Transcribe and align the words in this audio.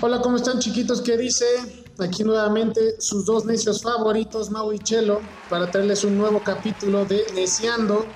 Hola, 0.00 0.20
¿cómo 0.20 0.36
están 0.36 0.60
chiquitos? 0.60 1.00
¿Qué 1.00 1.16
dice? 1.16 1.44
Aquí 1.98 2.22
nuevamente 2.22 3.00
sus 3.00 3.24
dos 3.24 3.44
necios 3.46 3.82
favoritos, 3.82 4.50
Mau 4.50 4.72
y 4.72 4.78
Chelo, 4.78 5.20
para 5.48 5.70
traerles 5.70 6.04
un 6.04 6.18
nuevo 6.18 6.42
capítulo 6.44 7.04
de 7.04 7.26
Neciando. 7.34 8.06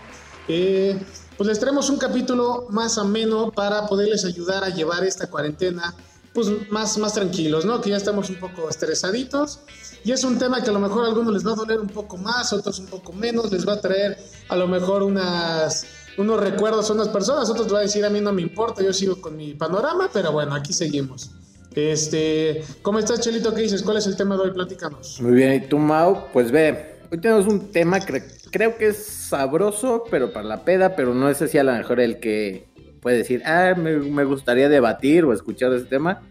Eh, 0.47 0.97
pues 1.37 1.49
les 1.49 1.59
traemos 1.59 1.89
un 1.91 1.99
capítulo 1.99 2.67
más 2.71 2.99
ameno 2.99 3.51
para 3.51 3.87
poderles 3.87 4.25
ayudar 4.25 4.63
a 4.63 4.69
llevar 4.69 5.05
esta 5.05 5.29
cuarentena 5.29 5.95
pues 6.33 6.49
más, 6.71 6.97
más 6.99 7.15
tranquilos, 7.15 7.65
¿no? 7.65 7.81
Que 7.81 7.91
ya 7.91 7.97
estamos 7.97 8.31
un 8.31 8.37
poco 8.37 8.69
estresaditos. 8.69 9.61
Y 10.05 10.13
es 10.13 10.25
un 10.25 10.39
tema 10.39 10.63
que 10.63 10.71
a 10.71 10.73
lo 10.73 10.79
mejor 10.79 11.05
a 11.05 11.09
algunos 11.09 11.33
les 11.35 11.47
va 11.47 11.53
a 11.53 11.57
doler 11.57 11.79
un 11.79 11.89
poco 11.89 12.17
más, 12.17 12.53
otros 12.53 12.79
un 12.79 12.87
poco 12.87 13.13
menos, 13.13 13.53
les 13.53 13.67
va 13.67 13.75
a 13.75 13.81
traer 13.81 14.17
a 14.49 14.57
lo 14.57 14.67
mejor 14.67 15.03
unas, 15.03 15.87
unos 16.17 16.41
recuerdos 16.41 16.89
a 16.91 16.95
unas 16.95 17.09
personas, 17.09 17.51
otros 17.51 17.67
les 17.67 17.75
va 17.75 17.79
a 17.81 17.83
decir 17.83 18.05
a 18.05 18.11
mí 18.11 18.21
no 18.21 18.33
me 18.33 18.41
importa, 18.41 18.83
yo 18.83 18.93
sigo 18.93 19.21
con 19.21 19.37
mi 19.37 19.55
panorama, 19.55 20.09
pero 20.13 20.33
bueno, 20.33 20.55
aquí 20.55 20.73
seguimos. 20.73 21.31
Este, 21.75 22.65
¿cómo 22.83 22.99
estás, 22.99 23.21
Chelito? 23.21 23.55
¿Qué 23.55 23.63
dices? 23.63 23.83
¿Cuál 23.83 23.99
es 23.99 24.07
el 24.07 24.17
tema 24.17 24.37
de 24.37 24.43
hoy? 24.43 24.51
Platícanos. 24.53 25.21
Muy 25.21 25.33
bien, 25.33 25.53
¿y 25.53 25.69
tú, 25.69 25.79
Mau? 25.79 26.33
Pues 26.33 26.51
ve, 26.51 26.97
hoy 27.13 27.19
tenemos 27.19 27.47
un 27.47 27.71
tema 27.71 28.01
que 28.01 28.25
creo 28.51 28.77
que 28.77 28.89
es 28.89 29.05
sabroso, 29.07 30.05
pero 30.11 30.33
para 30.33 30.47
la 30.47 30.65
peda, 30.65 30.97
pero 30.97 31.15
no 31.15 31.29
es 31.29 31.43
así 31.43 31.59
a 31.59 31.65
lo 31.65 31.73
mejor 31.73 32.01
el 32.01 32.19
que 32.21 32.70
puede 33.01 33.19
decir, 33.19 33.43
ah, 33.45 33.75
me, 33.77 34.25
gustaría 34.25 34.69
debatir 34.69 35.25
o 35.25 35.33
escuchar 35.33 35.73
ese 35.73 35.87
tema, 35.87 36.23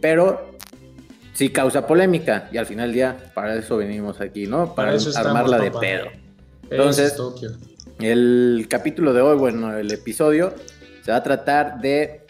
pero 0.00 0.52
sí 1.32 1.50
causa 1.50 1.86
polémica 1.86 2.48
y 2.52 2.58
al 2.58 2.66
final 2.66 2.88
del 2.88 2.94
día 2.94 3.16
para 3.34 3.56
eso 3.56 3.76
venimos 3.76 4.20
aquí, 4.20 4.46
¿no? 4.46 4.74
Para, 4.74 4.96
armarla 5.16 5.58
de 5.58 5.70
pedo. 5.70 6.06
Entonces, 6.70 7.16
el 8.00 8.66
capítulo 8.68 9.12
de 9.12 9.20
hoy, 9.22 9.36
bueno, 9.36 9.76
el 9.76 9.90
episodio 9.90 10.54
se 11.02 11.10
va 11.10 11.18
a 11.18 11.22
tratar 11.22 11.80
de 11.80 12.26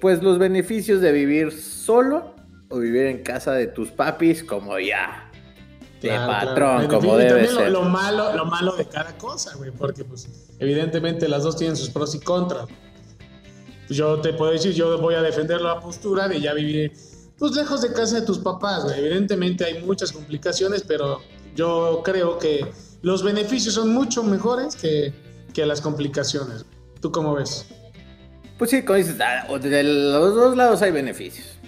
pues 0.00 0.22
los 0.22 0.38
beneficios 0.38 1.00
de 1.00 1.12
vivir 1.12 1.52
solo 1.52 2.34
o 2.68 2.78
vivir 2.78 3.06
en 3.06 3.22
casa 3.22 3.52
de 3.52 3.66
tus 3.66 3.90
papis 3.90 4.44
como 4.44 4.78
ya 4.78 5.27
de 6.00 6.10
patrón, 6.10 6.86
como 6.88 7.16
debe 7.16 7.46
ser. 7.48 7.70
Lo, 7.70 7.82
malo, 7.82 8.34
lo 8.34 8.44
malo 8.44 8.76
de 8.76 8.86
cada 8.86 9.16
cosa, 9.16 9.56
güey, 9.56 9.70
porque 9.70 10.04
pues 10.04 10.28
evidentemente 10.58 11.28
las 11.28 11.42
dos 11.42 11.56
tienen 11.56 11.76
sus 11.76 11.90
pros 11.90 12.14
y 12.14 12.20
contras. 12.20 12.66
Yo 13.88 14.20
te 14.20 14.32
puedo 14.34 14.52
decir, 14.52 14.72
yo 14.72 14.98
voy 14.98 15.14
a 15.14 15.22
defender 15.22 15.60
la 15.60 15.80
postura 15.80 16.28
de 16.28 16.40
ya 16.40 16.52
vivir 16.52 16.92
pues 17.38 17.52
lejos 17.52 17.80
de 17.82 17.92
casa 17.92 18.20
de 18.20 18.26
tus 18.26 18.38
papás, 18.38 18.84
güey. 18.84 18.98
Evidentemente 18.98 19.64
hay 19.64 19.82
muchas 19.82 20.12
complicaciones, 20.12 20.82
pero 20.86 21.20
yo 21.54 22.02
creo 22.04 22.38
que 22.38 22.66
los 23.02 23.22
beneficios 23.22 23.74
son 23.74 23.92
mucho 23.92 24.22
mejores 24.22 24.76
que, 24.76 25.12
que 25.54 25.64
las 25.64 25.80
complicaciones. 25.80 26.64
¿Tú 27.00 27.12
cómo 27.12 27.34
ves? 27.34 27.66
Pues 28.58 28.70
sí, 28.70 28.82
como 28.82 28.96
dices, 28.96 29.16
ah, 29.20 29.46
de 29.58 29.82
los 29.84 30.34
dos 30.34 30.56
lados 30.56 30.82
hay 30.82 30.90
beneficios. 30.90 31.58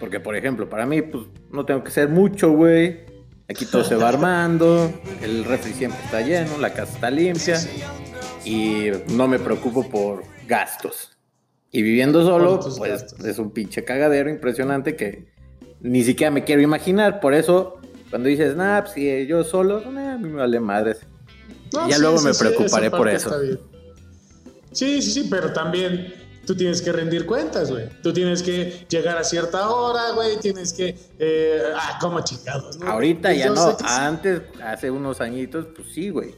Porque, 0.00 0.20
por 0.20 0.36
ejemplo, 0.36 0.68
para 0.68 0.86
mí, 0.86 1.02
pues 1.02 1.24
no 1.50 1.66
tengo 1.66 1.84
que 1.84 1.90
ser 1.90 2.08
mucho, 2.08 2.50
güey. 2.52 3.00
Aquí 3.50 3.64
todo 3.64 3.82
se 3.82 3.96
va 3.96 4.10
armando, 4.10 4.92
el 5.22 5.44
refri 5.44 5.72
siempre 5.72 5.98
está 6.04 6.20
lleno, 6.20 6.58
la 6.58 6.74
casa 6.74 6.92
está 6.92 7.10
limpia 7.10 7.58
y 8.44 8.90
no 9.08 9.26
me 9.26 9.38
preocupo 9.38 9.88
por 9.88 10.22
gastos. 10.46 11.16
Y 11.72 11.82
viviendo 11.82 12.22
solo, 12.24 12.60
pues 12.76 13.14
es 13.24 13.38
un 13.38 13.50
pinche 13.50 13.84
cagadero 13.84 14.28
impresionante 14.28 14.96
que 14.96 15.32
ni 15.80 16.04
siquiera 16.04 16.30
me 16.30 16.44
quiero 16.44 16.60
imaginar. 16.60 17.20
Por 17.20 17.32
eso, 17.32 17.80
cuando 18.10 18.28
dices, 18.28 18.54
nah, 18.54 18.82
pues, 18.82 18.92
si 18.92 19.26
yo 19.26 19.44
solo, 19.44 19.80
nah, 19.90 20.14
a 20.14 20.18
mí 20.18 20.28
me 20.28 20.36
vale 20.36 20.60
madres. 20.60 21.00
ya 21.88 21.98
luego 21.98 22.20
me 22.20 22.34
preocuparé 22.34 22.90
por 22.90 23.08
eso. 23.08 23.34
Sí, 24.72 25.00
sí, 25.00 25.10
sí, 25.10 25.28
pero 25.30 25.54
también 25.54 26.12
tú 26.48 26.56
tienes 26.56 26.80
que 26.80 26.90
rendir 26.92 27.26
cuentas, 27.26 27.70
güey. 27.70 27.90
Tú 28.02 28.10
tienes 28.10 28.42
que 28.42 28.86
llegar 28.88 29.18
a 29.18 29.22
cierta 29.22 29.68
hora, 29.68 30.12
güey. 30.12 30.38
Tienes 30.38 30.72
que. 30.72 30.96
Eh, 31.18 31.62
ah, 31.76 31.98
como 32.00 32.22
chingados, 32.22 32.78
¿no? 32.78 32.88
Ahorita 32.90 33.34
ya 33.34 33.50
no. 33.50 33.76
Antes, 33.84 34.40
hace 34.64 34.90
unos 34.90 35.20
añitos, 35.20 35.66
pues 35.76 35.88
sí, 35.92 36.08
güey. 36.08 36.34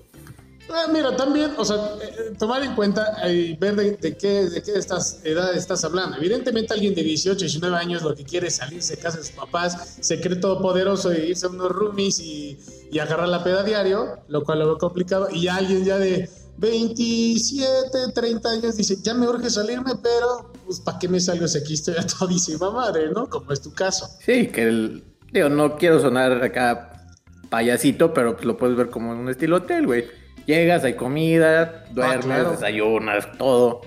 Ah, 0.69 0.87
mira, 0.93 1.17
también, 1.17 1.53
o 1.57 1.65
sea, 1.65 1.77
eh, 2.03 2.33
tomar 2.37 2.65
en 2.65 2.75
cuenta 2.75 3.29
y 3.29 3.57
ver 3.57 3.77
de, 3.77 4.17
qué, 4.17 4.49
de 4.49 4.63
qué 4.63 4.73
estás, 4.73 5.21
edad 5.23 5.55
estás 5.55 5.85
hablando. 5.85 6.17
Evidentemente, 6.17 6.75
alguien 6.75 6.93
de 6.93 7.05
18, 7.05 7.39
19 7.39 7.77
años 7.77 8.03
lo 8.03 8.13
que 8.17 8.25
quiere 8.25 8.49
es 8.49 8.57
salirse 8.57 8.97
de 8.97 9.03
casa 9.03 9.19
de 9.19 9.25
sus 9.25 9.37
papás, 9.37 9.97
se 10.01 10.21
cree 10.21 10.37
todopoderoso 10.37 11.13
e 11.13 11.29
irse 11.29 11.47
a 11.47 11.51
unos 11.51 11.71
roomies 11.71 12.19
y, 12.19 12.59
y 12.91 12.99
agarrar 12.99 13.29
la 13.29 13.45
peda 13.45 13.63
diario, 13.63 14.19
lo 14.27 14.43
cual 14.43 14.59
lo 14.59 14.67
veo 14.67 14.79
complicado. 14.79 15.29
Y 15.33 15.47
alguien 15.47 15.85
ya 15.85 15.99
de 15.99 16.29
27, 16.61 18.13
30 18.15 18.51
años, 18.51 18.77
dice, 18.77 18.97
ya 19.03 19.15
me 19.15 19.27
urge 19.27 19.49
salirme, 19.49 19.93
pero 20.03 20.53
pues 20.67 20.79
¿para 20.81 20.99
qué 20.99 21.09
me 21.09 21.19
salgo 21.19 21.49
si 21.49 21.59
aquí 21.59 21.75
estoy 21.75 21.95
a 21.99 22.07
todísima 22.07 22.71
madre, 22.71 23.11
¿no? 23.11 23.29
Como 23.29 23.51
es 23.53 23.63
tu 23.63 23.73
caso. 23.73 24.07
Sí, 24.25 24.49
que 24.49 24.63
el, 24.65 25.05
digo, 25.33 25.49
no 25.49 25.77
quiero 25.77 26.01
sonar 26.01 26.45
acá 26.45 27.07
payasito, 27.49 28.13
pero 28.13 28.35
pues 28.35 28.45
lo 28.45 28.59
puedes 28.59 28.77
ver 28.77 28.91
como 28.91 29.13
en 29.13 29.21
un 29.21 29.31
estilo 29.31 29.57
hotel, 29.57 29.87
güey. 29.87 30.05
Llegas, 30.47 30.85
hay 30.85 30.95
comida, 30.95 31.87
duermes, 31.93 32.47
ah, 32.47 32.51
desayunas, 32.51 33.27
todo. 33.39 33.81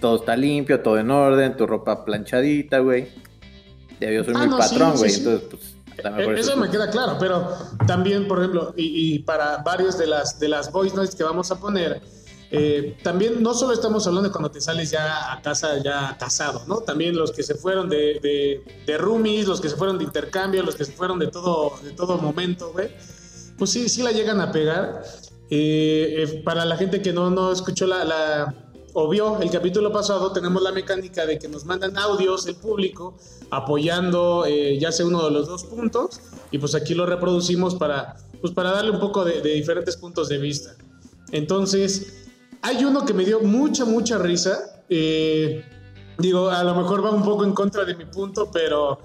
Todo 0.00 0.16
está 0.16 0.36
limpio, 0.36 0.80
todo 0.80 0.98
en 0.98 1.10
orden, 1.10 1.56
tu 1.56 1.66
ropa 1.66 2.04
planchadita, 2.04 2.80
güey. 2.80 3.08
Ya 4.00 4.10
yo 4.10 4.24
soy 4.24 4.34
ah, 4.36 4.46
muy 4.46 4.58
patrón, 4.58 4.96
güey, 4.96 5.14
entonces 5.14 5.48
pues 5.48 5.76
eh, 6.04 6.34
eso 6.36 6.56
me 6.56 6.68
queda 6.68 6.90
claro, 6.90 7.16
pero 7.18 7.48
también, 7.86 8.28
por 8.28 8.38
ejemplo, 8.38 8.74
y, 8.76 9.20
para 9.20 9.58
varios 9.58 9.96
de 9.96 10.06
las, 10.06 10.38
de 10.38 10.48
las 10.48 10.70
voice 10.70 10.94
notes 10.94 11.14
que 11.14 11.24
vamos 11.24 11.50
a 11.50 11.58
poner, 11.58 12.02
eh, 12.58 12.96
también 13.02 13.42
no 13.42 13.54
solo 13.54 13.72
estamos 13.72 14.06
hablando 14.06 14.28
de 14.28 14.32
cuando 14.32 14.50
te 14.50 14.60
sales 14.60 14.90
ya 14.90 15.32
a 15.32 15.42
casa 15.42 15.82
ya 15.82 16.16
casado, 16.18 16.64
¿no? 16.66 16.78
También 16.78 17.16
los 17.16 17.32
que 17.32 17.42
se 17.42 17.54
fueron 17.54 17.88
de, 17.88 18.18
de, 18.22 18.64
de 18.86 18.98
roomies, 18.98 19.46
los 19.46 19.60
que 19.60 19.68
se 19.68 19.76
fueron 19.76 19.98
de 19.98 20.04
intercambio, 20.04 20.62
los 20.62 20.74
que 20.74 20.84
se 20.84 20.92
fueron 20.92 21.18
de 21.18 21.28
todo, 21.28 21.74
de 21.82 21.90
todo 21.92 22.18
momento, 22.18 22.72
güey. 22.72 22.90
Pues 23.58 23.70
sí, 23.70 23.88
sí 23.88 24.02
la 24.02 24.12
llegan 24.12 24.40
a 24.40 24.52
pegar. 24.52 25.02
Eh, 25.50 26.42
para 26.44 26.64
la 26.64 26.76
gente 26.76 27.00
que 27.02 27.12
no, 27.12 27.30
no 27.30 27.52
escuchó 27.52 27.86
la, 27.86 28.04
la 28.04 28.54
o 28.98 29.10
vio 29.10 29.42
el 29.42 29.50
capítulo 29.50 29.92
pasado, 29.92 30.32
tenemos 30.32 30.62
la 30.62 30.72
mecánica 30.72 31.26
de 31.26 31.38
que 31.38 31.48
nos 31.48 31.66
mandan 31.66 31.98
audios 31.98 32.46
el 32.46 32.56
público 32.56 33.14
apoyando 33.50 34.46
eh, 34.46 34.78
ya 34.78 34.90
sea 34.90 35.04
uno 35.04 35.22
de 35.22 35.30
los 35.30 35.46
dos 35.46 35.64
puntos 35.64 36.22
y 36.50 36.56
pues 36.56 36.74
aquí 36.74 36.94
lo 36.94 37.04
reproducimos 37.04 37.74
para, 37.74 38.16
pues 38.40 38.54
para 38.54 38.70
darle 38.70 38.92
un 38.92 38.98
poco 38.98 39.22
de, 39.22 39.42
diferentes 39.42 39.98
puntos 39.98 40.30
de 40.30 40.38
vista. 40.38 40.76
Entonces, 41.30 42.25
hay 42.66 42.84
uno 42.84 43.04
que 43.04 43.14
me 43.14 43.24
dio 43.24 43.40
mucha, 43.40 43.84
mucha 43.84 44.18
risa. 44.18 44.82
Eh, 44.88 45.64
digo, 46.18 46.50
a 46.50 46.64
lo 46.64 46.74
mejor 46.74 47.04
va 47.04 47.12
un 47.12 47.22
poco 47.22 47.44
en 47.44 47.52
contra 47.52 47.84
de 47.84 47.94
mi 47.94 48.06
punto, 48.06 48.50
pero 48.52 48.98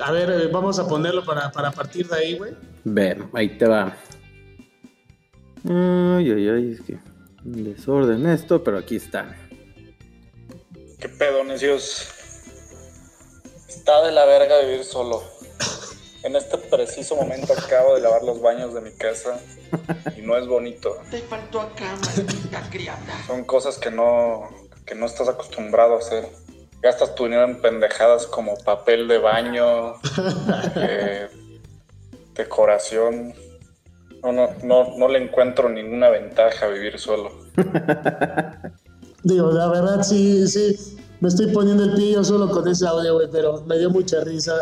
a 0.00 0.12
ver, 0.12 0.30
eh, 0.30 0.46
vamos 0.52 0.78
a 0.78 0.86
ponerlo 0.86 1.24
para, 1.24 1.50
para 1.50 1.72
partir 1.72 2.06
de 2.08 2.16
ahí, 2.16 2.38
güey. 2.38 2.54
Ven, 2.84 3.28
ahí 3.32 3.58
te 3.58 3.66
va. 3.66 3.96
Ay, 5.68 6.30
ay, 6.30 6.48
ay, 6.48 6.72
es 6.72 6.80
que 6.82 7.00
desorden 7.42 8.24
esto, 8.26 8.62
pero 8.62 8.78
aquí 8.78 8.96
están. 8.96 9.34
¿Qué 11.00 11.08
pedo, 11.08 11.42
necios? 11.42 12.06
Está 13.68 14.06
de 14.06 14.12
la 14.12 14.26
verga 14.26 14.60
vivir 14.60 14.84
solo. 14.84 15.24
En 16.22 16.34
este 16.34 16.58
preciso 16.58 17.16
momento 17.16 17.52
acabo 17.52 17.94
de 17.94 18.00
lavar 18.00 18.22
los 18.24 18.40
baños 18.40 18.74
de 18.74 18.80
mi 18.80 18.92
casa 18.92 19.40
y 20.16 20.22
no 20.22 20.36
es 20.36 20.46
bonito. 20.46 20.96
Te 21.10 21.20
faltó 21.22 21.60
acá, 21.60 21.96
maldita 22.04 22.68
criada. 22.70 22.98
Son 23.26 23.44
cosas 23.44 23.78
que 23.78 23.90
no, 23.90 24.48
que 24.84 24.94
no 24.94 25.06
estás 25.06 25.28
acostumbrado 25.28 25.94
a 25.94 25.98
hacer. 25.98 26.28
Gastas 26.82 27.14
tu 27.14 27.24
dinero 27.24 27.44
en 27.44 27.60
pendejadas 27.60 28.26
como 28.26 28.56
papel 28.58 29.08
de 29.08 29.18
baño, 29.18 29.94
eh, 30.76 31.28
decoración, 32.34 33.34
no, 34.22 34.32
no, 34.32 34.48
no, 34.62 34.96
no 34.96 35.08
le 35.08 35.22
encuentro 35.22 35.68
ninguna 35.68 36.08
ventaja 36.08 36.66
a 36.66 36.68
vivir 36.68 36.98
solo. 36.98 37.32
Digo, 39.22 39.50
la 39.52 39.68
verdad 39.68 40.02
sí, 40.02 40.46
sí, 40.46 40.98
me 41.20 41.28
estoy 41.28 41.48
poniendo 41.48 41.82
el 41.82 41.94
pie 41.94 42.12
yo 42.12 42.24
solo 42.24 42.48
con 42.48 42.66
ese 42.68 42.86
audio, 42.86 43.14
güey, 43.14 43.28
pero 43.30 43.62
me 43.66 43.78
dio 43.78 43.90
mucha 43.90 44.20
risa, 44.22 44.54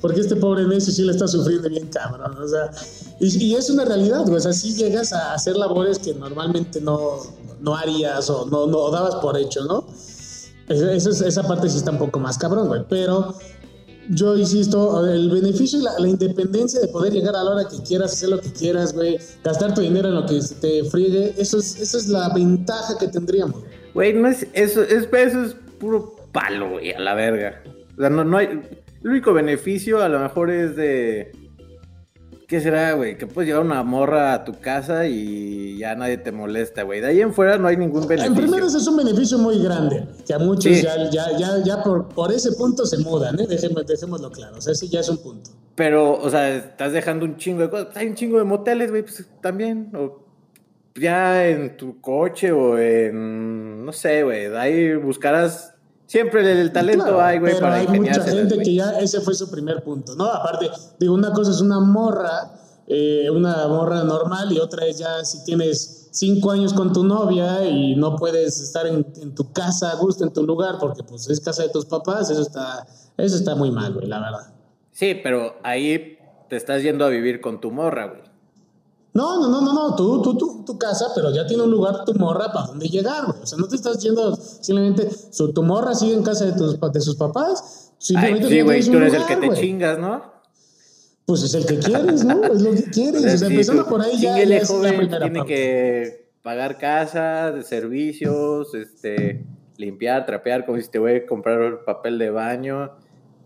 porque 0.00 0.20
este 0.20 0.36
pobre 0.36 0.66
Nessie 0.66 0.92
sí 0.92 1.02
le 1.02 1.12
está 1.12 1.26
sufriendo 1.26 1.68
bien 1.68 1.88
cabrón, 1.88 2.36
o 2.36 2.48
sea, 2.48 2.70
y, 3.20 3.54
es 3.54 3.70
una 3.70 3.84
realidad, 3.84 4.22
güey, 4.24 4.36
o 4.36 4.40
sea, 4.40 4.52
sí 4.52 4.74
llegas 4.74 5.12
a 5.12 5.32
hacer 5.34 5.56
labores 5.56 5.98
que 5.98 6.14
normalmente 6.14 6.80
no, 6.80 7.20
no 7.60 7.76
harías 7.76 8.28
o 8.28 8.46
no, 8.46 8.66
no 8.66 8.90
dabas 8.90 9.14
por 9.16 9.38
hecho, 9.38 9.64
¿no? 9.64 9.86
Esa, 10.68 11.10
esa 11.26 11.42
parte 11.42 11.68
sí 11.68 11.78
está 11.78 11.90
un 11.90 11.98
poco 11.98 12.18
más 12.18 12.38
cabrón, 12.38 12.68
güey, 12.68 12.84
pero 12.88 13.34
yo 14.10 14.36
insisto, 14.36 15.06
el 15.06 15.30
beneficio 15.30 15.78
y 15.78 15.82
la, 15.82 16.08
independencia 16.08 16.80
de 16.80 16.88
poder 16.88 17.12
llegar 17.12 17.36
a 17.36 17.42
la 17.42 17.50
hora 17.50 17.68
que 17.68 17.78
quieras, 17.82 18.12
hacer 18.12 18.28
lo 18.28 18.40
que 18.40 18.52
quieras, 18.52 18.92
güey, 18.92 19.18
gastar 19.44 19.74
tu 19.74 19.80
dinero 19.80 20.08
en 20.08 20.14
lo 20.14 20.26
que 20.26 20.40
te 20.60 20.84
friegue, 20.84 21.34
eso 21.38 21.58
es, 21.58 21.80
esa 21.80 21.98
es 21.98 22.08
la 22.08 22.28
ventaja 22.30 22.98
que 22.98 23.08
tendríamos. 23.08 23.62
Güey, 23.94 24.14
no 24.14 24.28
es, 24.28 24.46
eso, 24.52 24.82
es, 24.82 25.08
eso 25.12 25.42
es 25.42 25.56
puro 25.82 26.14
palo, 26.30 26.70
güey, 26.70 26.92
a 26.92 27.00
la 27.00 27.14
verga. 27.14 27.60
O 27.96 28.00
sea, 28.00 28.08
no, 28.08 28.22
no 28.22 28.36
hay, 28.38 28.46
el 29.02 29.10
único 29.10 29.32
beneficio 29.32 30.00
a 30.00 30.08
lo 30.08 30.20
mejor 30.20 30.48
es 30.52 30.76
de 30.76 31.32
¿qué 32.46 32.60
será, 32.60 32.92
güey? 32.92 33.18
Que 33.18 33.26
puedes 33.26 33.48
llevar 33.48 33.64
una 33.64 33.82
morra 33.82 34.32
a 34.32 34.44
tu 34.44 34.60
casa 34.60 35.06
y 35.08 35.78
ya 35.78 35.94
nadie 35.96 36.18
te 36.18 36.30
molesta, 36.30 36.82
güey. 36.84 37.00
De 37.00 37.08
ahí 37.08 37.20
en 37.20 37.32
fuera 37.34 37.58
no 37.58 37.66
hay 37.66 37.76
ningún 37.76 38.02
En 38.02 38.08
beneficio. 38.08 38.34
primero 38.42 38.66
ese 38.66 38.78
es 38.78 38.86
un 38.86 38.96
beneficio 38.98 39.38
muy 39.38 39.58
grande, 39.60 40.06
que 40.24 40.34
a 40.34 40.38
muchos 40.38 40.64
Sí. 40.64 40.82
ya, 40.82 41.10
ya, 41.10 41.36
ya, 41.36 41.48
ya 41.64 41.82
por, 41.82 42.08
por 42.10 42.30
ese 42.30 42.52
punto 42.52 42.86
se 42.86 42.98
mudan, 42.98 43.40
¿eh? 43.40 43.46
Dejemos, 43.48 43.84
dejémoslo 43.86 44.30
claro, 44.30 44.58
o 44.58 44.60
sea, 44.60 44.72
ese 44.74 44.86
ya 44.88 45.00
es 45.00 45.08
un 45.08 45.18
punto. 45.22 45.50
Pero, 45.74 46.12
o 46.12 46.30
sea, 46.30 46.54
estás 46.54 46.92
dejando 46.92 47.24
un 47.24 47.38
chingo 47.38 47.62
de 47.62 47.70
cosas. 47.70 47.96
Hay 47.96 48.06
un 48.06 48.14
chingo 48.14 48.38
de 48.38 48.44
moteles, 48.44 48.90
güey, 48.90 49.02
pues 49.02 49.26
también. 49.40 49.90
O 49.96 50.22
ya 50.94 51.48
en 51.48 51.76
tu 51.78 52.00
coche 52.02 52.52
o 52.52 52.78
en. 52.78 53.82
No 53.86 53.92
sé, 53.92 54.22
güey. 54.22 54.54
Ahí 54.54 54.94
buscarás. 54.96 55.71
Siempre 56.12 56.42
el, 56.42 56.58
el 56.58 56.72
talento 56.72 57.04
Claro, 57.04 57.22
hay, 57.22 57.38
güey, 57.38 57.54
pero 57.54 57.64
para 57.64 57.76
hay 57.76 57.88
mucha 57.88 58.22
gente 58.22 58.58
que 58.58 58.74
ya 58.74 58.98
ese 59.00 59.22
fue 59.22 59.32
su 59.32 59.50
primer 59.50 59.82
punto, 59.82 60.14
¿no? 60.14 60.26
Aparte, 60.26 60.70
digo, 60.98 61.14
una 61.14 61.32
cosa 61.32 61.52
es 61.52 61.62
una 61.62 61.80
morra, 61.80 62.52
eh, 62.86 63.30
una 63.30 63.66
morra 63.66 64.04
normal 64.04 64.52
y 64.52 64.58
otra 64.58 64.84
es 64.84 64.98
ya 64.98 65.24
si 65.24 65.42
tienes 65.42 66.10
cinco 66.10 66.50
años 66.50 66.74
con 66.74 66.92
tu 66.92 67.02
novia 67.02 67.64
y 67.66 67.96
no 67.96 68.16
puedes 68.16 68.60
estar 68.60 68.86
en, 68.86 69.06
en 69.22 69.34
tu 69.34 69.54
casa 69.54 69.90
a 69.90 69.94
gusto, 69.94 70.22
en 70.24 70.34
tu 70.34 70.42
lugar, 70.42 70.76
porque 70.78 71.02
pues 71.02 71.30
es 71.30 71.40
casa 71.40 71.62
de 71.62 71.70
tus 71.70 71.86
papás, 71.86 72.28
eso 72.28 72.42
está, 72.42 72.86
eso 73.16 73.34
está 73.34 73.54
muy 73.54 73.70
mal, 73.70 73.94
güey, 73.94 74.06
la 74.06 74.20
verdad. 74.20 74.52
Sí, 74.90 75.14
pero 75.14 75.54
ahí 75.62 76.18
te 76.50 76.56
estás 76.56 76.82
yendo 76.82 77.06
a 77.06 77.08
vivir 77.08 77.40
con 77.40 77.58
tu 77.58 77.70
morra, 77.70 78.08
güey. 78.08 78.31
No, 79.14 79.40
no, 79.40 79.48
no, 79.50 79.60
no, 79.60 79.72
no, 79.74 79.94
tú, 79.94 80.22
tú, 80.22 80.36
tú, 80.38 80.64
tu 80.64 80.78
casa, 80.78 81.08
pero 81.14 81.30
ya 81.30 81.46
tiene 81.46 81.62
un 81.64 81.70
lugar 81.70 82.04
tu 82.04 82.14
morra 82.14 82.50
para 82.52 82.66
dónde 82.68 82.88
llegar, 82.88 83.26
güey. 83.26 83.42
O 83.42 83.46
sea, 83.46 83.58
no 83.58 83.68
te 83.68 83.76
estás 83.76 83.98
yendo 84.02 84.34
simplemente, 84.36 85.10
su, 85.30 85.52
tu 85.52 85.62
morra 85.62 85.94
sigue 85.94 86.14
en 86.14 86.22
casa 86.22 86.46
de, 86.46 86.52
tus, 86.52 86.78
de 86.80 87.00
sus 87.00 87.16
papás. 87.16 87.90
Ay, 87.90 87.96
simplemente 87.98 88.48
sí, 88.48 88.56
ya 88.56 88.64
güey, 88.64 88.82
tú 88.84 88.96
eres 88.96 89.14
el 89.14 89.26
que 89.26 89.36
te 89.36 89.46
güey. 89.46 89.60
chingas, 89.60 89.98
¿no? 89.98 90.32
Pues 91.26 91.42
es 91.42 91.54
el 91.54 91.66
que 91.66 91.78
quieres, 91.78 92.24
¿no? 92.24 92.42
Es 92.44 92.62
lo 92.62 92.72
que 92.72 92.84
quieres. 92.84 93.20
O 93.24 93.28
sea, 93.28 93.36
Sí, 93.38 93.44
empezando 93.46 93.86
por 93.86 94.00
ahí 94.02 94.18
ya, 94.20 94.36
ya 94.38 94.42
es 94.42 94.48
la 94.48 94.66
joven, 94.76 95.08
tiene 95.08 95.30
parte. 95.38 95.44
que 95.46 96.32
pagar 96.42 96.78
casa, 96.78 97.52
de 97.52 97.62
servicios, 97.62 98.74
este, 98.74 99.44
limpiar, 99.76 100.26
trapear, 100.26 100.64
como 100.66 100.80
si 100.80 100.88
te 100.88 100.98
voy 100.98 101.12
a 101.16 101.26
comprar 101.26 101.84
papel 101.84 102.18
de 102.18 102.30
baño. 102.30 102.92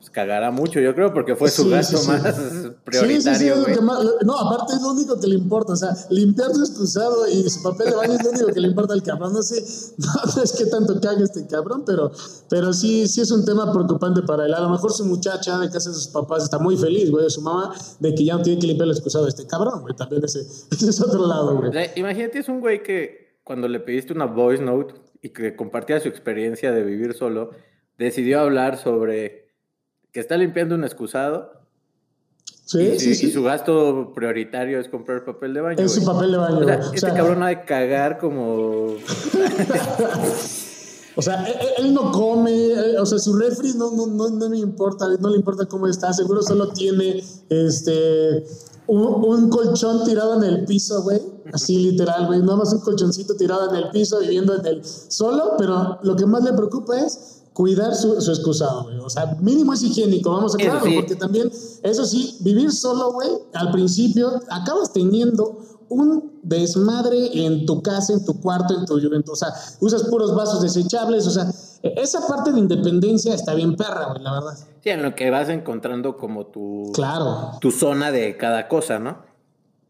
Pues 0.06 0.14
cagará 0.14 0.53
mucho, 0.53 0.79
yo 0.79 0.94
creo, 0.94 1.12
porque 1.12 1.35
fue 1.35 1.50
su 1.50 1.64
Sí, 1.64 1.70
gasto 1.70 1.97
sí, 1.97 2.05
sí. 2.05 2.11
más 2.11 2.23
Sí, 2.23 2.43
sí, 2.43 2.49
sí, 2.62 2.69
prioritario, 2.85 3.55
es 3.55 3.58
lo 3.58 3.64
que 3.67 3.81
más- 3.81 4.05
lo- 4.05 4.19
no, 4.25 4.38
aparte 4.38 4.75
es 4.75 4.81
lo 4.82 4.91
único 4.93 5.19
que 5.19 5.26
le 5.26 5.35
importa. 5.35 5.73
O 5.73 5.76
sea, 5.76 5.97
limpiar 6.11 6.55
su 6.55 6.61
excusado 6.62 7.26
y 7.29 7.43
su 7.50 7.61
papel 7.61 7.91
de 7.91 7.97
baño 7.97 8.12
es 8.14 8.23
lo 8.23 8.31
único 8.31 8.47
que 8.47 8.61
le 8.61 8.69
importa 8.69 8.94
al 8.94 9.03
cabrón. 9.03 9.32
No 9.32 9.43
sé, 9.43 9.61
no, 9.99 10.43
es 10.43 10.53
que 10.53 10.67
tanto 10.67 11.00
cague 11.00 11.25
este 11.25 11.44
cabrón, 11.49 11.82
pero, 11.85 12.12
pero 12.49 12.73
sí, 12.73 13.08
sí 13.08 13.20
es 13.20 13.32
un 13.32 13.44
tema 13.44 13.73
preocupante 13.73 14.23
para 14.23 14.47
él. 14.47 14.55
A 14.55 14.61
lo 14.61 14.69
mejor 14.70 14.93
su 14.93 15.05
muchacha 15.06 15.58
de 15.58 15.69
casa 15.70 15.88
de 15.91 15.97
sus 15.97 16.06
papás 16.08 16.44
está 16.44 16.61
muy 16.61 16.76
feliz, 16.76 17.11
güey, 17.11 17.29
su 17.29 17.41
mamá, 17.41 17.75
de 17.99 18.14
que 18.14 18.25
ya 18.25 18.37
no 18.37 18.43
tiene 18.43 18.61
que 18.61 18.69
limpiar 18.69 18.87
el 18.87 18.93
excusado 18.93 19.25
de 19.25 19.31
este 19.31 19.44
cabrón, 19.49 19.81
güey. 19.82 19.97
También 19.97 20.23
ese, 20.25 20.41
ese 20.70 20.88
es 20.91 21.00
otro 21.00 21.26
lado, 21.26 21.56
güey. 21.56 21.73
imagínate, 21.97 22.38
es 22.38 22.49
un 22.49 22.61
güey 22.61 22.81
que 22.85 23.41
cuando 23.43 23.67
le 23.67 23.81
pediste 23.81 24.12
una 24.12 24.26
voice 24.26 24.62
note 24.62 24.94
y 25.20 25.31
que 25.31 25.56
compartía 25.56 25.99
su 25.99 26.06
experiencia 26.06 26.70
de 26.70 26.85
vivir 26.85 27.14
solo, 27.14 27.50
decidió 27.99 28.38
hablar 28.41 28.79
sobre 28.79 29.45
que 30.16 30.20
está 30.20 30.38
limpiando 30.38 30.74
un 30.74 30.82
excusado 30.82 31.52
Sí, 32.64 32.80
y, 32.80 32.98
sí, 32.98 33.10
y 33.10 33.14
sí. 33.14 33.30
su 33.30 33.42
gasto 33.42 34.14
prioritario 34.14 34.80
es 34.80 34.88
comprar 34.88 35.26
papel 35.26 35.52
de 35.52 35.60
baño. 35.60 35.84
Es 35.84 35.92
su 35.92 36.02
papel 36.06 36.32
de 36.32 36.38
baño, 36.38 36.58
O 36.60 36.64
sea. 36.64 36.80
O 36.80 36.94
este 36.94 37.12
cabrón 37.12 37.42
ha 37.42 37.48
de 37.48 37.64
cagar 37.66 38.16
como 38.16 38.94
O 41.16 41.22
sea, 41.22 41.44
él, 41.46 41.54
él 41.78 41.92
no 41.92 42.10
come, 42.12 42.50
eh, 42.50 42.98
o 42.98 43.04
sea, 43.04 43.18
su 43.18 43.36
refri 43.36 43.74
no, 43.74 43.90
no, 43.90 44.06
no, 44.06 44.30
no 44.30 44.48
me 44.48 44.56
importa, 44.58 45.06
no 45.20 45.28
le 45.28 45.36
importa 45.36 45.66
cómo 45.66 45.86
está, 45.86 46.14
seguro 46.14 46.40
solo 46.42 46.69
tiene 46.69 47.22
este 47.50 48.46
un, 48.86 49.02
un 49.02 49.50
colchón 49.50 50.02
tirado 50.04 50.42
en 50.42 50.44
el 50.44 50.64
piso, 50.64 51.02
güey, 51.02 51.20
así 51.52 51.78
literal, 51.90 52.26
güey, 52.26 52.40
nada 52.40 52.56
más 52.56 52.72
un 52.72 52.80
colchoncito 52.80 53.36
tirado 53.36 53.69
en 53.69 53.76
el 53.76 53.90
piso 53.90 54.19
viviendo 54.20 54.54
en 54.54 54.64
el 54.64 54.82
solo, 54.82 55.56
pero 55.58 55.98
lo 56.02 56.16
que 56.16 56.24
más 56.24 56.42
le 56.42 56.54
preocupa 56.54 56.98
es 57.00 57.36
cuidar 57.56 57.94
su, 57.94 58.20
su 58.20 58.31
excusado, 58.32 58.85
güey, 58.85 58.99
o 58.99 59.08
sea, 59.08 59.35
mínimo 59.41 59.73
es 59.73 59.82
higiénico, 59.82 60.31
vamos 60.31 60.55
a 60.55 60.58
sí. 60.58 60.94
porque 60.94 61.17
también, 61.17 61.50
eso 61.82 62.05
sí, 62.05 62.37
vivir 62.41 62.70
solo, 62.70 63.12
güey, 63.14 63.31
al 63.55 63.70
principio 63.70 64.31
acabas 64.50 64.93
teniendo 64.93 65.58
un 65.88 66.38
desmadre 66.43 67.47
en 67.47 67.64
tu 67.64 67.81
casa, 67.81 68.12
en 68.12 68.23
tu 68.26 68.38
cuarto, 68.43 68.75
en 68.79 68.85
tu 68.85 68.99
en 68.99 69.23
tu- 69.23 69.32
o 69.32 69.37
sea, 69.37 69.55
usas 69.81 70.03
puros 70.03 70.35
vasos 70.35 70.61
desechables, 70.61 71.26
o 71.26 71.31
sea, 71.31 71.50
e- 71.82 71.94
esa 71.97 72.26
parte 72.26 72.53
de 72.53 72.58
independencia 72.58 73.32
está 73.35 73.55
bien 73.55 73.75
perra, 73.75 74.08
güey, 74.11 74.23
la 74.23 74.32
verdad. 74.35 74.58
Sí, 74.82 74.91
en 74.91 75.03
lo 75.03 75.14
que 75.14 75.31
vas 75.31 75.49
encontrando 75.49 76.19
como 76.19 76.44
tu, 76.49 76.91
Claro. 76.93 77.53
tu 77.62 77.70
zona 77.70 78.12
de 78.12 78.37
cada 78.37 78.69
cosa, 78.69 78.99
¿no? 78.99 79.17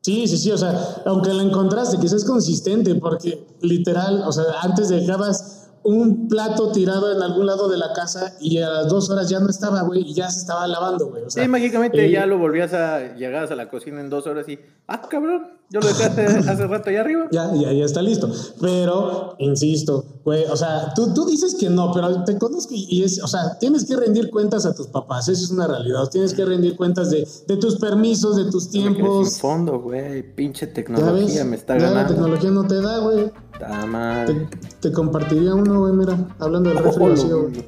Sí, 0.03 0.29
sí, 0.29 0.39
sí, 0.39 0.53
o 0.53 0.59
sea, 0.59 1.03
aunque 1.07 1.33
la 1.35 1.43
encontraste, 1.43 1.99
que 1.99 2.09
seas 2.09 2.25
consistente, 2.25 2.95
porque 2.95 3.45
literal, 3.61 4.23
o 4.25 4.31
sea, 4.31 4.45
antes 4.63 4.89
dejabas 4.89 5.66
un 5.87 6.29
plato 6.29 6.73
tirado 6.73 7.15
en 7.15 7.23
algún 7.23 7.47
lado 7.47 7.69
de 7.69 7.77
la 7.77 7.93
casa 7.93 8.35
y 8.41 8.59
a 8.59 8.69
las 8.69 8.89
dos 8.89 9.09
horas 9.11 9.29
ya 9.29 9.39
no 9.41 9.49
estaba, 9.49 9.83
güey, 9.83 10.03
y 10.03 10.15
ya 10.15 10.29
se 10.31 10.41
estaba 10.41 10.67
lavando, 10.67 11.09
güey. 11.09 11.23
O 11.23 11.31
sea, 11.31 11.45
Sí, 11.45 11.49
mágicamente 11.49 12.05
eh, 12.07 12.11
ya 12.11 12.27
lo 12.27 12.39
volvías 12.39 12.73
a 12.73 13.15
llegabas 13.15 13.51
a 13.51 13.57
la 13.57 13.69
cocina 13.69 14.01
en 14.01 14.11
dos 14.11 14.27
horas 14.27 14.49
y 14.49 14.59
ah, 14.89 15.01
cabrón, 15.09 15.47
yo 15.71 15.81
lo 15.81 15.87
dejé 15.87 16.05
hace, 16.05 16.27
hace 16.51 16.67
rato 16.67 16.91
allá 16.91 17.01
arriba. 17.01 17.29
Ya, 17.31 17.53
ya, 17.55 17.73
ya 17.73 17.85
está 17.85 18.03
listo. 18.03 18.31
Pero, 18.61 19.35
insisto, 19.39 20.05
güey, 20.25 20.45
o 20.45 20.57
sea, 20.57 20.93
tú, 20.95 21.13
tú 21.15 21.25
dices 21.27 21.55
que 21.59 21.71
no, 21.71 21.93
pero 21.93 22.25
te 22.25 22.37
conozco 22.39 22.75
y, 22.75 23.03
es, 23.03 23.23
o 23.23 23.29
sea, 23.29 23.59
tienes 23.59 23.85
que 23.85 23.97
rendir 23.97 24.31
cuentas 24.31 24.67
a 24.67 24.75
tus 24.75 24.89
papás, 24.89 25.29
eso 25.29 25.45
es 25.45 25.51
una 25.51 25.67
realidad. 25.67 26.09
Tienes 26.11 26.35
que 26.35 26.45
rendir 26.45 26.77
cuentas 26.77 27.11
de, 27.11 27.27
de 27.47 27.57
tus 27.57 27.77
permisos, 27.77 28.37
de 28.37 28.51
tus 28.51 28.71
tiempos. 28.71 29.39
fondo, 29.39 29.81
güey, 29.81 30.23
pinche 30.35 30.67
tecnología 30.67 31.45
me 31.45 31.57
está 31.57 31.75
ya 31.79 31.85
la 31.85 31.91
ganando. 31.91 32.15
tecnología 32.15 32.51
no 32.51 32.67
te 32.67 32.81
da, 32.81 32.99
güey. 32.99 33.33
Está 33.61 33.87
mal. 33.87 34.27
Te, 34.27 34.89
te 34.89 34.93
compartiría 34.93 35.55
uno, 35.55 35.81
güey, 35.81 35.93
mira, 35.95 36.19
hablando 36.39 36.71
del 36.71 36.79
refri 36.79 37.03
Ojo, 37.03 37.11
vacío, 37.11 37.43
güey. 37.43 37.65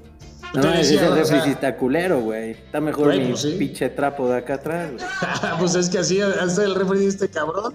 No, 0.55 0.63
Te 0.63 0.81
ese 0.81 0.95
decía, 0.95 1.11
o 1.11 1.15
refri 1.15 1.41
sea, 1.41 1.47
está 1.47 1.77
culero, 1.77 2.21
güey. 2.21 2.53
Está 2.53 2.81
mejor 2.81 3.07
Güey, 3.07 3.21
mi 3.21 3.29
pues 3.31 3.43
sí. 3.43 3.57
pinche 3.59 3.89
trapo 3.91 4.29
de 4.29 4.39
acá 4.39 4.55
atrás, 4.55 4.91
güey. 4.93 5.05
pues 5.59 5.75
es 5.75 5.91
que 5.91 5.99
así 5.99 6.21
hace 6.21 6.65
el 6.65 6.75
refri 6.75 7.01
de 7.01 7.07
este 7.07 7.29
cabrón. 7.29 7.75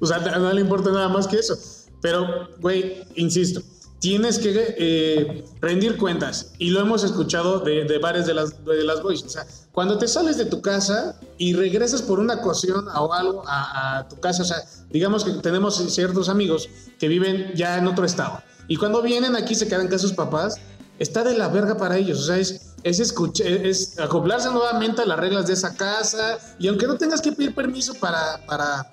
O 0.00 0.06
sea, 0.06 0.18
no 0.18 0.52
le 0.52 0.60
importa 0.60 0.90
nada 0.90 1.08
más 1.08 1.26
que 1.28 1.36
eso. 1.36 1.56
Pero, 2.00 2.48
güey, 2.60 3.02
insisto, 3.16 3.60
tienes 4.00 4.38
que 4.38 4.74
eh, 4.78 5.44
rendir 5.60 5.96
cuentas. 5.96 6.52
Y 6.58 6.70
lo 6.70 6.80
hemos 6.80 7.04
escuchado 7.04 7.60
de, 7.60 7.84
de 7.84 7.98
varias 7.98 8.26
de 8.26 8.34
las, 8.34 8.64
de 8.64 8.82
las 8.82 9.02
voices. 9.02 9.26
O 9.26 9.30
sea, 9.30 9.46
cuando 9.72 9.98
te 9.98 10.08
sales 10.08 10.36
de 10.36 10.46
tu 10.46 10.60
casa 10.60 11.20
y 11.38 11.52
regresas 11.52 12.02
por 12.02 12.18
una 12.18 12.34
ocasión 12.34 12.88
o 12.88 13.12
algo 13.12 13.44
a, 13.46 13.98
a 13.98 14.08
tu 14.08 14.18
casa, 14.18 14.42
o 14.42 14.46
sea, 14.46 14.56
digamos 14.90 15.24
que 15.24 15.32
tenemos 15.34 15.76
ciertos 15.92 16.28
amigos 16.28 16.68
que 16.98 17.08
viven 17.08 17.52
ya 17.54 17.78
en 17.78 17.86
otro 17.86 18.04
estado. 18.04 18.42
Y 18.66 18.76
cuando 18.76 19.02
vienen 19.02 19.36
aquí 19.36 19.54
se 19.54 19.68
quedan 19.68 19.88
de 19.88 19.98
sus 19.98 20.12
papás, 20.12 20.56
está 20.98 21.22
de 21.22 21.36
la 21.36 21.48
verga 21.48 21.76
para 21.76 21.98
ellos. 21.98 22.20
O 22.20 22.22
sea, 22.24 22.38
es, 22.38 22.74
es, 22.82 23.00
escuchar, 23.00 23.46
es 23.46 23.98
acoplarse 23.98 24.50
nuevamente 24.50 25.02
a 25.02 25.06
las 25.06 25.18
reglas 25.18 25.46
de 25.46 25.52
esa 25.52 25.76
casa. 25.76 26.38
Y 26.58 26.68
aunque 26.68 26.86
no 26.86 26.96
tengas 26.96 27.20
que 27.20 27.32
pedir 27.32 27.54
permiso 27.54 27.94
para, 27.94 28.46
para, 28.46 28.88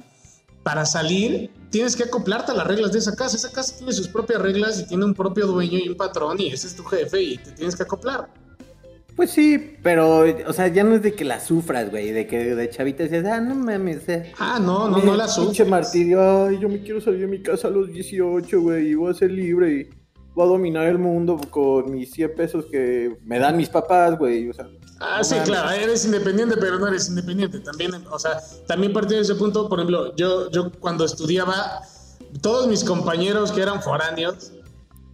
para 0.63 0.85
salir, 0.85 1.51
tienes 1.69 1.95
que 1.95 2.03
acoplarte 2.03 2.51
a 2.51 2.55
las 2.55 2.67
reglas 2.67 2.91
de 2.91 3.00
esa 3.00 3.15
casa. 3.15 3.36
Esa 3.38 3.51
casa 3.51 3.75
tiene 3.77 3.93
sus 3.93 4.07
propias 4.07 4.41
reglas 4.41 4.79
y 4.79 4.88
tiene 4.88 5.05
un 5.05 5.13
propio 5.13 5.47
dueño 5.47 5.77
y 5.77 5.89
un 5.89 5.95
patrón 5.95 6.39
y 6.39 6.47
ese 6.47 6.67
es 6.67 6.75
tu 6.75 6.83
jefe 6.83 7.21
y 7.21 7.38
te 7.38 7.51
tienes 7.51 7.75
que 7.75 7.83
acoplar. 7.83 8.29
Pues 9.15 9.31
sí, 9.31 9.77
pero, 9.81 10.25
o 10.47 10.53
sea, 10.53 10.67
ya 10.67 10.83
no 10.83 10.93
es 10.93 11.01
de 11.01 11.13
que 11.13 11.25
la 11.25 11.39
sufras, 11.39 11.89
güey. 11.89 12.12
De 12.12 12.27
que 12.27 12.53
de 12.53 12.69
chavita 12.69 13.01
dices, 13.01 13.25
ah, 13.25 13.41
no 13.41 13.55
mames, 13.55 14.07
eh. 14.09 14.31
Ah, 14.38 14.59
no, 14.62 14.88
no, 14.88 15.00
no 15.00 15.15
la 15.15 15.25
Pinche 15.25 15.41
sufres. 15.41 15.67
martirio, 15.67 16.45
ay, 16.45 16.59
yo 16.59 16.69
me 16.69 16.81
quiero 16.83 17.01
salir 17.01 17.21
de 17.21 17.27
mi 17.27 17.41
casa 17.41 17.67
a 17.67 17.71
los 17.71 17.91
18, 17.91 18.62
güey, 18.62 18.89
y 18.89 18.93
voy 18.93 19.09
a 19.09 19.15
ser 19.15 19.31
libre 19.31 19.74
y 19.74 19.89
voy 20.36 20.45
a 20.45 20.50
dominar 20.50 20.86
el 20.86 21.00
mundo 21.00 21.41
con 21.50 21.89
mis 21.91 22.12
100 22.12 22.36
pesos 22.36 22.65
que 22.67 23.17
me 23.24 23.39
dan 23.39 23.57
mis 23.57 23.69
papás, 23.69 24.19
güey, 24.19 24.50
o 24.50 24.53
sea. 24.53 24.67
Ah, 24.99 25.17
no 25.19 25.23
sí, 25.23 25.35
mames. 25.35 25.49
claro, 25.49 25.69
eres 25.71 26.05
independiente, 26.05 26.55
pero 26.57 26.79
no 26.79 26.87
eres 26.87 27.07
independiente. 27.09 27.59
También, 27.59 27.91
o 28.09 28.19
sea, 28.19 28.41
también 28.65 28.93
partiendo 28.93 29.17
de 29.17 29.23
ese 29.23 29.35
punto, 29.35 29.69
por 29.69 29.79
ejemplo, 29.79 30.15
yo, 30.15 30.49
yo 30.51 30.71
cuando 30.79 31.05
estudiaba, 31.05 31.81
todos 32.41 32.67
mis 32.67 32.83
compañeros 32.83 33.51
que 33.51 33.61
eran 33.61 33.81
foráneos, 33.81 34.51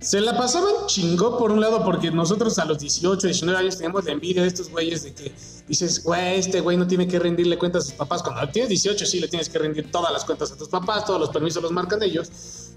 se 0.03 0.19
la 0.19 0.37
pasaban 0.37 0.85
chingo 0.87 1.37
por 1.37 1.51
un 1.51 1.61
lado 1.61 1.83
porque 1.85 2.11
nosotros 2.11 2.59
a 2.59 2.65
los 2.65 2.77
18, 2.79 3.25
19 3.25 3.57
años 3.57 3.77
teníamos 3.77 4.03
la 4.03 4.11
envidia 4.11 4.41
de 4.41 4.49
estos 4.49 4.69
güeyes 4.69 5.03
de 5.03 5.13
que 5.13 5.33
dices, 5.65 6.03
güey, 6.03 6.39
este 6.39 6.59
güey 6.59 6.75
no 6.75 6.85
tiene 6.85 7.07
que 7.07 7.17
rendirle 7.19 7.57
cuentas 7.57 7.83
a 7.83 7.85
sus 7.87 7.95
papás. 7.95 8.21
Cuando 8.21 8.45
tienes 8.49 8.67
18 8.69 9.05
sí 9.05 9.21
le 9.21 9.29
tienes 9.29 9.47
que 9.47 9.59
rendir 9.59 9.89
todas 9.91 10.11
las 10.11 10.25
cuentas 10.25 10.51
a 10.51 10.57
tus 10.57 10.67
papás, 10.67 11.05
todos 11.05 11.21
los 11.21 11.29
permisos 11.29 11.63
los 11.63 11.71
marcan 11.71 12.03
ellos. 12.03 12.29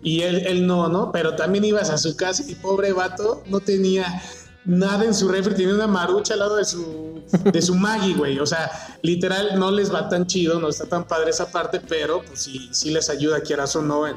Y 0.04 0.20
él, 0.22 0.46
él 0.46 0.66
no, 0.68 0.88
¿no? 0.88 1.10
Pero 1.10 1.34
también 1.34 1.64
ibas 1.64 1.90
a 1.90 1.98
su 1.98 2.14
casa 2.14 2.44
y 2.46 2.54
pobre 2.54 2.92
vato 2.92 3.42
no 3.46 3.58
tenía 3.58 4.22
nada 4.66 5.04
en 5.04 5.14
su 5.14 5.28
refri, 5.28 5.54
tenía 5.54 5.74
una 5.74 5.86
marucha 5.86 6.34
al 6.34 6.40
lado 6.40 6.56
de 6.56 6.64
su, 6.64 7.22
de 7.52 7.62
su 7.62 7.74
Maggie, 7.74 8.14
güey. 8.14 8.38
O 8.38 8.46
sea, 8.46 8.70
literal 9.02 9.58
no 9.58 9.70
les 9.70 9.92
va 9.92 10.08
tan 10.08 10.26
chido, 10.26 10.60
no 10.60 10.68
está 10.68 10.86
tan 10.86 11.06
padre 11.06 11.30
esa 11.30 11.50
parte, 11.50 11.80
pero 11.80 12.22
pues 12.24 12.42
sí, 12.42 12.68
sí 12.72 12.90
les 12.90 13.08
ayuda, 13.08 13.40
quieras 13.40 13.74
o 13.76 13.82
no, 13.82 14.06
en, 14.06 14.16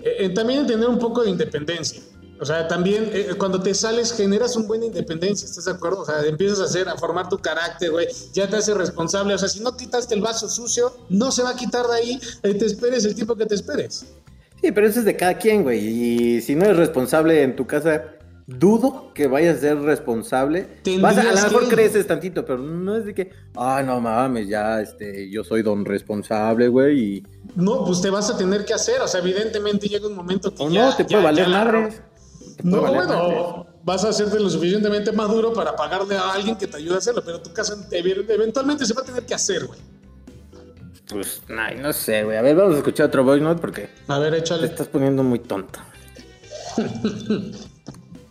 en 0.00 0.34
también 0.34 0.60
en 0.60 0.66
tener 0.66 0.88
un 0.88 0.98
poco 0.98 1.22
de 1.22 1.30
independencia. 1.30 2.02
O 2.40 2.44
sea, 2.44 2.68
también 2.68 3.10
eh, 3.12 3.34
cuando 3.36 3.60
te 3.60 3.74
sales 3.74 4.12
generas 4.12 4.54
un 4.54 4.68
buena 4.68 4.86
independencia, 4.86 5.46
¿estás 5.46 5.64
de 5.64 5.72
acuerdo? 5.72 6.02
O 6.02 6.06
sea, 6.06 6.24
empiezas 6.24 6.60
a 6.60 6.64
hacer, 6.64 6.88
a 6.88 6.96
formar 6.96 7.28
tu 7.28 7.38
carácter, 7.38 7.90
güey, 7.90 8.06
ya 8.32 8.48
te 8.48 8.56
haces 8.56 8.76
responsable. 8.76 9.34
O 9.34 9.38
sea, 9.38 9.48
si 9.48 9.60
no 9.60 9.76
quitaste 9.76 10.14
el 10.14 10.20
vaso 10.20 10.48
sucio, 10.48 10.96
no 11.08 11.32
se 11.32 11.42
va 11.42 11.50
a 11.50 11.56
quitar 11.56 11.86
de 11.86 11.96
ahí, 11.96 12.20
eh, 12.42 12.54
te 12.54 12.66
esperes 12.66 13.04
el 13.04 13.14
tiempo 13.14 13.34
que 13.34 13.46
te 13.46 13.56
esperes. 13.56 14.06
Sí, 14.60 14.72
pero 14.72 14.86
eso 14.86 15.00
es 15.00 15.04
de 15.04 15.16
cada 15.16 15.38
quien, 15.38 15.62
güey. 15.62 15.84
Y 15.84 16.40
si 16.40 16.54
no 16.54 16.64
eres 16.64 16.76
responsable 16.76 17.42
en 17.42 17.56
tu 17.56 17.66
casa, 17.66 18.04
dudo 18.48 19.12
que 19.14 19.26
vayas 19.26 19.58
a 19.58 19.60
ser 19.60 19.78
responsable. 19.82 20.68
Vas 21.00 21.18
a, 21.18 21.20
a 21.20 21.24
lo 21.24 21.32
mejor 21.42 21.64
que- 21.68 21.74
creces 21.74 22.06
tantito, 22.06 22.44
pero 22.46 22.58
no 22.58 22.96
es 22.96 23.04
de 23.04 23.12
que, 23.14 23.30
ay, 23.54 23.84
no 23.84 24.00
mames, 24.00 24.48
ya, 24.48 24.80
este, 24.80 25.28
yo 25.30 25.44
soy 25.44 25.62
don 25.62 25.84
responsable, 25.84 26.66
güey, 26.68 26.98
y... 26.98 27.22
No, 27.56 27.84
pues 27.84 28.00
te 28.00 28.08
vas 28.08 28.30
a 28.30 28.38
tener 28.38 28.64
que 28.64 28.72
hacer. 28.72 29.00
O 29.02 29.06
sea, 29.06 29.20
evidentemente 29.20 29.86
llega 29.86 30.06
un 30.06 30.14
momento 30.16 30.52
que 30.54 30.62
O 30.62 30.70
ya, 30.70 30.86
no, 30.86 30.96
te 30.96 31.04
puede 31.04 31.22
valer 31.22 31.44
ya 31.44 31.50
la- 31.50 31.64
madres. 31.64 32.02
Te 32.56 32.62
No, 32.64 32.80
valer 32.80 32.96
bueno, 33.06 33.22
madres. 33.22 33.66
vas 33.84 34.04
a 34.04 34.08
hacerte 34.08 34.40
lo 34.40 34.48
suficientemente 34.48 35.12
maduro 35.12 35.52
para 35.52 35.76
pagarle 35.76 36.16
a 36.16 36.32
alguien 36.32 36.56
que 36.56 36.66
te 36.66 36.78
ayude 36.78 36.94
a 36.94 36.98
hacerlo, 36.98 37.22
pero 37.24 37.42
tu 37.42 37.52
casa 37.52 37.76
te- 37.88 37.98
eventualmente 37.98 38.86
se 38.86 38.94
va 38.94 39.02
a 39.02 39.04
tener 39.04 39.24
que 39.26 39.34
hacer, 39.34 39.66
güey. 39.66 39.78
Pues, 41.10 41.42
ay, 41.56 41.76
no 41.80 41.92
sé, 41.92 42.24
güey. 42.24 42.36
A 42.38 42.42
ver, 42.42 42.56
vamos 42.56 42.74
a 42.76 42.78
escuchar 42.78 43.06
otro 43.06 43.24
voice 43.24 43.42
note 43.44 43.60
porque 43.60 43.90
A 44.08 44.18
ver, 44.18 44.32
te 44.32 44.38
échale. 44.38 44.66
estás 44.66 44.88
poniendo 44.88 45.22
muy 45.22 45.38
tonto. 45.38 45.78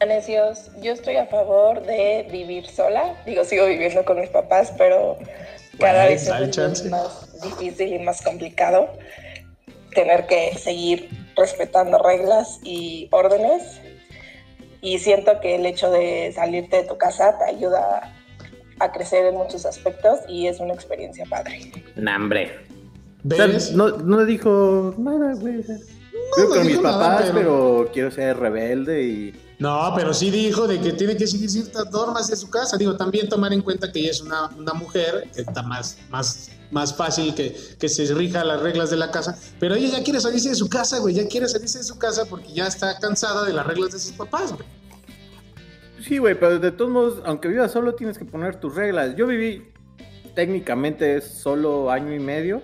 Necios, 0.05 0.69
yo 0.81 0.91
estoy 0.93 1.15
a 1.15 1.25
favor 1.25 1.81
de 1.85 2.27
vivir 2.31 2.67
sola. 2.67 3.15
Digo, 3.25 3.43
sigo 3.43 3.65
viviendo 3.65 4.05
con 4.05 4.19
mis 4.19 4.29
papás, 4.29 4.71
pero 4.77 5.17
cada 5.79 6.05
vez 6.05 6.29
chance. 6.51 6.87
más 6.89 7.41
difícil 7.41 7.93
y 7.93 7.99
más 7.99 8.21
complicado 8.21 8.89
tener 9.95 10.27
que 10.27 10.55
seguir 10.57 11.09
respetando 11.35 11.97
reglas 11.97 12.59
y 12.63 13.07
órdenes. 13.11 13.79
Y 14.81 14.99
siento 14.99 15.39
que 15.39 15.55
el 15.55 15.65
hecho 15.65 15.89
de 15.89 16.31
salirte 16.35 16.77
de 16.77 16.83
tu 16.83 16.97
casa 16.97 17.35
te 17.39 17.45
ayuda 17.45 18.13
a 18.79 18.91
crecer 18.91 19.25
en 19.25 19.35
muchos 19.35 19.65
aspectos 19.65 20.19
y 20.27 20.45
es 20.47 20.59
una 20.59 20.73
experiencia 20.75 21.25
padre. 21.27 21.71
Sea, 23.27 23.47
¿Ves? 23.47 23.71
no, 23.73 23.89
no 23.89 24.23
dijo 24.25 24.93
nada, 24.99 25.33
güey. 25.33 25.63
no 26.37 26.47
con 26.49 26.67
mis 26.67 26.79
nada, 26.79 26.99
papás, 26.99 27.31
pero- 27.33 27.33
pero... 27.33 27.89
quiero 27.91 28.11
ser 28.11 28.37
rebelde 28.37 29.01
y... 29.01 29.33
No, 29.59 29.91
pero 29.95 30.13
sí 30.13 30.29
dijo 30.29 30.67
de 30.67 30.79
que 30.79 30.93
tiene 30.93 31.17
que 31.17 31.25
seguir 31.25 31.49
ciertas 31.49 31.89
normas 31.91 32.27
de 32.27 32.35
su 32.35 32.49
casa. 32.49 32.77
Digo, 32.77 32.95
también 32.95 33.27
tomar 33.27 33.53
en 33.53 33.61
cuenta 33.61 33.91
que 33.91 33.99
ella 34.01 34.11
es 34.11 34.21
una, 34.21 34.47
una 34.55 34.73
mujer, 34.73 35.29
que 35.33 35.41
está 35.41 35.63
más, 35.63 35.97
más, 36.09 36.51
más 36.69 36.95
fácil 36.95 37.33
que, 37.33 37.57
que 37.79 37.89
se 37.89 38.13
rija 38.13 38.43
las 38.43 38.61
reglas 38.61 38.91
de 38.91 38.97
la 38.97 39.09
casa. 39.09 39.35
Pero 39.59 39.73
ella 39.73 39.97
ya 39.97 40.03
quiere 40.03 40.19
salirse 40.19 40.49
de 40.49 40.55
su 40.55 40.69
casa, 40.69 40.99
güey. 40.99 41.15
Ya 41.15 41.27
quiere 41.27 41.47
salirse 41.47 41.79
de 41.79 41.83
su 41.83 41.97
casa 41.97 42.25
porque 42.25 42.53
ya 42.53 42.67
está 42.67 42.99
cansada 42.99 43.45
de 43.45 43.53
las 43.53 43.65
reglas 43.65 43.93
de 43.93 43.99
sus 43.99 44.11
papás, 44.11 44.53
güey. 44.53 44.67
Sí, 46.07 46.19
güey, 46.19 46.39
pero 46.39 46.59
de 46.59 46.71
todos 46.71 46.91
modos, 46.91 47.21
aunque 47.25 47.47
vivas 47.47 47.71
solo, 47.71 47.95
tienes 47.95 48.19
que 48.19 48.25
poner 48.25 48.59
tus 48.59 48.75
reglas. 48.75 49.15
Yo 49.15 49.25
viví 49.25 49.71
técnicamente 50.35 51.19
solo 51.21 51.89
año 51.89 52.13
y 52.13 52.19
medio. 52.19 52.61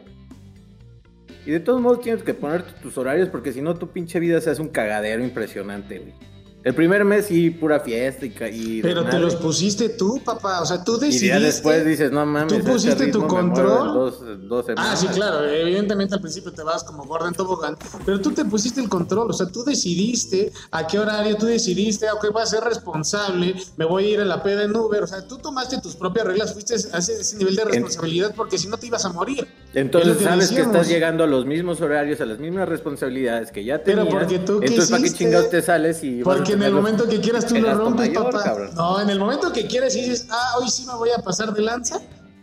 Y 1.43 1.49
de 1.49 1.59
todos 1.59 1.81
modos 1.81 2.01
tienes 2.01 2.21
que 2.21 2.35
poner 2.35 2.61
tus 2.81 2.99
horarios 2.99 3.29
porque 3.29 3.51
si 3.51 3.61
no 3.61 3.73
tu 3.73 3.89
pinche 3.89 4.19
vida 4.19 4.39
se 4.39 4.51
hace 4.51 4.61
un 4.61 4.69
cagadero 4.69 5.23
impresionante, 5.23 5.97
güey. 5.97 6.32
El 6.63 6.73
primer 6.75 7.03
mes 7.03 7.25
sí, 7.25 7.49
pura 7.49 7.81
fiesta 7.81 8.25
y... 8.25 8.31
y 8.77 8.81
Pero 8.81 9.03
te 9.05 9.19
los 9.19 9.35
pusiste 9.35 9.89
tú, 9.89 10.21
papá. 10.23 10.61
O 10.61 10.65
sea, 10.65 10.83
tú 10.83 10.95
Y 10.97 11.05
decidiste. 11.05 11.27
ya 11.27 11.39
después 11.39 11.85
dices, 11.85 12.11
no 12.11 12.25
mames, 12.25 12.47
¿Tú 12.47 12.55
este 12.55 12.71
pusiste 12.71 13.07
tu 13.07 13.27
control? 13.27 13.93
Dos, 13.93 14.19
dos. 14.47 14.65
Ah, 14.77 14.95
sí, 14.95 15.07
claro. 15.07 15.43
Evidentemente 15.45 16.15
al 16.15 16.21
principio 16.21 16.53
te 16.53 16.63
vas 16.63 16.83
como 16.83 17.03
gorda 17.03 17.27
en 17.27 17.33
tobogán, 17.33 17.77
pero 18.05 18.21
tú 18.21 18.31
te 18.31 18.45
pusiste 18.45 18.79
el 18.79 18.87
control, 18.87 19.29
o 19.29 19.33
sea, 19.33 19.47
tú 19.47 19.63
decidiste 19.63 20.53
a 20.71 20.87
qué 20.87 20.99
horario, 20.99 21.35
tú 21.35 21.47
decidiste, 21.47 22.09
ok, 22.11 22.31
voy 22.31 22.43
a 22.43 22.45
ser 22.45 22.63
responsable, 22.63 23.55
me 23.75 23.85
voy 23.85 24.05
a 24.05 24.09
ir 24.09 24.19
a 24.21 24.25
la 24.25 24.41
peda 24.41 24.63
en 24.63 24.75
Uber, 24.75 25.03
o 25.03 25.07
sea, 25.07 25.27
tú 25.27 25.37
tomaste 25.39 25.81
tus 25.81 25.95
propias 25.95 26.25
reglas, 26.25 26.53
fuiste 26.53 26.75
a 26.75 26.97
ese, 26.97 27.19
ese 27.19 27.37
nivel 27.37 27.55
de 27.55 27.65
responsabilidad 27.65 28.33
porque 28.35 28.57
si 28.57 28.67
no 28.67 28.77
te 28.77 28.87
ibas 28.87 29.03
a 29.03 29.09
morir. 29.11 29.47
Entonces 29.73 30.17
que 30.17 30.23
sabes 30.23 30.51
que 30.51 30.61
estás 30.61 30.87
llegando 30.87 31.23
a 31.23 31.27
los 31.27 31.45
mismos 31.45 31.81
horarios, 31.81 32.21
a 32.21 32.25
las 32.25 32.37
mismas 32.39 32.69
responsabilidades 32.69 33.51
que 33.51 33.63
ya 33.63 33.81
Pero 33.83 34.03
tenías. 34.05 34.13
porque 34.13 34.39
tú 34.39 34.59
Entonces, 34.61 34.89
¿para 34.91 35.03
qué 35.03 35.11
chingados 35.11 35.49
te 35.49 35.61
sales 35.63 36.03
y 36.03 36.21
Porque 36.23 36.53
en 36.53 36.63
el 36.63 36.73
momento 36.73 37.07
que 37.07 37.19
quieras 37.19 37.45
tú 37.47 37.55
lo 37.55 37.73
rompes, 37.73 38.09
mayor, 38.09 38.25
papá. 38.25 38.43
cabrón? 38.43 38.69
No, 38.75 39.01
en 39.01 39.09
el 39.09 39.17
momento 39.19 39.51
que 39.51 39.65
quieras 39.65 39.95
y 39.95 40.01
dices, 40.01 40.27
ah, 40.29 40.57
hoy 40.61 40.69
sí 40.69 40.85
me 40.85 40.93
voy 40.95 41.09
a 41.09 41.19
pasar 41.23 41.53
de 41.53 41.61
lanza, 41.63 41.99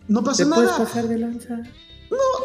no 0.09 0.25
pasa 0.25 0.43
¿Te 0.45 0.51
puedes 0.51 0.71
nada. 0.71 0.85
pasar 0.85 1.07
de 1.07 1.19
lanza? 1.19 1.61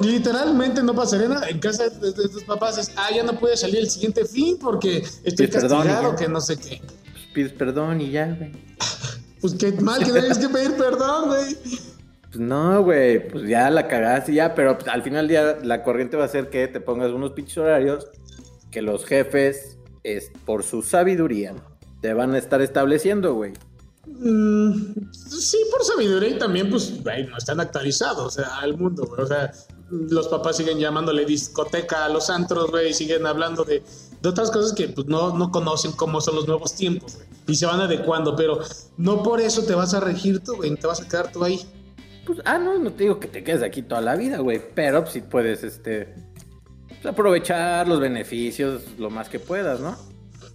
Literalmente 0.02 0.84
no 0.84 0.94
pasaría 0.94 1.28
nada. 1.30 1.50
En 1.50 1.58
casa 1.60 1.90
de, 1.90 2.12
de 2.12 2.30
tus 2.30 2.44
papás 2.44 2.78
es, 2.78 2.92
ah, 2.98 3.08
ya 3.16 3.24
no 3.24 3.40
puedes 3.40 3.62
salir 3.62 3.78
el 3.78 3.90
siguiente 3.90 4.24
fin 4.26 4.58
porque 4.60 5.04
estoy 5.24 5.48
perdón, 5.48 5.80
castigado, 5.84 6.16
que 6.16 6.28
no 6.28 6.40
sé 6.42 6.58
qué. 6.58 6.82
Pues 7.12 7.26
pides 7.34 7.54
perdón 7.54 8.02
y 8.02 8.12
ya, 8.12 8.28
güey. 8.28 8.52
Pues 9.42 9.56
qué 9.56 9.72
mal 9.74 10.04
que 10.04 10.12
tienes 10.12 10.38
que 10.38 10.50
pedir 10.50 10.74
perdón, 10.76 11.30
güey. 11.30 11.58
Pues 12.36 12.46
no, 12.46 12.84
güey, 12.84 13.30
pues 13.30 13.48
ya 13.48 13.70
la 13.70 13.88
cagaste 13.88 14.34
ya, 14.34 14.54
pero 14.56 14.78
pues, 14.78 14.90
al 14.90 15.04
final 15.04 15.26
día 15.26 15.58
la 15.64 15.84
corriente 15.84 16.18
va 16.18 16.26
a 16.26 16.28
ser 16.28 16.50
que 16.50 16.68
te 16.68 16.82
pongas 16.82 17.12
unos 17.12 17.32
pinches 17.32 17.60
horarios 17.60 18.08
que 18.72 18.82
los 18.82 19.06
jefes, 19.06 19.78
es, 20.04 20.34
por 20.46 20.64
su 20.64 20.82
sabiduría, 20.82 21.56
te 22.02 22.14
van 22.14 22.36
a 22.36 22.38
estar 22.38 22.62
estableciendo, 22.62 23.36
güey. 23.36 23.54
Mm, 24.06 25.12
sí, 25.14 25.60
por 25.72 25.86
sabiduría 25.86 26.28
y 26.28 26.38
también, 26.38 26.70
pues, 26.70 27.02
güey, 27.02 27.26
no 27.26 27.38
están 27.38 27.62
actualizados, 27.62 28.38
al 28.38 28.78
mundo, 28.78 29.06
güey. 29.08 29.22
O 29.22 29.28
sea, 29.28 29.54
los 29.90 30.28
papás 30.28 30.58
siguen 30.58 30.78
llamándole 30.78 31.24
discoteca 31.24 32.04
a 32.04 32.10
los 32.10 32.30
antros, 32.30 32.70
güey, 32.70 32.90
y 32.90 32.94
siguen 32.94 33.26
hablando 33.26 33.64
de, 33.64 33.82
de 34.22 34.30
otras 34.30 34.52
cosas 34.52 34.74
que, 34.74 34.90
pues, 34.90 35.08
no, 35.08 35.38
no 35.38 35.52
conocen 35.52 35.94
cómo 35.94 36.20
son 36.20 36.36
los 36.36 36.48
nuevos 36.48 36.76
tiempos. 36.76 37.18
Y 37.48 37.56
se 37.56 37.66
van 37.66 37.80
adecuando, 37.80 38.36
pero 38.36 38.60
no 38.98 39.24
por 39.24 39.40
eso 39.40 39.64
te 39.64 39.74
vas 39.74 39.94
a 39.94 40.02
regir 40.02 40.42
tú, 40.42 40.58
güey, 40.58 40.76
te 40.76 40.86
vas 40.86 41.00
a 41.00 41.08
quedar 41.08 41.32
tú 41.32 41.42
ahí. 41.42 41.66
Pues, 42.26 42.40
ah, 42.46 42.58
no, 42.58 42.78
no 42.80 42.92
te 42.92 43.04
digo 43.04 43.20
que 43.20 43.28
te 43.28 43.44
quedes 43.44 43.62
aquí 43.62 43.82
toda 43.82 44.02
la 44.02 44.16
vida, 44.16 44.40
güey, 44.40 44.62
pero 44.74 45.06
sí 45.06 45.22
puedes, 45.22 45.64
este, 45.64 46.14
pues, 46.88 47.06
aprovechar 47.06 47.88
los 47.88 48.00
beneficios 48.00 48.82
lo 48.98 49.10
más 49.10 49.30
que 49.30 49.40
puedas, 49.40 49.80
¿no? 49.80 49.96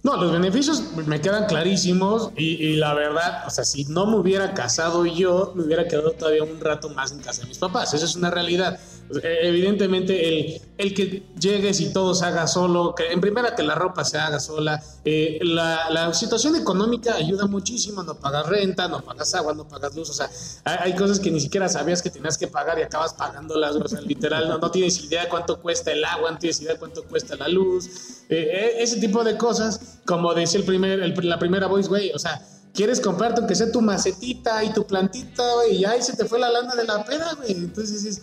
No, 0.03 0.17
los 0.17 0.31
beneficios 0.31 0.93
me 1.05 1.21
quedan 1.21 1.45
clarísimos 1.45 2.31
y, 2.35 2.55
y 2.55 2.75
la 2.77 2.95
verdad, 2.95 3.43
o 3.45 3.51
sea, 3.51 3.63
si 3.63 3.85
no 3.85 4.07
me 4.07 4.17
hubiera 4.17 4.53
casado 4.53 5.05
yo, 5.05 5.53
me 5.55 5.63
hubiera 5.63 5.87
quedado 5.87 6.11
todavía 6.13 6.43
un 6.43 6.59
rato 6.59 6.89
más 6.89 7.11
en 7.11 7.19
casa 7.19 7.43
de 7.43 7.49
mis 7.49 7.59
papás. 7.59 7.93
Eso 7.93 8.05
es 8.05 8.15
una 8.15 8.31
realidad. 8.31 8.79
O 9.11 9.19
sea, 9.19 9.29
e- 9.29 9.49
Evidentemente, 9.51 10.27
el, 10.27 10.61
el 10.77 10.93
que 10.93 11.23
llegues 11.39 11.79
y 11.81 11.93
todo 11.93 12.15
se 12.15 12.25
haga 12.25 12.47
solo, 12.47 12.95
que 12.95 13.11
en 13.11 13.21
primera 13.21 13.55
que 13.55 13.63
la 13.63 13.75
ropa 13.75 14.03
se 14.03 14.17
haga 14.17 14.39
sola, 14.39 14.81
eh, 15.05 15.39
la, 15.43 15.89
la 15.89 16.13
situación 16.13 16.55
económica 16.55 17.15
ayuda 17.15 17.45
muchísimo, 17.47 18.03
no 18.03 18.15
pagas 18.15 18.47
renta, 18.47 18.87
no 18.87 19.01
pagas 19.01 19.33
agua, 19.35 19.53
no 19.53 19.67
pagas 19.67 19.95
luz, 19.95 20.09
o 20.09 20.13
sea, 20.13 20.29
hay, 20.63 20.95
cosas 20.95 21.19
que 21.19 21.31
ni 21.31 21.39
siquiera 21.39 21.67
sabías 21.69 22.01
que 22.01 22.09
tenías 22.09 22.37
que 22.37 22.47
pagar 22.47 22.79
y 22.79 22.83
acabas 22.83 23.13
pagándolas, 23.13 23.75
o 23.75 23.87
sea, 23.87 24.01
literal, 24.01 24.47
no, 24.47 24.71
tienes 24.71 25.03
idea 25.03 25.27
cuánto 25.29 25.59
cuesta 25.59 25.91
el 25.91 26.03
agua, 26.05 26.31
no 26.31 26.37
tienes 26.37 26.61
idea 26.61 26.77
cuánto 26.77 27.03
cuesta 27.03 27.35
la 27.35 27.47
luz, 27.47 27.87
eh, 28.29 28.49
eh, 28.51 28.73
ese 28.79 28.97
tipo 28.97 29.23
de 29.23 29.37
cosas, 29.37 29.99
como 30.05 30.33
decía 30.33 30.59
el 30.59 30.65
primer, 30.65 30.99
la 31.23 31.39
primera 31.39 31.67
voice, 31.67 31.89
güey, 31.89 32.11
o 32.13 32.19
sea, 32.19 32.41
quieres 32.73 32.99
comprarte 33.01 33.39
aunque 33.39 33.55
sea 33.55 33.71
tu 33.71 33.81
macetita 33.81 34.63
y 34.63 34.73
tu 34.73 34.85
plantita, 34.85 35.43
güey, 35.55 35.77
y 35.77 35.85
ahí 35.85 36.01
se 36.01 36.15
te 36.15 36.25
fue 36.25 36.39
la 36.39 36.49
lana 36.49 36.75
de 36.75 36.85
la 36.85 37.03
peda, 37.03 37.33
güey, 37.33 37.51
entonces 37.51 38.05
es, 38.05 38.21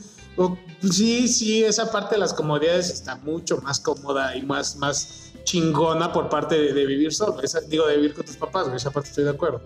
sí, 0.90 1.28
sí, 1.28 1.64
esa 1.64 1.90
parte 1.90 2.14
de 2.14 2.20
las 2.20 2.32
comodidades 2.34 2.90
está 2.90 3.16
mucho 3.16 3.58
más 3.58 3.80
cómoda 3.80 4.36
y 4.36 4.42
más, 4.42 4.76
más 4.76 5.32
chingona 5.44 6.12
por 6.12 6.28
parte 6.28 6.58
de, 6.58 6.72
de 6.72 6.86
vivir 6.86 7.12
solo, 7.12 7.40
esa, 7.42 7.60
digo, 7.60 7.86
de 7.86 7.96
vivir 7.96 8.14
con 8.14 8.24
tus 8.26 8.36
papás, 8.36 8.64
güey, 8.64 8.76
esa 8.76 8.90
parte 8.90 9.08
estoy 9.10 9.24
de 9.24 9.30
acuerdo. 9.30 9.60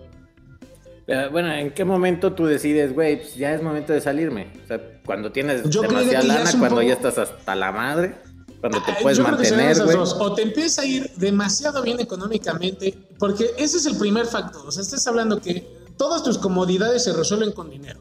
Pero, 1.05 1.31
bueno, 1.31 1.51
¿en 1.53 1.73
qué 1.73 1.83
momento 1.83 2.31
tú 2.33 2.45
decides, 2.45 2.93
güey, 2.93 3.17
pues 3.21 3.35
ya 3.35 3.53
es 3.53 3.61
momento 3.61 3.91
de 3.91 3.99
salirme? 3.99 4.53
O 4.63 4.67
sea, 4.67 5.01
cuando 5.05 5.31
tienes 5.31 5.69
Yo 5.69 5.81
demasiada 5.81 6.21
ya 6.21 6.23
lana, 6.23 6.49
cuando 6.51 6.69
poco- 6.69 6.81
ya 6.83 6.93
estás 6.93 7.17
hasta 7.17 7.55
la 7.55 7.71
madre, 7.73 8.15
cuando 8.61 8.81
te 8.81 8.91
Ah, 8.93 8.97
puedes 9.01 9.17
Yo 9.17 9.23
mantener, 9.25 9.83
güey. 9.83 9.97
O 9.97 10.33
te 10.33 10.43
empieza 10.43 10.83
a 10.83 10.85
ir 10.85 11.11
demasiado 11.17 11.81
bien 11.83 11.99
económicamente, 11.99 12.97
porque 13.19 13.51
ese 13.57 13.77
es 13.77 13.85
el 13.85 13.97
primer 13.97 14.25
factor. 14.25 14.65
O 14.65 14.71
sea, 14.71 14.81
estás 14.81 15.05
hablando 15.05 15.41
que 15.41 15.67
todas 15.97 16.23
tus 16.23 16.37
comodidades 16.37 17.03
se 17.03 17.11
resuelven 17.11 17.51
con 17.51 17.69
dinero. 17.69 17.99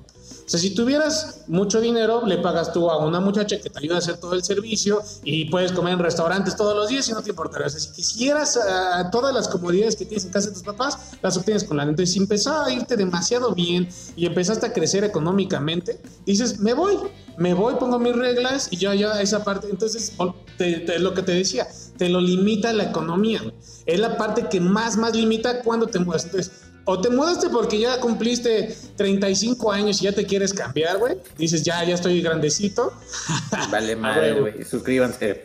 Sea, 0.53 0.61
si 0.61 0.75
tuvieras 0.75 1.45
mucho 1.47 1.81
dinero, 1.81 2.27
le 2.27 2.37
pagas 2.39 2.75
tú 2.75 2.91
a 2.91 2.99
una 2.99 3.21
muchacha 3.21 3.59
que 3.59 3.71
te 3.71 3.79
ayuda 3.79 3.95
a 3.95 3.99
hacer 4.01 4.19
todo 4.19 4.35
el 4.35 4.45
servicio 4.45 5.01
y 5.25 5.47
puedes 5.47 5.73
comer 5.73 5.95
en 5.95 6.01
restaurantes 6.01 6.55
todos 6.57 6.77
los 6.77 6.89
días 6.91 7.09
y 7.09 7.13
no 7.13 7.23
te 7.23 7.31
importaría. 7.31 7.69
O 7.69 7.71
sea, 7.71 7.81
si 7.81 7.91
quisieras 7.93 8.59
ah, 8.69 9.09
todas 9.11 9.35
las 9.35 9.49
comodidades 9.49 9.97
que 9.97 10.05
tienes 10.05 10.27
en 10.27 10.31
casa 10.31 10.49
de 10.49 10.53
tus 10.53 10.63
papás, 10.63 10.99
las 11.23 11.39
obtienes 11.39 11.65
con 11.65 11.79
la 11.79 11.85
Entonces, 11.85 12.13
si 12.13 12.19
empezó 12.19 12.55
a 12.61 12.71
irte 12.71 12.97
demasiado 12.99 13.55
bien 13.55 13.89
y 14.15 14.27
empezaste 14.27 14.67
a 14.67 14.73
crecer 14.75 15.05
económicamente, 15.05 16.01
dices, 16.27 16.59
me 16.61 16.75
voy, 16.75 16.99
me 17.39 17.55
voy, 17.55 17.77
pongo 17.77 17.99
mis 17.99 18.15
reglas 18.15 18.69
y 18.71 18.77
yo 18.77 18.93
ya 18.93 19.23
esa 19.23 19.45
parte. 19.45 19.69
Entonces, 19.71 20.13
te- 20.59 20.81
te- 20.81 20.99
lo 20.99 21.15
que 21.15 21.23
te 21.23 21.33
decía, 21.33 21.67
te 21.97 22.11
lo 22.11 22.21
limita 22.21 22.75
la 22.75 22.85
economía. 22.85 23.41
Es 23.87 23.99
la 23.99 24.19
parte 24.19 24.49
que 24.51 24.61
más, 24.61 24.99
más 24.99 25.17
limita 25.17 25.63
cuando 25.63 25.87
te 25.87 25.99
mudas. 25.99 26.25
Entonces, 26.27 26.53
o 26.85 27.01
te 27.01 27.11
mudaste 27.11 27.49
porque 27.49 27.79
ya 27.79 28.01
cumpliste 28.01 28.75
35 28.97 29.71
años 29.73 30.01
y 30.01 30.05
ya 30.05 30.13
te 30.13 30.27
quieres 30.27 30.53
cambiar, 30.53 30.99
güey. 30.99 31.19
Dices, 31.39 31.63
ya, 31.63 31.83
ya 31.85 31.95
estoy 31.95 32.21
grandecito. 32.23 32.93
Vale 33.71 33.97
madre, 33.97 34.41
güey. 34.41 34.65
Suscríbanse. 34.65 35.43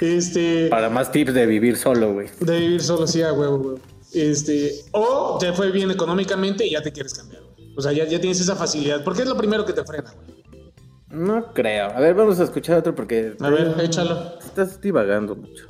Este, 0.00 0.68
Para 0.68 0.90
más 0.90 1.10
tips 1.10 1.32
de 1.34 1.46
vivir 1.46 1.76
solo, 1.76 2.12
güey. 2.12 2.28
de 2.40 2.60
vivir 2.60 2.82
solo, 2.82 3.06
sí, 3.06 3.22
a 3.22 3.32
huevo, 3.32 3.56
huevo. 3.56 3.80
Este, 4.12 4.72
o 4.92 5.36
te 5.38 5.52
fue 5.52 5.70
bien 5.70 5.90
económicamente 5.90 6.66
y 6.66 6.72
ya 6.72 6.82
te 6.82 6.92
quieres 6.92 7.14
cambiar, 7.14 7.42
güey. 7.42 7.74
O 7.76 7.82
sea, 7.82 7.92
ya, 7.92 8.04
ya 8.04 8.20
tienes 8.20 8.40
esa 8.40 8.56
facilidad. 8.56 9.04
Porque 9.04 9.22
es 9.22 9.28
lo 9.28 9.36
primero 9.36 9.64
que 9.64 9.72
te 9.72 9.84
frena, 9.84 10.12
güey. 10.12 10.36
No 11.08 11.52
creo. 11.52 11.86
A 11.86 12.00
ver, 12.00 12.14
vamos 12.14 12.40
a 12.40 12.44
escuchar 12.44 12.78
otro 12.78 12.94
porque. 12.94 13.34
A 13.40 13.48
ver, 13.48 13.74
échalo. 13.80 14.38
Estás 14.38 14.80
divagando 14.80 15.36
mucho. 15.36 15.66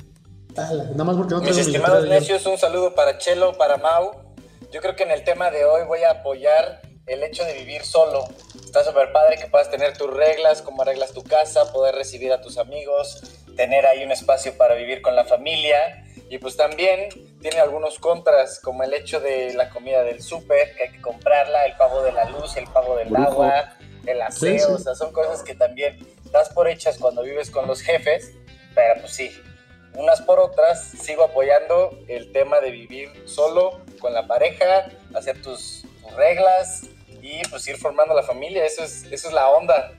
Dale, 0.53 0.85
nada 0.91 1.03
más 1.03 1.15
porque 1.15 1.35
no 1.35 1.41
Mis 1.41 1.51
tengo 1.51 1.69
mi 1.69 1.75
estimados 1.75 2.07
necios, 2.07 2.45
un 2.45 2.57
saludo 2.57 2.95
para 2.95 3.17
Chelo, 3.17 3.53
para 3.57 3.77
Mau. 3.77 4.26
Yo 4.77 4.81
creo 4.81 4.95
que 4.95 5.05
en 5.05 5.09
el 5.09 5.23
tema 5.23 5.49
de 5.49 5.65
hoy 5.65 5.87
voy 5.87 6.03
a 6.03 6.11
apoyar 6.11 6.81
el 7.07 7.23
hecho 7.23 7.43
de 7.43 7.53
vivir 7.53 7.81
solo. 7.81 8.27
Está 8.63 8.83
súper 8.83 9.11
padre 9.11 9.35
que 9.35 9.47
puedas 9.47 9.71
tener 9.71 9.97
tus 9.97 10.13
reglas, 10.13 10.61
cómo 10.61 10.83
arreglas 10.83 11.13
tu 11.13 11.23
casa, 11.23 11.73
poder 11.73 11.95
recibir 11.95 12.31
a 12.31 12.41
tus 12.41 12.59
amigos, 12.59 13.23
tener 13.55 13.87
ahí 13.87 14.03
un 14.03 14.11
espacio 14.11 14.55
para 14.55 14.75
vivir 14.75 15.01
con 15.01 15.15
la 15.15 15.25
familia. 15.25 16.05
Y 16.29 16.37
pues 16.37 16.55
también 16.57 17.09
tiene 17.41 17.59
algunos 17.59 17.97
contras, 17.97 18.59
como 18.59 18.83
el 18.83 18.93
hecho 18.93 19.19
de 19.19 19.55
la 19.55 19.71
comida 19.71 20.03
del 20.03 20.21
súper, 20.21 20.75
que 20.75 20.83
hay 20.83 20.91
que 20.91 21.01
comprarla, 21.01 21.65
el 21.65 21.75
pago 21.75 22.03
de 22.03 22.11
la 22.11 22.25
luz, 22.25 22.55
el 22.55 22.67
pago 22.67 22.97
del 22.97 23.09
Lujo. 23.09 23.23
agua, 23.23 23.73
el 24.05 24.21
aseo. 24.21 24.51
Sí, 24.51 24.59
sí. 24.59 24.71
O 24.71 24.77
sea, 24.77 24.93
son 24.93 25.11
cosas 25.11 25.41
que 25.41 25.55
también 25.55 25.97
das 26.31 26.49
por 26.49 26.67
hechas 26.67 26.99
cuando 26.99 27.23
vives 27.23 27.49
con 27.49 27.65
los 27.65 27.81
jefes. 27.81 28.31
Pero 28.75 29.01
pues 29.01 29.11
sí, 29.11 29.31
unas 29.97 30.21
por 30.21 30.39
otras, 30.39 30.81
sigo 31.01 31.23
apoyando 31.23 31.97
el 32.07 32.31
tema 32.31 32.59
de 32.59 32.71
vivir 32.71 33.09
solo 33.25 33.81
con 33.99 34.13
la 34.13 34.27
pareja, 34.27 34.89
hacer 35.15 35.41
tus, 35.41 35.83
tus 36.01 36.13
reglas 36.15 36.83
y 37.21 37.41
pues 37.49 37.67
ir 37.67 37.77
formando 37.77 38.13
la 38.13 38.23
familia. 38.23 38.65
Eso 38.65 38.83
es, 38.83 39.03
eso 39.11 39.27
es 39.27 39.33
la 39.33 39.49
onda. 39.49 39.91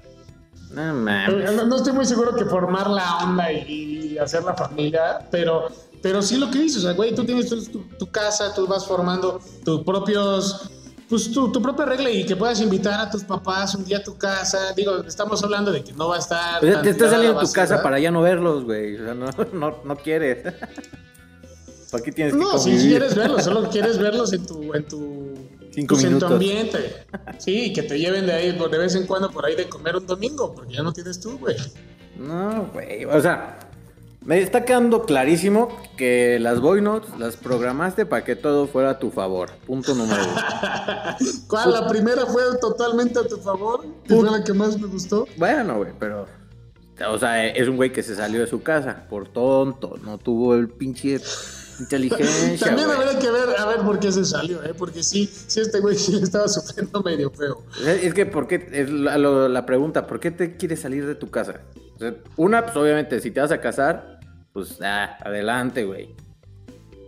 No 0.70 0.94
mames. 0.94 1.52
No, 1.52 1.64
no 1.64 1.76
estoy 1.76 1.92
muy 1.92 2.04
seguro 2.06 2.34
que 2.34 2.44
formar 2.44 2.88
la 2.90 3.18
onda 3.24 3.50
y, 3.52 4.12
y 4.12 4.18
hacer 4.18 4.42
la 4.44 4.54
familia, 4.54 5.26
pero, 5.30 5.68
pero 6.02 6.20
sí 6.22 6.36
lo 6.36 6.50
que 6.50 6.58
dices, 6.58 6.78
o 6.84 6.86
sea, 6.86 6.92
güey, 6.92 7.14
tú 7.14 7.24
tienes 7.24 7.48
tu, 7.48 7.64
tu- 7.66 7.88
tu 7.98 8.10
casa, 8.10 8.54
tú 8.54 8.66
vas 8.66 8.86
formando 8.86 9.40
tus 9.64 9.82
propios, 9.84 10.70
pues 11.08 11.32
tu, 11.32 11.50
tu 11.50 11.62
propia 11.62 11.84
regla 11.86 12.10
y 12.10 12.24
que 12.26 12.36
puedas 12.36 12.60
invitar 12.60 13.00
a 13.00 13.10
tus 13.10 13.24
papás 13.24 13.74
un 13.74 13.84
día 13.84 13.98
a 13.98 14.02
tu 14.02 14.16
casa. 14.18 14.72
Digo, 14.76 15.04
estamos 15.04 15.42
hablando 15.42 15.72
de 15.72 15.82
que 15.82 15.92
no 15.92 16.08
va 16.08 16.16
a 16.16 16.18
estar. 16.18 16.60
Pues 16.60 16.74
ya 16.74 16.82
te 16.82 16.90
estás 16.90 17.10
saliendo 17.10 17.40
de 17.40 17.46
tu 17.46 17.52
casa 17.52 17.82
para 17.82 17.98
ya 17.98 18.10
no 18.10 18.20
verlos, 18.22 18.64
güey. 18.64 18.96
O 18.96 19.04
sea, 19.04 19.14
no, 19.14 19.26
no, 19.52 19.78
no 19.84 19.96
quieres. 19.96 20.42
¿Para 21.90 22.04
qué 22.04 22.12
tienes 22.12 22.34
que 22.34 22.38
No, 22.40 22.58
si 22.58 22.70
convivir? 22.70 22.88
quieres 22.90 23.14
verlos, 23.14 23.44
solo 23.44 23.70
quieres 23.70 23.98
verlos 23.98 24.32
en 24.34 24.44
tu, 24.46 24.74
en 24.74 24.84
tu, 24.86 25.34
Cinco 25.72 25.94
pues, 25.94 26.04
en 26.04 26.18
tu 26.18 26.26
minutos. 26.28 26.32
ambiente. 26.32 27.06
Sí, 27.38 27.72
que 27.72 27.82
te 27.82 27.98
lleven 27.98 28.26
de 28.26 28.32
ahí 28.34 28.52
por- 28.52 28.70
de 28.70 28.76
vez 28.76 28.94
en 28.94 29.06
cuando 29.06 29.30
por 29.30 29.46
ahí 29.46 29.54
de 29.56 29.68
comer 29.70 29.96
un 29.96 30.06
domingo, 30.06 30.54
porque 30.54 30.74
ya 30.74 30.82
no 30.82 30.92
tienes 30.92 31.18
tú, 31.18 31.38
güey. 31.38 31.56
No, 32.18 32.66
güey. 32.74 33.06
O 33.06 33.18
sea, 33.22 33.58
me 34.28 34.42
está 34.42 34.66
quedando 34.66 35.04
clarísimo 35.06 35.68
que 35.96 36.38
las 36.38 36.60
voice 36.60 36.82
notes 36.82 37.08
las 37.18 37.38
programaste 37.38 38.04
para 38.04 38.24
que 38.24 38.36
todo 38.36 38.66
fuera 38.66 38.90
a 38.90 38.98
tu 38.98 39.10
favor. 39.10 39.48
Punto 39.66 39.94
número 39.94 40.22
uno. 40.22 40.40
¿Cuál? 41.48 41.72
La 41.72 41.88
primera 41.88 42.26
fue 42.26 42.42
totalmente 42.60 43.18
a 43.18 43.26
tu 43.26 43.38
favor, 43.38 43.86
fue 44.06 44.30
la 44.30 44.44
que 44.44 44.52
más 44.52 44.78
me 44.78 44.86
gustó. 44.86 45.26
Bueno, 45.38 45.78
güey, 45.78 45.92
pero. 45.98 46.26
O 47.10 47.18
sea, 47.18 47.46
es 47.46 47.66
un 47.68 47.76
güey 47.76 47.90
que 47.90 48.02
se 48.02 48.14
salió 48.16 48.40
de 48.40 48.46
su 48.46 48.62
casa 48.62 49.06
por 49.08 49.28
tonto. 49.28 49.96
No 50.04 50.18
tuvo 50.18 50.54
el 50.54 50.68
pinche 50.68 51.18
inteligencia. 51.80 52.66
También 52.66 52.86
güey. 52.88 52.98
habría 53.00 53.18
que 53.18 53.30
ver, 53.30 53.48
a 53.58 53.64
ver 53.64 53.78
por 53.78 53.98
qué 53.98 54.12
se 54.12 54.26
salió, 54.26 54.62
¿eh? 54.62 54.74
Porque 54.76 55.02
sí, 55.02 55.24
sí, 55.46 55.60
este 55.60 55.80
güey 55.80 55.96
sí 55.96 56.20
estaba 56.22 56.48
sufriendo 56.48 57.02
medio 57.02 57.30
feo. 57.30 57.62
Es 57.80 58.04
es 58.04 58.12
que, 58.12 58.26
¿por 58.26 58.46
qué? 58.46 58.68
Es 58.72 58.90
la, 58.90 59.16
lo- 59.16 59.48
la 59.48 59.64
pregunta, 59.64 60.06
¿por 60.06 60.20
qué 60.20 60.30
te 60.32 60.58
quieres 60.58 60.80
salir 60.80 61.06
de 61.06 61.14
tu 61.14 61.30
casa? 61.30 61.62
O 61.94 61.98
sea, 61.98 62.14
una, 62.36 62.64
pues 62.64 62.76
obviamente, 62.76 63.18
si 63.20 63.30
te 63.30 63.40
vas 63.40 63.50
a 63.50 63.60
casar, 63.60 64.17
pues, 64.66 64.80
ah, 64.82 65.16
adelante, 65.24 65.84
güey. 65.84 66.14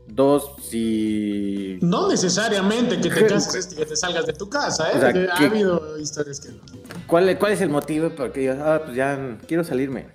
Dos, 0.08 0.56
si... 0.68 1.78
No 1.82 2.08
necesariamente 2.08 3.00
que 3.00 3.10
te 3.10 3.26
cases 3.26 3.72
y 3.72 3.76
que 3.76 3.86
te 3.86 3.96
salgas 3.96 4.26
de 4.26 4.32
tu 4.32 4.48
casa, 4.48 4.90
¿eh? 4.90 4.96
O 4.96 5.00
sea, 5.00 5.12
Porque 5.12 5.28
ha 5.30 5.38
que- 5.38 5.44
habido 5.46 5.98
historias 6.00 6.40
que 6.40 6.48
no. 6.50 6.58
¿Cuál, 7.06 7.38
¿Cuál 7.38 7.52
es 7.52 7.60
el 7.60 7.68
motivo 7.70 8.10
por 8.10 8.32
qué 8.32 8.40
digas, 8.40 8.58
ah, 8.60 8.82
pues 8.84 8.96
ya 8.96 9.38
quiero 9.46 9.62
salirme? 9.62 10.08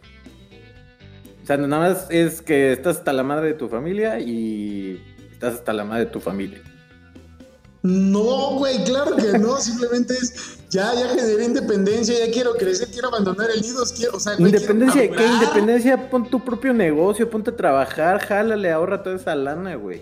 O 1.42 1.46
sea, 1.46 1.58
nada 1.58 1.90
más 1.90 2.08
es 2.10 2.42
que 2.42 2.74
estás 2.74 2.98
hasta 2.98 3.14
la 3.14 3.24
madre 3.24 3.48
de 3.48 3.54
tu 3.54 3.70
familia 3.70 4.20
y 4.20 5.02
estás 5.32 5.56
hasta 5.56 5.72
la 5.74 5.86
madre 5.86 6.06
de 6.06 6.12
tu 6.12 6.20
familia. 6.20 6.62
No, 7.84 8.56
güey, 8.58 8.84
claro 8.84 9.16
que 9.16 9.38
no. 9.38 9.58
Simplemente 9.62 10.14
es, 10.16 10.55
ya, 10.76 10.94
ya 10.94 11.10
generé 11.16 11.46
independencia, 11.46 12.26
ya 12.26 12.32
quiero 12.32 12.54
crecer, 12.54 12.90
quiero 12.92 13.08
abandonar 13.08 13.50
el 13.50 13.62
nido, 13.62 13.84
quiero, 13.96 14.18
o 14.18 14.20
sea, 14.20 14.34
Independencia, 14.38 15.02
quiero 15.02 15.16
¿qué 15.16 15.26
independencia? 15.28 16.10
Pon 16.10 16.30
tu 16.30 16.44
propio 16.44 16.74
negocio, 16.74 17.30
ponte 17.30 17.52
a 17.52 17.56
trabajar, 17.56 18.20
jálale, 18.20 18.72
ahorra 18.72 19.02
toda 19.04 19.16
esa 19.16 19.36
lana, 19.36 19.76
güey. 19.76 20.02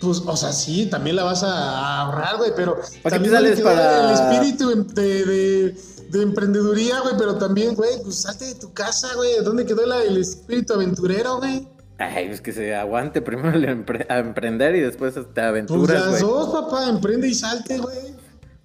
Pues, 0.00 0.18
o 0.26 0.36
sea, 0.36 0.52
sí, 0.52 0.86
también 0.86 1.16
la 1.16 1.24
vas 1.24 1.42
a 1.42 2.02
ahorrar, 2.02 2.36
güey, 2.36 2.52
pero 2.54 2.76
qué 3.02 3.10
también 3.10 3.32
sales 3.34 3.60
para- 3.60 4.08
el 4.08 4.14
espíritu 4.14 4.84
de, 4.94 5.24
de, 5.24 5.76
de 6.10 6.22
emprendeduría, 6.22 7.00
güey, 7.00 7.14
pero 7.18 7.36
también, 7.36 7.74
güey, 7.74 7.90
pues 8.02 8.16
salte 8.22 8.44
de 8.44 8.54
tu 8.56 8.72
casa, 8.74 9.08
güey. 9.16 9.42
¿Dónde 9.42 9.64
quedó 9.64 9.86
la- 9.86 10.02
el 10.04 10.18
espíritu 10.18 10.74
aventurero, 10.74 11.38
güey? 11.38 11.66
Ay, 11.98 12.26
es 12.30 12.42
que 12.42 12.52
se 12.52 12.74
aguante 12.74 13.22
primero 13.22 13.56
el 13.56 13.64
empre- 13.64 14.04
a 14.10 14.18
emprender 14.18 14.76
y 14.76 14.80
después 14.80 15.14
te 15.14 15.22
Pues 15.22 15.38
aventuras, 15.46 15.98
las 15.98 16.10
güey. 16.10 16.20
dos, 16.20 16.50
papá, 16.50 16.88
emprende 16.90 17.26
y 17.28 17.34
salte, 17.34 17.78
güey. 17.78 17.96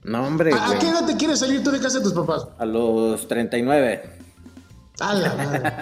No, 0.03 0.25
hombre, 0.25 0.51
¿A, 0.53 0.79
qué 0.79 0.89
edad 0.89 1.05
te 1.05 1.15
quieres 1.15 1.39
salir 1.39 1.63
tú 1.63 1.69
de 1.71 1.79
casa 1.79 1.99
de 1.99 2.03
tus 2.03 2.13
papás? 2.13 2.47
A 2.57 2.65
los 2.65 3.27
39. 3.27 4.01
A 4.99 5.13
la 5.13 5.33
madre. 5.35 5.73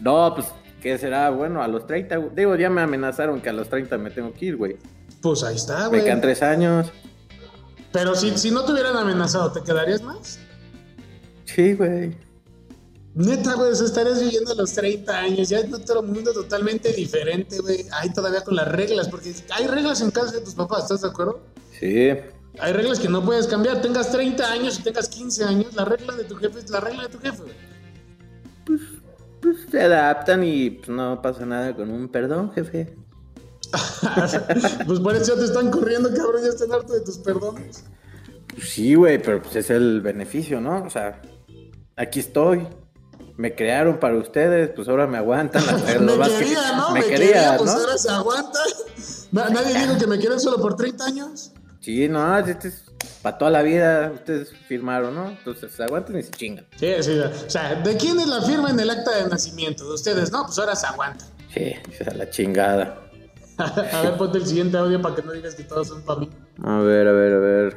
No, 0.00 0.34
pues, 0.34 0.46
¿qué 0.80 0.96
será? 0.98 1.30
Bueno, 1.30 1.62
a 1.62 1.68
los 1.68 1.86
30. 1.86 2.16
güey. 2.16 2.30
Digo, 2.34 2.56
ya 2.56 2.70
me 2.70 2.80
amenazaron 2.82 3.40
que 3.40 3.50
a 3.50 3.52
los 3.52 3.68
30 3.68 3.98
me 3.98 4.10
tengo 4.10 4.32
que 4.32 4.46
ir, 4.46 4.56
güey. 4.56 4.76
Pues 5.20 5.42
ahí 5.42 5.56
está, 5.56 5.84
Me 5.84 5.88
güey. 5.88 6.04
quedan 6.04 6.20
tres 6.20 6.42
años. 6.42 6.90
Pero 7.92 8.14
si, 8.14 8.36
si 8.38 8.50
no 8.50 8.64
te 8.64 8.72
hubieran 8.72 8.96
amenazado, 8.96 9.52
¿te 9.52 9.62
quedarías 9.62 10.02
más? 10.02 10.38
Sí, 11.44 11.74
güey. 11.74 12.16
Neta, 13.14 13.54
güey, 13.54 13.70
o 13.72 13.74
sea, 13.74 13.86
estarías 13.86 14.20
viviendo 14.20 14.52
a 14.52 14.54
los 14.54 14.72
30 14.74 15.18
años, 15.18 15.48
ya 15.48 15.60
en 15.60 15.72
otro 15.72 16.02
mundo 16.02 16.32
totalmente 16.34 16.92
diferente, 16.92 17.58
güey. 17.60 17.86
Ahí 17.92 18.12
todavía 18.12 18.42
con 18.42 18.54
las 18.56 18.68
reglas, 18.68 19.08
porque 19.08 19.34
hay 19.50 19.66
reglas 19.66 20.02
en 20.02 20.10
casa 20.10 20.32
de 20.32 20.40
tus 20.42 20.54
papás, 20.54 20.82
¿estás 20.82 21.00
de 21.02 21.08
acuerdo? 21.08 21.40
Sí. 21.80 22.10
Hay 22.60 22.72
reglas 22.72 22.98
que 22.98 23.08
no 23.08 23.24
puedes 23.24 23.46
cambiar. 23.46 23.80
Tengas 23.82 24.10
30 24.10 24.50
años 24.50 24.78
y 24.78 24.82
tengas 24.82 25.08
15 25.08 25.44
años, 25.44 25.74
la 25.74 25.84
regla 25.84 26.14
de 26.14 26.24
tu 26.24 26.36
jefe 26.36 26.58
es 26.60 26.70
la 26.70 26.80
regla 26.80 27.02
de 27.04 27.08
tu 27.10 27.18
jefe, 27.18 27.42
güey. 27.42 28.78
Pues 29.40 29.58
se 29.70 29.82
adaptan 29.82 30.42
y 30.42 30.70
pues, 30.70 30.88
no 30.88 31.20
pasa 31.22 31.44
nada 31.46 31.74
con 31.76 31.90
un 31.90 32.08
perdón, 32.08 32.50
jefe. 32.52 32.96
pues 34.86 35.00
por 35.00 35.14
eso 35.14 35.34
ya 35.34 35.38
te 35.40 35.44
están 35.44 35.70
corriendo, 35.70 36.08
cabrón, 36.14 36.42
ya 36.42 36.48
están 36.48 36.72
harto 36.72 36.94
de 36.94 37.00
tus 37.00 37.18
perdones. 37.18 37.84
Pues 38.48 38.70
sí, 38.70 38.94
güey, 38.94 39.20
pero 39.22 39.42
pues 39.42 39.56
es 39.56 39.70
el 39.70 40.00
beneficio, 40.00 40.60
¿no? 40.60 40.82
O 40.84 40.90
sea, 40.90 41.20
aquí 41.96 42.20
estoy. 42.20 42.66
Me 43.36 43.54
crearon 43.54 44.00
para 44.00 44.16
ustedes, 44.16 44.70
pues 44.74 44.88
ahora 44.88 45.06
me 45.06 45.18
aguantan. 45.18 45.62
Me 46.00 46.16
más 46.16 46.30
que- 46.30 46.38
quería, 46.38 46.76
¿no? 46.76 46.90
Me, 46.92 47.00
quería, 47.02 47.16
quería, 47.18 47.56
pues 47.58 47.70
¿no? 47.70 47.78
ahora 47.78 47.98
se 47.98 48.08
aguanta. 48.10 48.58
Na- 49.32 49.50
Nadie 49.50 49.78
dijo 49.78 49.98
que 49.98 50.06
me 50.06 50.18
quieren 50.18 50.40
solo 50.40 50.56
por 50.56 50.74
30 50.74 51.04
años. 51.04 51.52
Sí, 51.86 52.08
no, 52.08 52.36
este 52.36 52.66
es 52.66 52.82
para 53.22 53.38
toda 53.38 53.52
la 53.52 53.62
vida. 53.62 54.10
Ustedes 54.12 54.52
firmaron, 54.66 55.14
¿no? 55.14 55.28
Entonces 55.28 55.70
se 55.70 55.84
aguantan 55.84 56.18
y 56.18 56.24
se 56.24 56.32
chingan. 56.32 56.66
Sí, 56.74 56.92
sí. 57.00 57.16
O 57.16 57.48
sea, 57.48 57.76
¿de 57.76 57.96
quién 57.96 58.18
es 58.18 58.26
la 58.26 58.42
firma 58.42 58.70
en 58.70 58.80
el 58.80 58.90
acta 58.90 59.22
de 59.22 59.30
nacimiento? 59.30 59.86
De 59.86 59.94
ustedes, 59.94 60.32
¿no? 60.32 60.46
Pues 60.46 60.58
ahora 60.58 60.74
se 60.74 60.84
aguanta. 60.88 61.24
Sí, 61.54 61.74
a 62.04 62.14
la 62.14 62.28
chingada. 62.28 63.08
a 63.58 64.02
ver, 64.02 64.16
ponte 64.16 64.38
el 64.38 64.46
siguiente 64.48 64.76
audio 64.76 65.00
para 65.00 65.14
que 65.14 65.22
no 65.22 65.30
digas 65.30 65.54
que 65.54 65.62
todos 65.62 65.86
son 65.86 66.02
para 66.02 66.18
mí. 66.18 66.30
A 66.64 66.78
ver, 66.78 67.06
a 67.06 67.12
ver, 67.12 67.32
a 67.34 67.38
ver. 67.38 67.76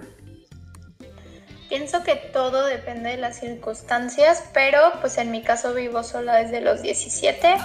Pienso 1.69 2.03
que 2.03 2.15
todo 2.15 2.65
depende 2.65 3.11
de 3.11 3.17
las 3.17 3.39
circunstancias, 3.39 4.43
pero 4.55 4.79
pues 5.01 5.19
en 5.19 5.29
mi 5.29 5.43
caso 5.43 5.75
vivo 5.75 6.01
sola 6.01 6.37
desde 6.37 6.61
los 6.61 6.81
17 6.81 7.57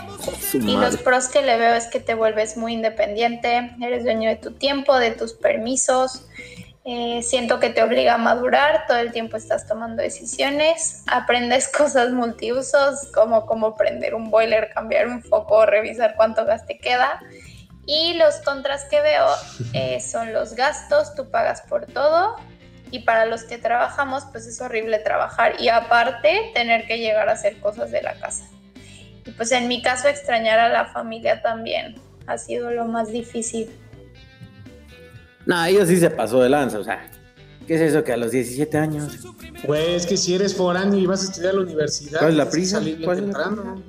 Su 0.51 0.59
y 0.59 0.77
los 0.77 0.99
pros 0.99 1.29
que 1.29 1.41
le 1.41 1.57
veo 1.57 1.73
es 1.75 1.87
que 1.87 2.01
te 2.01 2.13
vuelves 2.13 2.59
muy 2.59 2.75
independiente, 2.75 3.75
eres 3.81 4.05
dueño 4.05 4.29
de 4.29 4.37
tu 4.37 4.51
tiempo, 4.51 4.95
de 4.99 5.13
tus 5.13 5.33
permisos, 5.33 6.27
eh, 6.85 7.23
siento 7.23 7.61
que 7.61 7.70
te 7.70 7.83
obliga 7.83 8.14
a 8.14 8.18
madurar, 8.18 8.87
todo 8.87 8.99
el 8.99 9.11
tiempo 9.11 9.38
estás 9.38 9.66
tomando 9.66 10.03
decisiones, 10.03 11.03
aprendes 11.07 11.68
cosas 11.77 12.11
multiusos 12.11 13.11
como 13.14 13.47
cómo 13.47 13.75
prender 13.75 14.14
un 14.14 14.31
boiler, 14.31 14.70
cambiar 14.75 15.09
un 15.09 15.23
foco, 15.23 15.64
revisar 15.64 16.14
cuánto 16.16 16.44
gas 16.44 16.66
te 16.66 16.79
queda. 16.79 17.20
Y 17.87 18.14
los 18.14 18.37
contras 18.37 18.85
que 18.85 19.01
veo 19.01 19.27
eh, 19.73 20.01
son 20.01 20.33
los 20.33 20.55
gastos, 20.55 21.14
tú 21.14 21.31
pagas 21.31 21.62
por 21.62 21.87
todo 21.87 22.37
y 22.90 23.01
para 23.01 23.27
los 23.27 23.44
que 23.44 23.59
trabajamos 23.59 24.25
pues 24.31 24.47
es 24.47 24.61
horrible 24.61 24.99
trabajar 24.99 25.61
y 25.61 25.68
aparte 25.68 26.53
tener 26.55 26.87
que 26.87 26.99
llegar 26.99 27.29
a 27.29 27.33
hacer 27.33 27.59
cosas 27.61 27.90
de 27.90 28.03
la 28.03 28.14
casa. 28.14 28.44
Y 29.27 29.31
pues 29.31 29.53
en 29.53 29.68
mi 29.68 29.81
caso 29.81 30.09
extrañar 30.09 30.61
a 30.61 30.68
la 30.68 30.87
familia 30.87 31.40
también 31.40 31.94
ha 32.27 32.38
sido 32.38 32.70
lo 32.70 32.85
más 32.85 33.11
difícil. 33.11 33.70
No, 35.47 35.65
ellos 35.65 35.89
sí 35.89 35.99
se 35.99 36.11
pasó 36.11 36.43
de 36.43 36.49
lanza, 36.49 36.79
o 36.79 36.85
sea. 36.85 37.09
¿Qué 37.67 37.77
es 37.77 37.81
eso 37.81 38.05
que 38.05 38.13
a 38.13 38.17
los 38.19 38.31
17 38.31 38.77
años? 38.77 39.21
Güey, 39.65 39.95
es 39.95 40.05
que 40.07 40.17
si 40.19 40.35
eres 40.35 40.55
foráneo 40.55 40.99
y 40.99 41.07
vas 41.07 41.23
a 41.23 41.25
estudiar 41.31 41.53
a 41.55 41.57
la 41.57 41.63
universidad, 41.63 42.19
¿Cuál 42.19 42.33
es 42.33 42.37
la 42.37 42.51
prisa? 42.51 42.77
salir 42.79 42.97
bien 42.99 43.05
¿Cuál 43.07 43.19
es 43.19 43.25
la 43.25 43.33
temprano. 43.33 43.83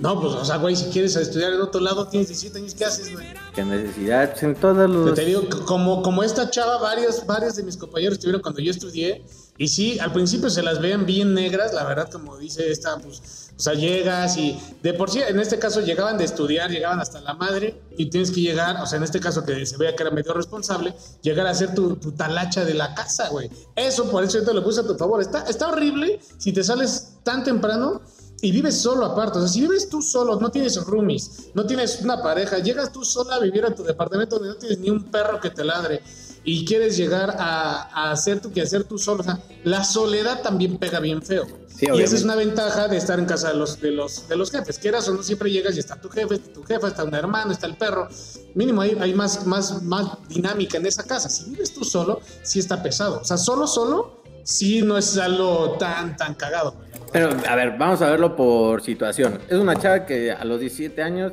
No, 0.00 0.18
pues, 0.18 0.32
o 0.32 0.44
sea, 0.46 0.56
güey, 0.56 0.74
si 0.74 0.86
quieres 0.86 1.14
estudiar 1.14 1.52
en 1.52 1.60
otro 1.60 1.78
lado, 1.78 2.08
tienes 2.08 2.28
17 2.28 2.58
años, 2.58 2.74
¿qué 2.74 2.86
haces, 2.86 3.12
güey? 3.12 3.26
Qué 3.54 3.62
necesidad, 3.62 4.30
pues 4.30 4.42
en 4.42 4.54
todos 4.54 4.88
los... 4.88 5.14
Te 5.14 5.26
digo, 5.26 5.42
como, 5.66 6.02
como 6.02 6.22
esta 6.22 6.48
chava, 6.48 6.78
varios, 6.78 7.26
varios 7.26 7.56
de 7.56 7.64
mis 7.64 7.76
compañeros 7.76 8.14
estuvieron 8.14 8.40
cuando 8.40 8.60
yo 8.60 8.70
estudié, 8.70 9.22
y 9.58 9.68
sí, 9.68 9.98
al 9.98 10.12
principio 10.14 10.48
se 10.48 10.62
las 10.62 10.80
veían 10.80 11.04
bien 11.04 11.34
negras, 11.34 11.74
la 11.74 11.84
verdad, 11.84 12.10
como 12.10 12.38
dice 12.38 12.70
esta, 12.70 12.96
pues, 12.96 13.50
o 13.54 13.60
sea, 13.60 13.74
llegas 13.74 14.38
y 14.38 14.58
de 14.82 14.94
por 14.94 15.10
sí, 15.10 15.20
en 15.20 15.38
este 15.38 15.58
caso, 15.58 15.82
llegaban 15.82 16.16
de 16.16 16.24
estudiar, 16.24 16.70
llegaban 16.70 16.98
hasta 16.98 17.20
la 17.20 17.34
madre, 17.34 17.78
y 17.98 18.06
tienes 18.06 18.30
que 18.30 18.40
llegar, 18.40 18.80
o 18.80 18.86
sea, 18.86 18.96
en 18.96 19.02
este 19.02 19.20
caso 19.20 19.44
que 19.44 19.66
se 19.66 19.76
vea 19.76 19.94
que 19.94 20.02
era 20.02 20.10
medio 20.10 20.32
responsable, 20.32 20.94
llegar 21.20 21.46
a 21.46 21.50
hacer 21.50 21.74
tu, 21.74 21.96
tu 21.96 22.12
talacha 22.12 22.64
de 22.64 22.72
la 22.72 22.94
casa, 22.94 23.28
güey. 23.28 23.50
Eso, 23.76 24.10
por 24.10 24.24
eso 24.24 24.38
yo 24.38 24.46
te 24.46 24.54
lo 24.54 24.64
puse 24.64 24.80
a 24.80 24.86
tu 24.86 24.94
favor. 24.94 25.20
Está, 25.20 25.42
está 25.42 25.68
horrible 25.68 26.20
si 26.38 26.54
te 26.54 26.64
sales 26.64 27.18
tan 27.22 27.44
temprano 27.44 28.00
y 28.42 28.52
vives 28.52 28.76
solo 28.76 29.04
aparte. 29.04 29.38
O 29.38 29.42
sea, 29.42 29.48
si 29.48 29.60
vives 29.60 29.88
tú 29.88 30.00
solo, 30.02 30.38
no 30.40 30.50
tienes 30.50 30.76
roomies, 30.84 31.50
no 31.54 31.66
tienes 31.66 32.00
una 32.02 32.22
pareja, 32.22 32.58
llegas 32.58 32.92
tú 32.92 33.04
sola 33.04 33.36
a 33.36 33.40
vivir 33.40 33.64
a 33.64 33.74
tu 33.74 33.82
departamento 33.82 34.36
donde 34.36 34.54
no 34.54 34.56
tienes 34.56 34.78
ni 34.78 34.90
un 34.90 35.04
perro 35.04 35.40
que 35.40 35.50
te 35.50 35.64
ladre 35.64 36.02
y 36.42 36.64
quieres 36.64 36.96
llegar 36.96 37.36
a, 37.38 37.90
a 37.92 38.10
hacer 38.12 38.40
tu 38.40 38.50
que 38.50 38.62
hacer 38.62 38.84
tú 38.84 38.98
solo. 38.98 39.20
O 39.20 39.24
sea, 39.24 39.40
la 39.64 39.84
soledad 39.84 40.42
también 40.42 40.78
pega 40.78 41.00
bien 41.00 41.22
feo. 41.22 41.46
Sí, 41.68 41.86
y 41.94 42.02
esa 42.02 42.16
es 42.16 42.24
una 42.24 42.34
ventaja 42.34 42.88
de 42.88 42.96
estar 42.96 43.18
en 43.18 43.24
casa 43.24 43.48
de 43.48 43.54
los, 43.54 43.80
de 43.80 43.90
los, 43.90 44.28
de 44.28 44.36
los 44.36 44.50
jefes. 44.50 44.78
Quieras 44.78 45.08
o 45.08 45.14
no, 45.14 45.22
siempre 45.22 45.50
llegas 45.50 45.76
y 45.76 45.78
está 45.78 45.98
tu 45.98 46.10
jefe, 46.10 46.38
tu 46.38 46.62
jefa, 46.62 46.88
está 46.88 47.04
un 47.04 47.14
hermano, 47.14 47.52
está 47.52 47.66
el 47.66 47.76
perro. 47.76 48.08
Mínimo 48.54 48.82
hay, 48.82 48.96
hay 49.00 49.14
más, 49.14 49.46
más, 49.46 49.82
más 49.82 50.08
dinámica 50.28 50.78
en 50.78 50.86
esa 50.86 51.04
casa. 51.04 51.28
Si 51.28 51.48
vives 51.48 51.72
tú 51.72 51.84
solo, 51.84 52.20
sí 52.42 52.58
está 52.58 52.82
pesado. 52.82 53.20
O 53.20 53.24
sea, 53.24 53.38
solo, 53.38 53.66
solo, 53.66 54.22
sí 54.44 54.82
no 54.82 54.98
es 54.98 55.16
algo 55.16 55.76
tan, 55.78 56.16
tan 56.16 56.34
cagado. 56.34 56.74
Pero, 57.12 57.30
a 57.48 57.56
ver, 57.56 57.76
vamos 57.76 58.02
a 58.02 58.10
verlo 58.10 58.36
por 58.36 58.82
situación. 58.82 59.40
Es 59.48 59.58
una 59.58 59.76
chava 59.76 60.06
que 60.06 60.30
a 60.30 60.44
los 60.44 60.60
17 60.60 61.02
años 61.02 61.32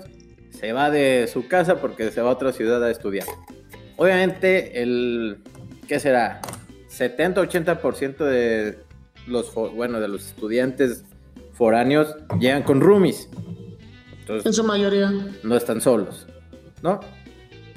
se 0.49 0.73
va 0.73 0.89
de 0.89 1.29
su 1.31 1.47
casa 1.47 1.75
porque 1.75 2.11
se 2.11 2.21
va 2.21 2.29
a 2.29 2.33
otra 2.33 2.51
ciudad 2.51 2.83
a 2.83 2.89
estudiar. 2.89 3.27
Obviamente, 3.95 4.81
el, 4.81 5.39
¿qué 5.87 5.99
será? 5.99 6.41
70-80% 6.89 8.17
de 8.17 8.79
los, 9.27 9.53
bueno, 9.53 9.99
de 9.99 10.07
los 10.07 10.25
estudiantes 10.27 11.03
foráneos 11.53 12.15
llegan 12.39 12.63
con 12.63 12.81
roomies. 12.81 13.29
En 13.33 14.19
Entonces, 14.21 14.55
su 14.55 14.63
mayoría. 14.63 15.11
no 15.43 15.55
están 15.55 15.79
solos, 15.79 16.27
¿no? 16.81 16.99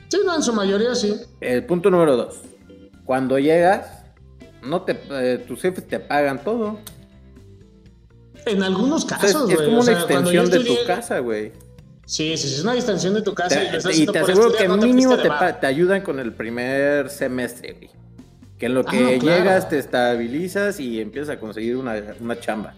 Sí, 0.08 0.18
no, 0.24 0.34
en 0.36 0.42
su 0.42 0.52
mayoría 0.52 0.94
sí. 0.94 1.14
El 1.40 1.64
punto 1.66 1.90
número 1.90 2.16
dos. 2.16 2.40
Cuando 3.04 3.38
llegas, 3.38 4.04
no 4.62 4.82
te, 4.82 4.98
eh, 5.10 5.38
tus 5.46 5.62
jefes 5.62 5.86
te 5.86 6.00
pagan 6.00 6.42
todo. 6.42 6.78
En 8.46 8.62
algunos 8.62 9.04
O 9.04 9.08
sea, 9.08 9.18
casos, 9.18 9.44
es, 9.44 9.50
es 9.50 9.56
güey. 9.56 9.66
como 9.66 9.78
O 9.78 9.82
una 9.82 9.84
sea, 9.84 10.00
extensión 10.00 10.50
de 10.50 10.60
tu 10.60 10.74
casa, 10.86 11.18
güey. 11.20 11.52
Sí, 12.06 12.36
sí, 12.36 12.48
sí, 12.48 12.54
es 12.54 12.62
una 12.62 12.74
extensión 12.74 13.14
de 13.14 13.22
tu 13.22 13.34
casa. 13.34 13.62
y 13.62 13.70
Te- 13.70 13.76
estás 13.76 13.98
y 13.98 14.06
te 14.06 14.18
aseguro 14.18 14.46
estudiar, 14.48 14.62
que 14.62 14.68
no 14.68 14.78
te 14.80 14.86
mínimo 14.86 15.16
te, 15.60 15.66
ayudan 15.66 16.02
con 16.02 16.18
el 16.18 16.32
primer 16.32 17.08
semestre, 17.10 17.72
güey. 17.74 17.90
Que 18.58 18.66
en 18.66 18.74
lo 18.74 18.80
Ah, 18.80 18.90
que 18.90 19.00
no, 19.00 19.18
claro. 19.20 19.38
llegas 19.38 19.68
te 19.68 19.78
estabilizas 19.78 20.80
y 20.80 21.00
empiezas 21.00 21.36
a 21.36 21.40
conseguir 21.40 21.76
una, 21.76 21.94
una 22.20 22.38
chamba. 22.38 22.74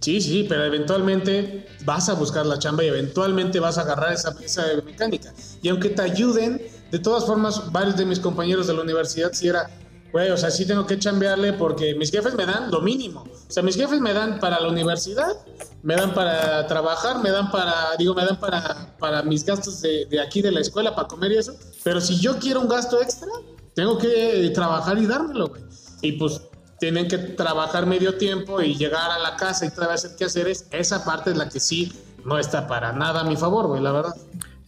Sí, 0.00 0.20
sí, 0.20 0.46
pero 0.48 0.64
eventualmente 0.64 1.66
vas 1.84 2.08
a 2.08 2.14
buscar 2.14 2.46
la 2.46 2.58
chamba 2.58 2.84
y 2.84 2.86
eventualmente 2.88 3.58
vas 3.60 3.78
a 3.78 3.82
agarrar 3.82 4.12
esa, 4.12 4.34
esa 4.42 4.64
mecánica. 4.84 5.32
Y 5.60 5.68
aunque 5.68 5.90
te 5.90 6.02
ayuden, 6.02 6.62
de 6.90 6.98
todas 7.00 7.26
formas, 7.26 7.70
varios 7.72 7.96
de 7.96 8.06
mis 8.06 8.20
compañeros 8.20 8.66
de 8.68 8.74
la 8.74 8.80
universidad 8.82 9.30
sí 9.32 9.48
era, 9.48 9.68
güey, 10.12 10.30
o 10.30 10.36
sea, 10.36 10.50
sí 10.50 10.66
tengo 10.66 10.86
que 10.86 10.98
chambearle 10.98 11.52
porque 11.54 11.94
mis 11.94 12.10
jefes 12.10 12.34
me 12.34 12.46
dan 12.46 12.70
lo 12.70 12.80
mínimo. 12.80 13.20
O 13.20 13.50
sea, 13.50 13.62
mis 13.62 13.76
jefes 13.76 14.00
me 14.00 14.12
dan 14.12 14.38
para 14.40 14.60
la 14.60 14.68
universidad, 14.68 15.36
me 15.82 15.94
dan 15.96 16.14
para 16.14 16.66
trabajar, 16.66 17.22
me 17.22 17.30
dan 17.30 17.50
para, 17.50 17.96
digo, 17.98 18.14
me 18.14 18.24
dan 18.24 18.38
para, 18.38 18.94
para 18.98 19.22
mis 19.22 19.44
gastos 19.44 19.80
de, 19.80 20.06
de 20.06 20.20
aquí 20.20 20.42
de 20.42 20.52
la 20.52 20.60
escuela, 20.60 20.94
para 20.94 21.08
comer 21.08 21.32
y 21.32 21.38
eso. 21.38 21.54
Pero 21.84 22.00
si 22.00 22.18
yo 22.18 22.38
quiero 22.38 22.60
un 22.60 22.68
gasto 22.68 23.00
extra, 23.00 23.28
tengo 23.74 23.98
que 23.98 24.50
trabajar 24.54 24.98
y 24.98 25.06
dármelo, 25.06 25.48
güey. 25.48 25.62
Y 26.02 26.12
pues 26.12 26.40
tienen 26.78 27.08
que 27.08 27.18
trabajar 27.18 27.86
medio 27.86 28.16
tiempo 28.16 28.60
y 28.60 28.76
llegar 28.76 29.10
a 29.10 29.18
la 29.18 29.36
casa 29.36 29.66
y 29.66 29.70
todavía 29.70 29.94
hacer 29.94 30.12
qué 30.16 30.24
hacer 30.24 30.48
es 30.48 30.66
esa 30.70 31.04
parte 31.04 31.30
es 31.30 31.36
la 31.36 31.48
que 31.48 31.60
sí 31.60 31.92
no 32.24 32.38
está 32.38 32.66
para 32.66 32.92
nada 32.92 33.20
a 33.20 33.24
mi 33.24 33.36
favor, 33.36 33.66
güey, 33.66 33.82
la 33.82 33.92
verdad. 33.92 34.14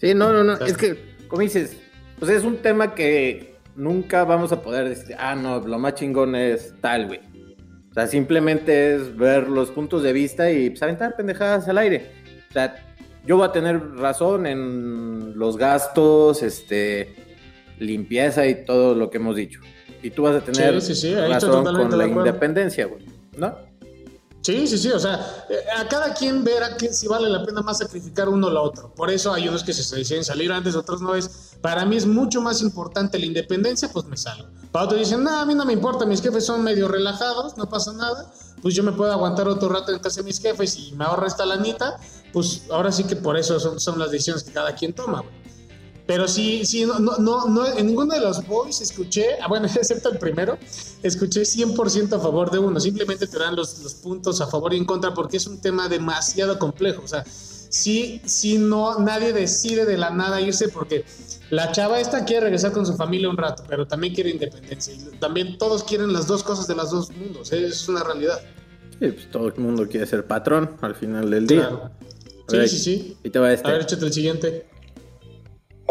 Sí, 0.00 0.14
no, 0.14 0.32
no, 0.32 0.42
no. 0.42 0.56
sea, 0.56 0.66
Es 0.66 0.76
que, 0.76 1.16
como 1.28 1.42
dices, 1.42 1.76
pues 2.18 2.30
es 2.30 2.44
un 2.44 2.58
tema 2.58 2.94
que 2.94 3.49
nunca 3.80 4.24
vamos 4.24 4.52
a 4.52 4.60
poder 4.60 4.88
decir, 4.88 5.16
ah, 5.18 5.34
no, 5.34 5.58
lo 5.60 5.78
más 5.78 5.94
chingón 5.94 6.36
es 6.36 6.74
tal, 6.80 7.06
güey. 7.06 7.20
O 7.90 7.94
sea, 7.94 8.06
simplemente 8.06 8.94
es 8.94 9.16
ver 9.16 9.48
los 9.48 9.70
puntos 9.70 10.02
de 10.02 10.12
vista 10.12 10.52
y 10.52 10.70
pues, 10.70 10.82
aventar 10.82 11.16
pendejadas 11.16 11.66
al 11.66 11.78
aire. 11.78 12.12
O 12.50 12.52
sea, 12.52 12.76
yo 13.26 13.36
voy 13.36 13.46
a 13.48 13.52
tener 13.52 13.80
razón 13.96 14.46
en 14.46 15.36
los 15.36 15.56
gastos, 15.56 16.42
este, 16.42 17.14
limpieza 17.78 18.46
y 18.46 18.64
todo 18.64 18.94
lo 18.94 19.10
que 19.10 19.16
hemos 19.16 19.34
dicho. 19.34 19.60
Y 20.02 20.10
tú 20.10 20.22
vas 20.22 20.36
a 20.36 20.40
tener 20.40 20.80
Sí, 20.80 20.94
sí, 20.94 21.00
sí, 21.00 21.14
ahí 21.14 21.32
estoy 21.32 21.50
razón 21.50 21.64
con 21.64 21.98
la 21.98 22.06
independencia, 22.06 22.86
güey. 22.86 23.04
¿No? 23.36 23.69
Sí, 24.42 24.66
sí, 24.66 24.78
sí, 24.78 24.90
o 24.90 24.98
sea, 24.98 25.46
eh, 25.50 25.64
a 25.76 25.86
cada 25.86 26.14
quien 26.14 26.42
verá 26.42 26.76
que 26.76 26.92
si 26.94 27.06
vale 27.06 27.28
la 27.28 27.44
pena 27.44 27.60
más 27.60 27.78
sacrificar 27.78 28.28
uno 28.28 28.46
o 28.46 28.50
lo 28.50 28.62
otro. 28.62 28.94
Por 28.94 29.10
eso 29.10 29.32
hay 29.32 29.46
unos 29.48 29.62
que 29.62 29.74
se 29.74 29.96
deciden 29.96 30.24
salir 30.24 30.50
antes, 30.50 30.74
otros 30.74 31.02
no 31.02 31.14
es. 31.14 31.56
Para 31.60 31.84
mí 31.84 31.96
es 31.96 32.06
mucho 32.06 32.40
más 32.40 32.62
importante 32.62 33.18
la 33.18 33.26
independencia, 33.26 33.90
pues 33.92 34.06
me 34.06 34.16
salgo. 34.16 34.48
Para 34.72 34.86
otros 34.86 35.00
dicen, 35.00 35.22
no, 35.22 35.38
a 35.38 35.44
mí 35.44 35.54
no 35.54 35.66
me 35.66 35.74
importa, 35.74 36.06
mis 36.06 36.22
jefes 36.22 36.46
son 36.46 36.62
medio 36.62 36.88
relajados, 36.88 37.58
no 37.58 37.68
pasa 37.68 37.92
nada. 37.92 38.32
Pues 38.62 38.74
yo 38.74 38.82
me 38.82 38.92
puedo 38.92 39.12
aguantar 39.12 39.46
otro 39.46 39.68
rato 39.68 39.92
en 39.92 39.98
casa 39.98 40.20
de 40.20 40.24
mis 40.24 40.40
jefes 40.40 40.76
y 40.76 40.92
me 40.92 41.04
ahorra 41.04 41.26
esta 41.26 41.44
lanita. 41.44 41.98
Pues 42.32 42.62
ahora 42.70 42.92
sí 42.92 43.04
que 43.04 43.16
por 43.16 43.36
eso 43.36 43.60
son, 43.60 43.78
son 43.78 43.98
las 43.98 44.10
decisiones 44.10 44.44
que 44.44 44.52
cada 44.52 44.74
quien 44.74 44.94
toma, 44.94 45.20
güey. 45.20 45.39
Pero 46.10 46.26
sí, 46.26 46.66
sí, 46.66 46.84
no, 46.84 46.98
no, 46.98 47.18
no, 47.18 47.46
no, 47.46 47.66
en 47.68 47.86
ninguno 47.86 48.12
de 48.12 48.20
los 48.20 48.44
boys 48.44 48.80
escuché, 48.80 49.38
ah, 49.40 49.46
bueno, 49.46 49.66
excepto 49.72 50.10
el 50.10 50.18
primero, 50.18 50.58
escuché 51.04 51.42
100% 51.42 52.14
a 52.14 52.18
favor 52.18 52.50
de 52.50 52.58
uno. 52.58 52.80
Simplemente 52.80 53.28
te 53.28 53.38
dan 53.38 53.54
los, 53.54 53.78
los 53.78 53.94
puntos 53.94 54.40
a 54.40 54.48
favor 54.48 54.74
y 54.74 54.76
en 54.76 54.86
contra 54.86 55.14
porque 55.14 55.36
es 55.36 55.46
un 55.46 55.60
tema 55.60 55.88
demasiado 55.88 56.58
complejo. 56.58 57.02
O 57.04 57.06
sea, 57.06 57.24
sí, 57.24 58.20
sí, 58.24 58.58
no, 58.58 58.98
nadie 58.98 59.32
decide 59.32 59.84
de 59.84 59.96
la 59.96 60.10
nada 60.10 60.40
irse 60.40 60.68
porque 60.68 61.04
la 61.48 61.70
chava 61.70 62.00
esta 62.00 62.24
quiere 62.24 62.40
regresar 62.46 62.72
con 62.72 62.84
su 62.84 62.96
familia 62.96 63.30
un 63.30 63.36
rato, 63.36 63.62
pero 63.68 63.86
también 63.86 64.12
quiere 64.12 64.30
independencia. 64.30 64.92
Y 64.92 65.16
también 65.20 65.58
todos 65.58 65.84
quieren 65.84 66.12
las 66.12 66.26
dos 66.26 66.42
cosas 66.42 66.66
de 66.66 66.74
los 66.74 66.90
dos 66.90 67.12
mundos. 67.12 67.52
¿eh? 67.52 67.66
Es 67.66 67.88
una 67.88 68.02
realidad. 68.02 68.40
Sí, 68.98 69.12
pues 69.12 69.30
todo 69.30 69.46
el 69.46 69.54
mundo 69.58 69.86
quiere 69.88 70.08
ser 70.08 70.26
patrón 70.26 70.76
al 70.80 70.96
final 70.96 71.30
del 71.30 71.46
día. 71.46 71.68
Claro. 71.68 71.90
A 72.48 72.52
ver, 72.52 72.68
Sí, 72.68 72.78
sí, 72.78 72.82
sí. 72.82 73.16
Y 73.22 73.30
te 73.30 73.38
va 73.38 73.52
este. 73.52 73.68
A 73.68 73.70
ver, 73.74 73.82
échate 73.82 74.04
el 74.04 74.12
siguiente. 74.12 74.66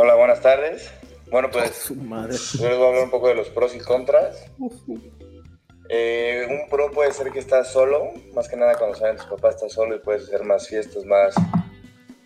Hola, 0.01 0.15
buenas 0.15 0.39
tardes. 0.39 0.89
Bueno, 1.29 1.49
pues 1.51 1.71
Su 1.71 1.93
madre. 1.93 2.33
yo 2.57 2.69
les 2.69 2.77
voy 2.77 2.85
a 2.85 2.87
hablar 2.87 3.03
un 3.03 3.11
poco 3.11 3.27
de 3.27 3.35
los 3.35 3.49
pros 3.49 3.75
y 3.75 3.79
contras. 3.79 4.49
Eh, 5.89 6.47
un 6.49 6.69
pro 6.69 6.89
puede 6.91 7.11
ser 7.11 7.31
que 7.31 7.39
estás 7.39 7.69
solo, 7.69 8.13
más 8.33 8.47
que 8.47 8.55
nada 8.55 8.75
cuando 8.75 8.95
saben 8.95 9.17
tus 9.17 9.25
papás 9.25 9.55
estás 9.55 9.73
solo 9.73 9.97
y 9.97 9.99
puedes 9.99 10.23
hacer 10.23 10.45
más 10.45 10.69
fiestas, 10.69 11.03
más, 11.03 11.35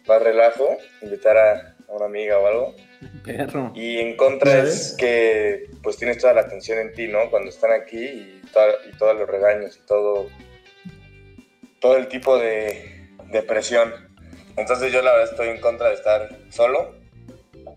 más 0.08 0.22
relajo, 0.22 0.78
invitar 1.02 1.36
a, 1.36 1.76
a 1.90 1.94
una 1.94 2.06
amiga 2.06 2.38
o 2.38 2.46
algo. 2.46 2.76
Perro. 3.26 3.72
Y 3.74 3.98
en 3.98 4.18
contra 4.18 4.52
¿Ya 4.52 4.64
es 4.66 4.96
que 4.96 5.72
pues 5.82 5.98
tienes 5.98 6.20
toda 6.20 6.34
la 6.34 6.42
atención 6.42 6.78
en 6.78 6.94
ti, 6.94 7.08
¿no? 7.08 7.32
Cuando 7.32 7.50
están 7.50 7.72
aquí 7.72 7.98
y, 8.06 8.42
y 8.44 8.98
todos 9.00 9.18
los 9.18 9.28
regaños 9.28 9.78
y 9.78 9.88
todo, 9.88 10.28
todo 11.80 11.98
el 11.98 12.08
tipo 12.08 12.38
de, 12.38 13.10
de 13.32 13.42
presión. 13.42 13.92
Entonces 14.58 14.94
yo 14.94 15.02
la 15.02 15.14
verdad 15.14 15.32
estoy 15.32 15.48
en 15.50 15.60
contra 15.60 15.88
de 15.88 15.96
estar 15.96 16.30
solo. 16.52 17.02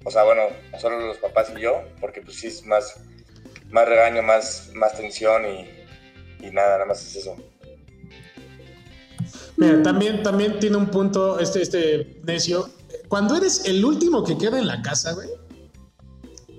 O 0.07 0.11
sea, 0.13 0.23
bueno, 0.23 0.43
solo 0.81 1.01
los 1.01 1.17
papás 1.17 1.49
y 1.57 1.61
yo, 1.61 1.83
porque 2.01 2.23
pues 2.23 2.37
sí 2.37 2.47
es 2.47 2.65
más, 2.65 2.95
más 3.71 3.89
regaño, 3.89 4.23
más, 4.23 4.71
más 4.73 4.97
tensión 4.97 5.43
y, 5.45 6.47
y 6.47 6.51
nada, 6.53 6.75
nada 6.75 6.87
más 6.87 7.05
es 7.05 7.17
eso. 7.17 7.35
Mira, 9.57 9.83
también, 9.83 10.23
también 10.23 10.61
tiene 10.61 10.77
un 10.77 10.87
punto 10.93 11.41
este, 11.41 11.61
este 11.61 12.21
necio. 12.23 12.71
Cuando 13.09 13.35
eres 13.37 13.65
el 13.65 13.85
último 13.85 14.23
que 14.23 14.39
queda 14.39 14.61
en 14.61 14.69
la 14.69 14.81
casa, 14.81 15.13
güey, 15.13 15.29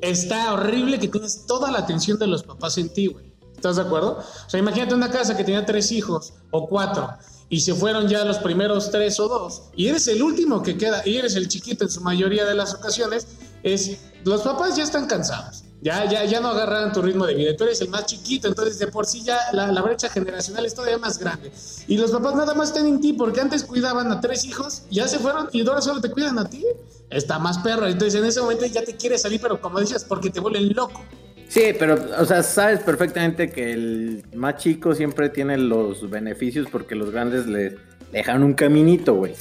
está 0.01 0.53
horrible 0.53 0.99
que 0.99 1.07
tienes 1.07 1.45
toda 1.45 1.71
la 1.71 1.79
atención 1.79 2.19
de 2.19 2.27
los 2.27 2.43
papás 2.43 2.77
en 2.77 2.91
ti, 2.91 3.07
güey. 3.07 3.33
¿Estás 3.55 3.77
de 3.77 3.83
acuerdo? 3.83 4.19
O 4.45 4.49
sea, 4.49 4.59
imagínate 4.59 4.93
una 4.93 5.09
casa 5.09 5.37
que 5.37 5.45
tenía 5.45 5.65
tres 5.65 5.93
hijos 5.93 6.33
o 6.51 6.67
cuatro 6.67 7.17
y 7.49 7.61
se 7.61 7.73
fueron 7.73 8.07
ya 8.07 8.25
los 8.25 8.39
primeros 8.39 8.91
tres 8.91 9.19
o 9.19 9.27
dos 9.27 9.63
y 9.75 9.87
eres 9.87 10.07
el 10.07 10.21
último 10.21 10.61
que 10.61 10.77
queda 10.77 11.01
y 11.05 11.17
eres 11.17 11.35
el 11.35 11.47
chiquito 11.47 11.85
en 11.85 11.89
su 11.89 12.01
mayoría 12.01 12.45
de 12.45 12.55
las 12.55 12.73
ocasiones, 12.73 13.27
es 13.63 13.97
los 14.23 14.41
papás 14.41 14.75
ya 14.75 14.83
están 14.83 15.07
cansados. 15.07 15.63
Ya, 15.79 16.09
ya, 16.09 16.25
ya 16.25 16.39
no 16.39 16.49
agarraron 16.49 16.91
tu 16.91 17.03
ritmo 17.03 17.27
de 17.27 17.35
vida. 17.35 17.55
Tú 17.55 17.63
eres 17.63 17.79
el 17.81 17.89
más 17.89 18.07
chiquito, 18.07 18.47
entonces 18.47 18.79
de 18.79 18.87
por 18.87 19.05
sí 19.05 19.23
ya 19.23 19.37
la, 19.53 19.71
la 19.71 19.81
brecha 19.83 20.09
generacional 20.09 20.65
es 20.65 20.73
todavía 20.73 20.97
más 20.97 21.19
grande. 21.19 21.51
Y 21.87 21.97
los 21.97 22.09
papás 22.09 22.35
nada 22.35 22.55
más 22.55 22.69
están 22.69 22.87
en 22.87 22.99
ti 22.99 23.13
porque 23.13 23.41
antes 23.41 23.63
cuidaban 23.63 24.11
a 24.11 24.19
tres 24.19 24.43
hijos, 24.43 24.83
ya 24.89 25.07
se 25.07 25.19
fueron 25.19 25.49
y 25.53 25.65
ahora 25.67 25.81
solo 25.81 26.01
te 26.01 26.09
cuidan 26.09 26.39
a 26.39 26.49
ti. 26.49 26.65
Está 27.11 27.37
más 27.37 27.59
perro. 27.59 27.85
Entonces 27.87 28.19
en 28.19 28.25
ese 28.25 28.41
momento 28.41 28.65
ya 28.65 28.83
te 28.83 28.95
quieres 28.95 29.21
salir, 29.21 29.39
pero 29.39 29.61
como 29.61 29.79
dices, 29.79 30.03
porque 30.03 30.31
te 30.31 30.39
vuelven 30.39 30.73
loco. 30.73 31.03
Sí, 31.47 31.73
pero, 31.77 31.97
o 32.19 32.25
sea, 32.25 32.43
sabes 32.43 32.81
perfectamente 32.81 33.49
que 33.49 33.71
el 33.71 34.23
más 34.35 34.57
chico 34.57 34.93
siempre 34.93 35.29
tiene 35.29 35.57
los 35.57 36.09
beneficios 36.09 36.67
porque 36.69 36.95
los 36.95 37.11
grandes 37.11 37.47
le 37.47 37.77
dejan 38.11 38.43
un 38.43 38.53
caminito, 38.53 39.13
güey. 39.13 39.33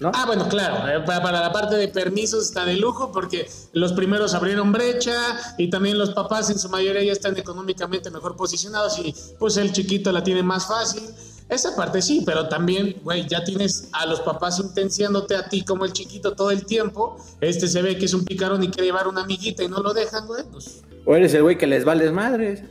¿no? 0.00 0.12
Ah, 0.14 0.24
bueno, 0.26 0.46
claro, 0.48 0.86
eh, 0.88 1.02
para, 1.06 1.40
la 1.40 1.52
parte 1.52 1.76
de 1.76 1.88
permisos 1.88 2.48
está 2.48 2.66
de 2.66 2.76
lujo 2.76 3.10
porque 3.12 3.48
los 3.72 3.94
primeros 3.94 4.34
abrieron 4.34 4.70
brecha 4.70 5.14
y 5.56 5.70
también 5.70 5.98
los 5.98 6.10
papás 6.10 6.50
en 6.50 6.58
su 6.58 6.68
mayoría 6.68 7.02
ya 7.02 7.12
están 7.12 7.36
económicamente 7.38 8.10
mejor 8.10 8.36
posicionados 8.36 8.98
y 8.98 9.14
pues 9.38 9.56
el 9.56 9.72
chiquito 9.72 10.12
la 10.12 10.22
tiene 10.22 10.42
más 10.42 10.66
fácil. 10.66 11.02
Esa 11.48 11.76
parte 11.76 12.02
sí, 12.02 12.24
pero 12.26 12.48
también, 12.48 12.96
güey, 13.04 13.26
ya 13.28 13.44
tienes 13.44 13.88
a 13.92 14.04
los 14.04 14.20
papás 14.20 14.58
intenciándote 14.58 15.36
a 15.36 15.48
ti 15.48 15.64
como 15.64 15.84
el 15.84 15.92
chiquito 15.92 16.34
todo 16.34 16.50
el 16.50 16.66
tiempo. 16.66 17.16
Este 17.40 17.68
se 17.68 17.82
ve 17.82 17.96
que 17.96 18.06
es 18.06 18.14
un 18.14 18.24
picarón 18.24 18.64
y 18.64 18.68
quiere 18.68 18.86
llevar 18.88 19.06
una 19.06 19.22
amiguita 19.22 19.62
y 19.62 19.68
no 19.68 19.78
lo 19.78 19.94
dejan, 19.94 20.26
güey. 20.26 20.42
Pues 20.50 20.82
O 21.06 21.14
eres 21.14 21.32
el 21.34 21.42
güey 21.42 21.56
que 21.56 21.68
les 21.68 21.84
vales 21.84 22.12
madres. 22.12 22.62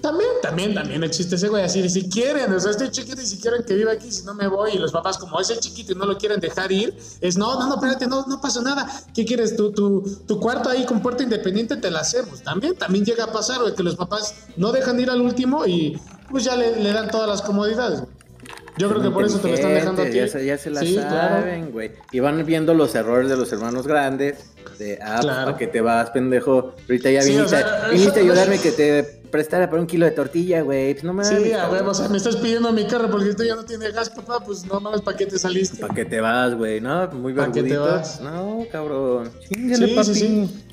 también, 0.00 0.30
también, 0.40 0.74
también 0.74 1.02
existe 1.02 1.34
ese 1.34 1.48
güey 1.48 1.64
así 1.64 1.82
de 1.82 1.88
si 1.88 2.08
quieren, 2.08 2.52
o 2.52 2.60
sea, 2.60 2.70
este 2.70 2.88
chiquito 2.92 3.20
y 3.20 3.26
si 3.26 3.40
quieren 3.40 3.64
que 3.64 3.74
viva 3.74 3.90
aquí, 3.90 4.12
si 4.12 4.24
no 4.24 4.32
me 4.32 4.46
voy, 4.46 4.70
y 4.74 4.78
los 4.78 4.92
papás 4.92 5.18
como 5.18 5.40
es 5.40 5.50
el 5.50 5.58
chiquito 5.58 5.92
y 5.92 5.96
no 5.96 6.06
lo 6.06 6.16
quieren 6.16 6.38
dejar 6.38 6.70
ir, 6.70 6.96
es 7.20 7.36
no, 7.36 7.58
no, 7.58 7.66
no, 7.66 7.74
espérate, 7.74 8.06
no, 8.06 8.24
no 8.26 8.40
pasa 8.40 8.62
nada, 8.62 8.88
¿qué 9.12 9.24
quieres? 9.24 9.56
Tu, 9.56 9.72
tu, 9.72 10.02
tu 10.28 10.38
cuarto 10.38 10.68
ahí 10.68 10.86
con 10.86 11.02
puerta 11.02 11.24
independiente 11.24 11.76
te 11.76 11.90
la 11.90 12.00
hacemos, 12.00 12.42
también, 12.44 12.76
también 12.76 13.04
llega 13.04 13.24
a 13.24 13.32
pasar, 13.32 13.60
güey, 13.60 13.74
que 13.74 13.82
los 13.82 13.96
papás 13.96 14.34
no 14.56 14.70
dejan 14.70 15.00
ir 15.00 15.10
al 15.10 15.20
último 15.20 15.66
y 15.66 16.00
pues 16.30 16.44
ya 16.44 16.54
le, 16.54 16.80
le 16.80 16.92
dan 16.92 17.10
todas 17.10 17.28
las 17.28 17.42
comodidades, 17.42 18.00
güey. 18.02 18.17
Yo 18.78 18.88
creo 18.88 19.02
que 19.02 19.10
por 19.10 19.24
eso 19.24 19.38
te 19.38 19.48
lo 19.48 19.54
están 19.54 19.74
dejando 19.74 20.02
a 20.02 20.06
ti. 20.06 20.12
Ya 20.16 20.28
se, 20.28 20.44
ya 20.44 20.56
se 20.58 20.70
la 20.70 20.80
Sí, 20.80 20.94
saben, 20.96 21.70
güey. 21.72 21.90
Y 22.12 22.20
van 22.20 22.44
viendo 22.46 22.74
los 22.74 22.94
errores 22.94 23.28
de 23.28 23.36
los 23.36 23.52
hermanos 23.52 23.86
grandes. 23.86 24.38
De, 24.78 24.98
ah, 25.02 25.14
pues, 25.16 25.20
Claro. 25.26 25.44
¿para 25.46 25.56
qué 25.58 25.66
te 25.66 25.80
vas, 25.80 26.10
pendejo? 26.10 26.74
Ahorita 26.88 27.10
ya 27.10 27.22
Sí, 27.22 27.30
viniste, 27.30 27.56
o 27.56 27.58
sea, 27.58 27.88
viniste 27.90 28.20
a 28.20 28.22
ayudarme 28.22 28.58
que 28.60 28.70
te 28.70 29.02
prestara 29.30 29.68
por 29.68 29.78
un 29.80 29.86
kilo 29.86 30.04
de 30.06 30.12
tortilla, 30.12 30.60
güey. 30.62 30.92
Pues 30.94 31.04
no 31.04 31.12
mames. 31.12 31.28
Sí, 31.42 31.52
a 31.52 31.68
huevo, 31.68 31.90
o 31.90 31.94
sea, 31.94 32.08
me 32.08 32.16
estás 32.16 32.36
pidiendo 32.36 32.72
mi 32.72 32.86
carro 32.86 33.10
porque 33.10 33.34
tú 33.34 33.42
ya 33.42 33.56
no 33.56 33.64
tienes 33.64 33.92
gas, 33.92 34.08
papá, 34.10 34.38
pues 34.44 34.64
no 34.66 34.78
mames, 34.80 35.00
¿para 35.02 35.16
qué 35.16 35.26
te 35.26 35.38
saliste? 35.38 35.78
¿Para 35.80 35.94
qué 35.94 36.04
te 36.04 36.20
vas, 36.20 36.54
güey? 36.54 36.80
No, 36.80 37.08
muy 37.08 37.32
¿Pa' 37.34 37.46
qué 37.46 37.62
te 37.62 37.68
vergudito. 37.70 37.84
vas? 37.92 38.20
No, 38.20 38.64
cabrón. 38.70 39.30
Chíngale, 39.48 39.86
Sí, 39.88 39.94
papi. 39.94 40.06
sí, 40.06 40.14
sí. 40.14 40.64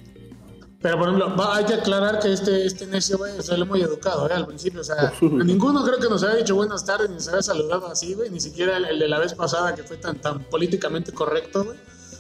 Pero 0.86 1.00
por 1.00 1.08
ejemplo, 1.08 1.36
va- 1.36 1.56
hay 1.58 1.65
que 1.65 1.74
aclarar 1.74 2.19
que 2.19 2.32
este, 2.32 2.63
este 2.63 2.86
necio, 2.86 3.17
güey, 3.17 3.36
es 3.39 3.50
muy 3.65 3.82
educado, 3.82 4.30
¿eh? 4.30 4.34
Al 4.34 4.45
principio, 4.45 4.82
o 4.82 4.84
sea, 4.84 5.12
a 5.19 5.43
ninguno 5.43 5.84
creo 5.84 5.98
que 5.98 6.08
nos 6.08 6.21
había 6.24 6.36
dicho 6.36 6.54
buenas 6.54 6.86
tardes 6.86 7.10
ni 7.10 7.15
nos 7.15 7.28
había 7.28 7.41
saludado 7.41 7.88
así, 7.88 8.13
güey, 8.13 8.30
ni 8.30 8.39
siquiera 8.39 8.78
el, 8.78 8.86
el 8.86 9.00
de 9.00 9.08
la 9.08 9.17
vez 9.17 9.34
pasada 9.34 9.74
que 9.74 9.82
fue 9.82 9.98
tan, 9.98 10.21
tan 10.21 10.43
políticamente 10.43 11.12
correcto, 11.12 11.63
güey. 11.65 11.78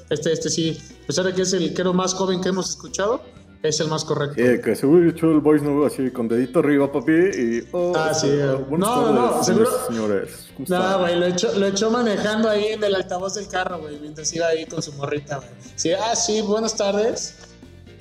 Este, 0.09 0.33
este 0.33 0.49
sí, 0.49 0.79
a 1.03 1.05
pesar 1.05 1.25
de 1.25 1.33
que 1.35 1.43
es 1.43 1.53
el 1.53 1.75
creo 1.75 1.93
más 1.93 2.15
joven 2.15 2.41
que 2.41 2.49
hemos 2.49 2.67
escuchado, 2.71 3.21
es 3.61 3.79
el 3.79 3.87
más 3.87 4.03
correcto. 4.03 4.33
Sí, 4.35 4.59
que 4.63 4.75
se 4.75 4.87
hubiera 4.87 5.11
hecho 5.11 5.27
el 5.29 5.41
voice 5.41 5.63
note 5.63 5.85
así 5.93 6.09
con 6.09 6.27
dedito 6.27 6.57
arriba, 6.57 6.91
papi. 6.91 7.11
Y. 7.11 7.67
Oh, 7.71 7.93
Ah, 7.95 8.15
sí, 8.15 8.29
eh, 8.29 8.45
eh. 8.51 8.65
buenas 8.67 8.89
No, 8.89 9.11
no, 9.11 9.29
tardes, 9.29 9.45
seguro- 9.45 9.69
señores, 9.85 9.87
señores. 9.87 10.47
¿Cómo 10.57 10.67
No, 10.69 10.99
güey, 11.01 11.19
lo 11.19 11.25
echó, 11.27 11.51
lo 11.59 11.67
echó 11.67 11.91
manejando 11.91 12.49
ahí 12.49 12.65
en 12.69 12.83
el 12.83 12.95
altavoz 12.95 13.35
del 13.35 13.47
carro, 13.47 13.77
güey, 13.79 13.99
mientras 13.99 14.33
iba 14.33 14.47
ahí 14.47 14.65
con 14.65 14.81
su 14.81 14.91
morrita, 14.93 15.37
güey. 15.37 15.49
Sí, 15.75 15.91
ah, 15.93 16.15
sí, 16.15 16.41
buenas 16.41 16.75
tardes. 16.75 17.35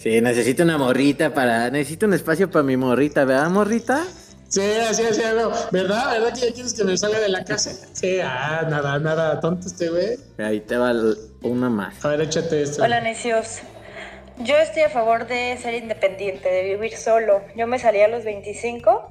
Sí, 0.05 0.21
necesito 0.21 0.65
una 0.65 0.77
morrita 0.77 1.33
para. 1.33 1.71
Necesito 1.71 2.05
un 2.05 2.13
espacio 2.13 2.51
para 2.51 2.63
mi 2.63 2.77
morrita, 2.77 3.25
¿verdad, 3.25 3.49
morrita? 3.49 4.05
Sí, 4.51 4.61
así, 4.87 5.03
así, 5.03 5.23
güey. 5.23 5.47
¿Verdad? 5.73 6.11
¿Verdad 6.11 6.35
que 6.35 6.41
ya 6.41 6.53
quieres 6.53 6.75
que 6.75 6.85
me 6.85 6.95
salga 6.99 7.21
de 7.21 7.31
la 7.31 7.43
casa? 7.43 7.71
Sí, 7.95 8.19
ah, 8.23 8.67
nada, 8.69 8.99
nada, 8.99 9.41
tonto 9.41 9.67
este 9.67 9.89
güey. 9.89 10.19
Ahí 10.37 10.61
te 10.61 10.77
va 10.77 10.93
una 11.41 11.71
más. 11.71 12.05
A 12.05 12.09
ver, 12.09 12.21
échate 12.21 12.61
esto. 12.61 12.83
Hola 12.83 13.01
necios. 13.01 13.61
Yo 14.41 14.55
estoy 14.59 14.83
a 14.83 14.91
favor 14.91 15.27
de 15.27 15.57
ser 15.57 15.73
independiente, 15.73 16.51
de 16.51 16.65
vivir 16.65 16.99
solo. 16.99 17.41
Yo 17.57 17.67
me 17.67 17.79
salí 17.79 18.03
a 18.03 18.09
los 18.09 18.25
25 18.25 19.11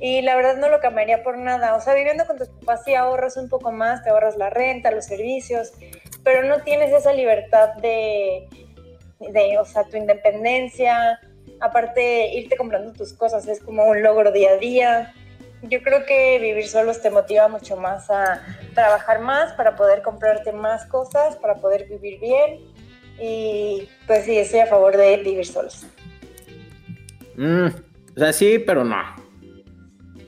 y 0.00 0.22
la 0.22 0.34
verdad 0.34 0.56
no 0.56 0.68
lo 0.70 0.80
cambiaría 0.80 1.22
por 1.22 1.38
nada. 1.38 1.76
O 1.76 1.80
sea, 1.80 1.94
viviendo 1.94 2.26
con 2.26 2.36
tus 2.36 2.48
papás 2.48 2.80
sí 2.84 2.96
ahorras 2.96 3.36
un 3.36 3.48
poco 3.48 3.70
más, 3.70 4.02
te 4.02 4.10
ahorras 4.10 4.36
la 4.36 4.50
renta, 4.50 4.90
los 4.90 5.04
servicios, 5.04 5.70
pero 6.24 6.42
no 6.42 6.62
tienes 6.62 6.92
esa 6.92 7.12
libertad 7.12 7.74
de, 7.80 8.48
de 9.30 9.58
o 9.58 9.64
sea, 9.64 9.84
tu 9.84 9.96
independencia. 9.96 11.20
Aparte, 11.60 12.32
irte 12.34 12.56
comprando 12.56 12.92
tus 12.92 13.12
cosas 13.12 13.46
es 13.48 13.60
como 13.60 13.84
un 13.84 14.02
logro 14.02 14.32
día 14.32 14.52
a 14.52 14.56
día. 14.56 15.14
Yo 15.62 15.80
creo 15.82 16.04
que 16.06 16.38
vivir 16.40 16.66
solos 16.66 17.00
te 17.00 17.10
motiva 17.10 17.46
mucho 17.48 17.76
más 17.76 18.10
a 18.10 18.42
trabajar 18.74 19.20
más 19.20 19.52
para 19.52 19.76
poder 19.76 20.02
comprarte 20.02 20.52
más 20.52 20.86
cosas, 20.86 21.36
para 21.36 21.56
poder 21.56 21.88
vivir 21.88 22.18
bien. 22.20 22.60
Y 23.20 23.88
pues 24.06 24.24
sí, 24.24 24.36
estoy 24.38 24.60
a 24.60 24.66
favor 24.66 24.96
de 24.96 25.18
vivir 25.18 25.46
solos. 25.46 25.86
Mm, 27.36 27.68
o 28.16 28.18
sea, 28.18 28.32
sí, 28.32 28.58
pero 28.58 28.84
no. 28.84 29.00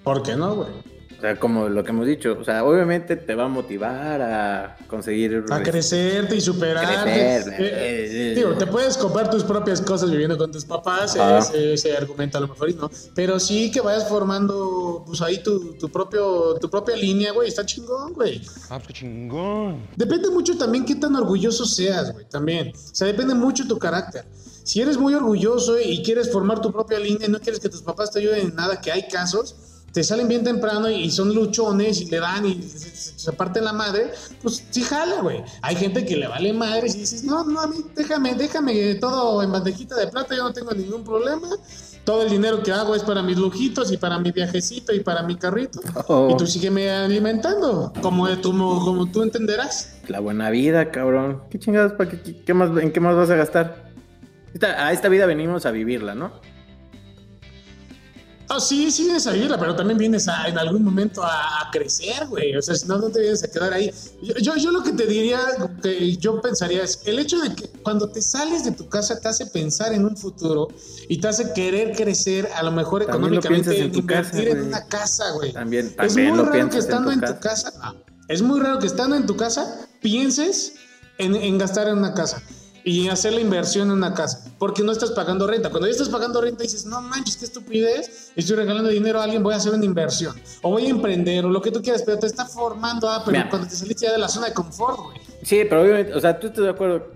¿Por 0.04 0.22
qué 0.22 0.36
no, 0.36 0.54
güey? 0.54 0.93
Sea, 1.24 1.40
como 1.40 1.70
lo 1.70 1.82
que 1.82 1.88
hemos 1.88 2.06
dicho. 2.06 2.36
O 2.38 2.44
sea, 2.44 2.62
obviamente 2.64 3.16
te 3.16 3.34
va 3.34 3.44
a 3.44 3.48
motivar 3.48 4.20
a 4.20 4.76
conseguir. 4.88 5.42
A 5.50 5.62
crecerte 5.62 6.36
y 6.36 6.40
superarte. 6.42 6.86
Crecer, 7.02 7.54
Eh, 7.58 8.32
eh, 8.32 8.34
digo, 8.34 8.52
te 8.58 8.66
puedes 8.66 8.98
comprar 8.98 9.30
tus 9.30 9.42
propias 9.42 9.80
cosas 9.80 10.10
viviendo 10.10 10.36
con 10.36 10.52
tus 10.52 10.66
papás, 10.66 11.16
ese, 11.16 11.72
ese 11.72 11.96
argumento 11.96 12.36
a 12.36 12.42
lo 12.42 12.48
mejor 12.48 12.68
y 12.68 12.74
no. 12.74 12.90
Pero 13.14 13.40
sí 13.40 13.70
que 13.70 13.80
vayas 13.80 14.06
formando, 14.06 15.02
pues 15.06 15.22
ahí 15.22 15.42
tu, 15.42 15.72
tu 15.78 15.88
propio, 15.88 16.58
tu 16.60 16.68
propia 16.68 16.94
línea, 16.94 17.32
güey. 17.32 17.48
Está 17.48 17.64
chingón, 17.64 18.12
güey. 18.12 18.42
Ah, 18.68 18.76
pues 18.76 18.88
qué 18.88 18.92
chingón. 18.92 19.78
Depende 19.96 20.28
mucho 20.28 20.58
también 20.58 20.84
qué 20.84 20.94
tan 20.94 21.16
orgulloso 21.16 21.64
seas, 21.64 22.12
güey, 22.12 22.26
también. 22.28 22.68
O 22.74 22.94
sea, 22.94 23.06
depende 23.06 23.34
mucho 23.34 23.66
tu 23.66 23.78
carácter. 23.78 24.26
Si 24.62 24.82
eres 24.82 24.98
muy 24.98 25.14
orgulloso 25.14 25.80
y 25.80 26.02
quieres 26.02 26.30
formar 26.30 26.60
tu 26.60 26.70
propia 26.70 26.98
línea 26.98 27.28
y 27.28 27.30
no 27.30 27.40
quieres 27.40 27.60
que 27.60 27.70
tus 27.70 27.80
papás 27.80 28.10
te 28.10 28.18
ayuden 28.18 28.48
en 28.48 28.54
nada, 28.54 28.78
que 28.78 28.92
hay 28.92 29.08
casos, 29.08 29.56
te 29.94 30.02
salen 30.04 30.28
bien 30.28 30.44
temprano 30.44 30.90
y 30.90 31.10
son 31.10 31.34
luchones 31.34 32.00
y 32.02 32.06
le 32.06 32.18
dan 32.20 32.44
y 32.44 32.60
se, 32.62 32.90
se- 33.16 33.32
parten 33.32 33.64
la 33.64 33.72
madre, 33.72 34.10
pues 34.42 34.62
sí 34.70 34.82
jala, 34.82 35.22
güey. 35.22 35.42
Hay 35.62 35.76
gente 35.76 36.04
que 36.04 36.16
le 36.16 36.26
vale 36.26 36.52
madre 36.52 36.88
y 36.88 36.92
dices, 36.92 37.24
no, 37.24 37.44
no, 37.44 37.60
a 37.60 37.66
mí 37.68 37.76
déjame, 37.96 38.34
déjame 38.34 38.96
todo 38.96 39.42
en 39.42 39.50
bandejita 39.52 39.94
de 39.96 40.08
plata, 40.08 40.34
yo 40.36 40.42
no 40.42 40.52
tengo 40.52 40.72
ningún 40.72 41.02
problema. 41.04 41.48
Todo 42.04 42.22
el 42.24 42.28
dinero 42.30 42.62
que 42.62 42.70
hago 42.70 42.94
es 42.94 43.02
para 43.02 43.22
mis 43.22 43.38
lujitos 43.38 43.90
y 43.90 43.96
para 43.96 44.18
mi 44.18 44.30
viajecito 44.30 44.92
y 44.92 45.00
para 45.00 45.22
mi 45.22 45.36
carrito. 45.36 45.80
Oh. 46.08 46.28
Y 46.30 46.36
tú 46.36 46.46
sígueme 46.46 46.90
alimentando, 46.90 47.92
como 48.02 48.28
tú, 48.40 48.50
como 48.50 49.06
tú 49.10 49.22
entenderás. 49.22 49.94
La 50.08 50.20
buena 50.20 50.50
vida, 50.50 50.90
cabrón. 50.90 51.44
¿Qué 51.48 51.58
chingados? 51.58 51.92
¿Para 51.94 52.10
qué, 52.10 52.20
qué- 52.20 52.42
qué 52.44 52.52
más, 52.52 52.76
¿En 52.82 52.92
qué 52.92 53.00
más 53.00 53.16
vas 53.16 53.30
a 53.30 53.36
gastar? 53.36 53.90
Esta- 54.52 54.86
a 54.86 54.92
esta 54.92 55.08
vida 55.08 55.24
venimos 55.24 55.64
a 55.64 55.70
vivirla, 55.70 56.14
¿no? 56.14 56.32
Ah, 58.48 58.60
sí, 58.60 58.90
sí 58.90 59.04
vienes 59.04 59.26
a 59.26 59.32
vivirla, 59.32 59.58
pero 59.58 59.74
también 59.74 59.98
vienes 59.98 60.28
a, 60.28 60.48
en 60.48 60.58
algún 60.58 60.84
momento 60.84 61.22
a, 61.22 61.62
a 61.62 61.70
crecer, 61.70 62.26
güey. 62.26 62.54
O 62.56 62.62
sea, 62.62 62.74
si 62.74 62.86
no, 62.86 62.98
no 62.98 63.08
te 63.10 63.20
vienes 63.20 63.42
a 63.42 63.50
quedar 63.50 63.72
ahí. 63.72 63.90
Yo, 64.22 64.34
yo, 64.36 64.56
yo 64.56 64.70
lo 64.70 64.82
que 64.82 64.92
te 64.92 65.06
diría, 65.06 65.40
que 65.82 66.16
yo 66.16 66.40
pensaría 66.40 66.82
es, 66.82 67.00
el 67.06 67.18
hecho 67.18 67.40
de 67.40 67.54
que 67.54 67.68
cuando 67.82 68.10
te 68.10 68.20
sales 68.20 68.64
de 68.64 68.72
tu 68.72 68.88
casa 68.88 69.18
te 69.18 69.28
hace 69.28 69.46
pensar 69.46 69.92
en 69.92 70.04
un 70.04 70.16
futuro 70.16 70.68
y 71.08 71.18
te 71.20 71.28
hace 71.28 71.52
querer 71.52 71.96
crecer, 71.96 72.48
a 72.54 72.62
lo 72.62 72.70
mejor 72.72 73.02
lo 73.02 73.08
económicamente, 73.08 73.80
en 73.80 73.92
tu 73.92 74.00
invertir 74.00 74.44
casa, 74.44 74.58
en 74.58 74.66
una 74.66 74.86
casa, 74.86 75.30
güey. 75.32 75.52
También, 75.52 75.94
Es 76.02 76.14
muy 76.14 76.26
lo 76.26 76.44
raro 76.44 76.68
que 76.68 76.78
estando 76.78 77.10
en 77.10 77.24
en 77.24 77.34
tu 77.34 77.40
casa. 77.40 77.70
casa, 77.70 77.80
ah, 77.82 77.94
es 78.28 78.42
muy 78.42 78.60
raro 78.60 78.78
que 78.78 78.86
estando 78.86 79.16
en 79.16 79.26
tu 79.26 79.36
casa 79.36 79.86
pienses 80.00 80.74
en, 81.18 81.34
en 81.34 81.58
gastar 81.58 81.88
en 81.88 81.98
una 81.98 82.14
casa 82.14 82.42
y 82.84 83.08
hacer 83.08 83.32
la 83.32 83.40
inversión 83.40 83.88
en 83.88 83.94
una 83.94 84.12
casa, 84.12 84.52
porque 84.58 84.82
no 84.82 84.92
estás 84.92 85.10
pagando 85.12 85.46
renta. 85.46 85.70
Cuando 85.70 85.86
ya 85.88 85.92
estás 85.92 86.10
pagando 86.10 86.40
renta 86.40 86.62
dices, 86.62 86.84
no 86.84 87.00
manches, 87.00 87.36
qué 87.36 87.46
estupidez, 87.46 88.32
estoy 88.36 88.56
regalando 88.56 88.90
dinero 88.90 89.20
a 89.20 89.24
alguien, 89.24 89.42
voy 89.42 89.54
a 89.54 89.56
hacer 89.56 89.72
una 89.72 89.84
inversión, 89.84 90.34
o 90.62 90.70
voy 90.70 90.86
a 90.86 90.90
emprender, 90.90 91.46
o 91.46 91.50
lo 91.50 91.62
que 91.62 91.70
tú 91.70 91.80
quieras, 91.82 92.02
pero 92.04 92.18
te 92.18 92.26
está 92.26 92.44
formando, 92.44 93.08
ah, 93.08 93.22
pero 93.24 93.38
Mira. 93.38 93.48
cuando 93.48 93.66
te 93.66 93.74
saliste 93.74 94.06
ya 94.06 94.12
de 94.12 94.18
la 94.18 94.28
zona 94.28 94.48
de 94.48 94.52
confort, 94.52 94.98
güey. 94.98 95.18
Sí, 95.42 95.62
pero 95.68 95.82
obviamente, 95.82 96.14
o 96.14 96.20
sea, 96.20 96.38
tú 96.38 96.48
estás 96.48 96.64
de 96.64 96.70
acuerdo. 96.70 97.12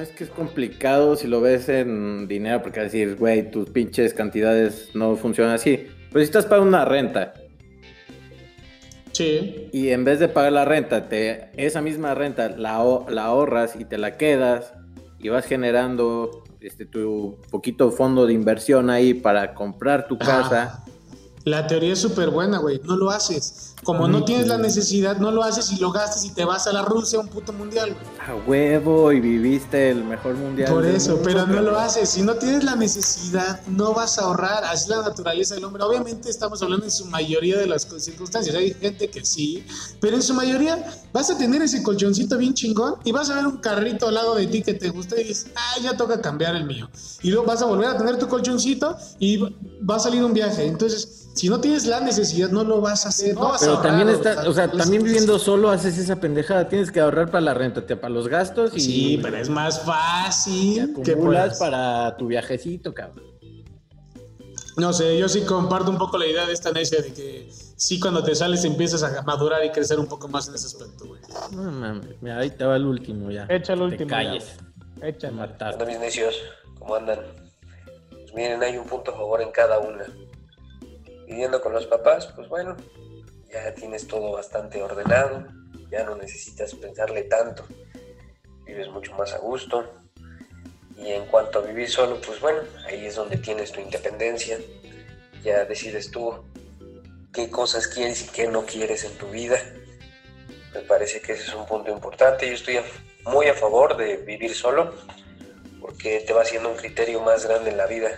Es 0.00 0.08
que 0.08 0.24
es 0.24 0.30
complicado 0.30 1.16
si 1.16 1.26
lo 1.28 1.40
ves 1.40 1.68
en 1.68 2.26
dinero, 2.26 2.62
porque 2.62 2.80
decir, 2.80 3.16
güey, 3.16 3.50
tus 3.50 3.68
pinches 3.68 4.14
cantidades 4.14 4.88
no 4.94 5.16
funcionan 5.16 5.54
así. 5.54 5.86
Pero 6.10 6.20
si 6.20 6.24
estás 6.24 6.46
pagando 6.46 6.68
una 6.68 6.84
renta 6.84 7.34
Sí. 9.12 9.68
y 9.72 9.90
en 9.90 10.04
vez 10.04 10.20
de 10.20 10.28
pagar 10.28 10.52
la 10.52 10.64
renta, 10.64 11.08
te, 11.08 11.50
esa 11.56 11.82
misma 11.82 12.14
renta 12.14 12.48
la, 12.48 12.82
la 13.08 13.24
ahorras 13.24 13.76
y 13.78 13.84
te 13.84 13.98
la 13.98 14.16
quedas 14.16 14.72
y 15.18 15.28
vas 15.28 15.44
generando 15.44 16.42
este, 16.60 16.86
tu 16.86 17.38
poquito 17.50 17.90
fondo 17.90 18.26
de 18.26 18.32
inversión 18.32 18.90
ahí 18.90 19.14
para 19.14 19.54
comprar 19.54 20.08
tu 20.08 20.18
casa. 20.18 20.84
La 21.44 21.66
teoría 21.66 21.92
es 21.92 21.98
súper 21.98 22.30
buena, 22.30 22.58
güey. 22.58 22.80
No 22.84 22.96
lo 22.96 23.10
haces. 23.10 23.71
Como 23.84 24.06
no 24.06 24.24
tienes 24.24 24.46
la 24.46 24.58
necesidad, 24.58 25.16
no 25.18 25.32
lo 25.32 25.42
haces 25.42 25.72
y 25.72 25.76
lo 25.78 25.90
gastas 25.90 26.24
y 26.24 26.30
te 26.30 26.44
vas 26.44 26.68
a 26.68 26.72
la 26.72 26.82
Rusia 26.82 27.18
a 27.18 27.22
un 27.22 27.26
puto 27.26 27.52
mundial. 27.52 27.96
A 28.24 28.34
huevo 28.48 29.10
y 29.10 29.20
viviste 29.20 29.90
el 29.90 30.04
mejor 30.04 30.36
mundial. 30.36 30.72
Por 30.72 30.86
eso, 30.86 31.16
mundo, 31.16 31.24
pero 31.24 31.46
no 31.48 31.60
lo 31.62 31.76
haces. 31.76 32.08
Si 32.10 32.22
no 32.22 32.36
tienes 32.36 32.62
la 32.62 32.76
necesidad, 32.76 33.60
no 33.66 33.92
vas 33.92 34.18
a 34.18 34.22
ahorrar. 34.22 34.62
Así 34.64 34.84
es 34.84 34.88
la 34.88 35.02
naturaleza 35.02 35.56
del 35.56 35.64
hombre. 35.64 35.82
Obviamente 35.82 36.30
estamos 36.30 36.62
hablando 36.62 36.84
en 36.84 36.92
su 36.92 37.06
mayoría 37.06 37.58
de 37.58 37.66
las 37.66 37.88
circunstancias. 37.98 38.54
Hay 38.54 38.72
gente 38.74 39.10
que 39.10 39.24
sí, 39.24 39.64
pero 40.00 40.14
en 40.14 40.22
su 40.22 40.32
mayoría 40.32 40.84
vas 41.12 41.30
a 41.30 41.36
tener 41.36 41.60
ese 41.60 41.82
colchoncito 41.82 42.38
bien 42.38 42.54
chingón 42.54 42.94
y 43.02 43.10
vas 43.10 43.30
a 43.30 43.34
ver 43.34 43.46
un 43.48 43.56
carrito 43.56 44.06
al 44.06 44.14
lado 44.14 44.36
de 44.36 44.46
ti 44.46 44.62
que 44.62 44.74
te 44.74 44.90
gusta 44.90 45.20
y 45.20 45.24
dices, 45.24 45.48
ah, 45.56 45.80
ya 45.82 45.96
toca 45.96 46.20
cambiar 46.20 46.54
el 46.54 46.66
mío. 46.66 46.88
Y 47.20 47.30
luego 47.30 47.46
vas 47.46 47.62
a 47.62 47.66
volver 47.66 47.88
a 47.88 47.96
tener 47.98 48.16
tu 48.16 48.28
colchoncito 48.28 48.96
y 49.18 49.38
va 49.38 49.96
a 49.96 49.98
salir 49.98 50.22
un 50.22 50.32
viaje. 50.32 50.66
Entonces, 50.66 51.21
si 51.34 51.48
no 51.48 51.60
tienes 51.60 51.86
la 51.86 52.00
necesidad, 52.00 52.50
no 52.50 52.62
lo 52.64 52.80
vas 52.80 53.06
a 53.06 53.08
hacer. 53.08 53.34
No 53.34 53.48
vas 53.48 53.62
a 53.62 53.66
pero 53.66 53.78
también 53.80 54.08
ahorrado, 54.08 54.30
está, 54.30 54.48
o 54.48 54.52
sea, 54.52 54.70
también 54.70 55.02
viviendo 55.02 55.38
solo 55.38 55.70
haces 55.70 55.96
esa 55.98 56.16
pendejada, 56.16 56.68
tienes 56.68 56.90
que 56.92 57.00
ahorrar 57.00 57.30
para 57.30 57.40
la 57.40 57.54
renta, 57.54 57.84
te- 57.86 57.96
para 57.96 58.12
los 58.12 58.28
gastos 58.28 58.72
y 58.76 58.80
Sí, 58.80 59.18
pero 59.22 59.36
es 59.38 59.48
más 59.48 59.80
fácil 59.82 60.92
que 61.02 61.12
acumulas 61.12 61.56
puedas. 61.56 61.58
para 61.58 62.16
tu 62.16 62.26
viajecito, 62.26 62.92
cabrón. 62.94 63.24
No 64.76 64.92
sé, 64.94 65.18
yo 65.18 65.28
sí 65.28 65.42
comparto 65.42 65.90
un 65.90 65.98
poco 65.98 66.16
la 66.16 66.26
idea 66.26 66.46
de 66.46 66.52
esta 66.54 66.70
necia 66.72 67.02
de 67.02 67.12
que 67.12 67.50
sí 67.76 68.00
cuando 68.00 68.22
te 68.24 68.34
sales 68.34 68.64
empiezas 68.64 69.02
a 69.02 69.20
madurar 69.22 69.62
y 69.64 69.70
crecer 69.70 69.98
un 70.00 70.06
poco 70.06 70.28
más 70.28 70.48
en 70.48 70.54
ese 70.54 70.66
aspecto, 70.66 71.06
güey. 71.06 71.20
No 71.54 71.70
mames, 71.70 72.16
mira, 72.22 72.38
ahí 72.38 72.50
te 72.50 72.64
va 72.64 72.76
el 72.76 72.86
último 72.86 73.30
ya. 73.30 73.46
Echa 73.50 73.74
el 73.74 73.80
Te 73.80 73.84
último. 73.84 74.10
ya, 74.10 74.16
calles. 74.16 74.44
güey. 74.96 75.10
Échale. 75.10 75.32
Te 75.34 75.38
mataste. 75.40 75.76
Hola 75.82 75.84
mis 75.92 76.00
necios, 76.00 76.34
¿cómo 76.78 76.94
andan? 76.94 77.18
Pues 78.10 78.34
miren, 78.34 78.62
hay 78.62 78.78
un 78.78 78.86
punto 78.86 79.10
a 79.10 79.14
favor 79.14 79.42
en 79.42 79.50
cada 79.50 79.78
una. 79.78 80.04
Viviendo 81.32 81.62
con 81.62 81.72
los 81.72 81.86
papás, 81.86 82.26
pues 82.36 82.46
bueno, 82.46 82.76
ya 83.50 83.72
tienes 83.72 84.06
todo 84.06 84.32
bastante 84.32 84.82
ordenado, 84.82 85.46
ya 85.90 86.04
no 86.04 86.14
necesitas 86.14 86.74
pensarle 86.74 87.22
tanto, 87.22 87.64
vives 88.66 88.90
mucho 88.90 89.14
más 89.14 89.32
a 89.32 89.38
gusto. 89.38 89.94
Y 90.98 91.10
en 91.10 91.24
cuanto 91.24 91.60
a 91.60 91.62
vivir 91.62 91.88
solo, 91.88 92.20
pues 92.20 92.38
bueno, 92.38 92.60
ahí 92.86 93.06
es 93.06 93.14
donde 93.14 93.38
tienes 93.38 93.72
tu 93.72 93.80
independencia, 93.80 94.58
ya 95.42 95.64
decides 95.64 96.10
tú 96.10 96.34
qué 97.32 97.48
cosas 97.48 97.88
quieres 97.88 98.24
y 98.24 98.28
qué 98.28 98.46
no 98.46 98.66
quieres 98.66 99.02
en 99.04 99.16
tu 99.16 99.28
vida. 99.28 99.56
Me 100.74 100.80
parece 100.80 101.22
que 101.22 101.32
ese 101.32 101.44
es 101.44 101.54
un 101.54 101.64
punto 101.64 101.90
importante. 101.90 102.46
Yo 102.46 102.52
estoy 102.52 102.78
muy 103.24 103.46
a 103.46 103.54
favor 103.54 103.96
de 103.96 104.18
vivir 104.18 104.54
solo 104.54 104.92
porque 105.80 106.20
te 106.26 106.34
va 106.34 106.42
haciendo 106.42 106.68
un 106.68 106.76
criterio 106.76 107.22
más 107.22 107.46
grande 107.46 107.70
en 107.70 107.78
la 107.78 107.86
vida. 107.86 108.10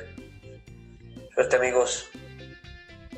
Suerte 1.32 1.54
amigos. 1.54 2.10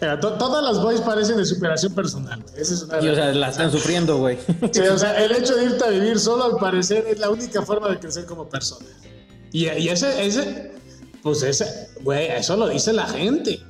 Mira, 0.00 0.20
to- 0.20 0.32
todas 0.34 0.62
las 0.62 0.82
boys 0.82 1.00
parecen 1.00 1.36
de 1.38 1.44
superación 1.46 1.94
personal. 1.94 2.44
Esa 2.56 2.74
es 2.74 2.82
una 2.82 3.00
Y 3.02 3.08
o 3.08 3.14
sea, 3.14 3.32
la 3.32 3.48
están 3.48 3.70
sufriendo, 3.72 4.18
güey. 4.18 4.38
Sí, 4.72 4.80
o 4.80 4.98
sea, 4.98 5.22
el 5.24 5.32
hecho 5.32 5.56
de 5.56 5.64
irte 5.64 5.84
a 5.84 5.88
vivir 5.88 6.18
solo, 6.18 6.44
al 6.44 6.56
parecer, 6.56 7.06
es 7.08 7.18
la 7.18 7.30
única 7.30 7.62
forma 7.62 7.88
de 7.88 7.98
crecer 7.98 8.26
como 8.26 8.48
persona. 8.48 8.86
Y, 9.52 9.68
y 9.68 9.88
ese, 9.88 10.26
ese, 10.26 10.72
pues 11.22 11.42
ese, 11.42 11.88
güey, 12.02 12.26
eso 12.26 12.56
lo 12.56 12.68
dice 12.68 12.92
la 12.92 13.06
gente. 13.06 13.62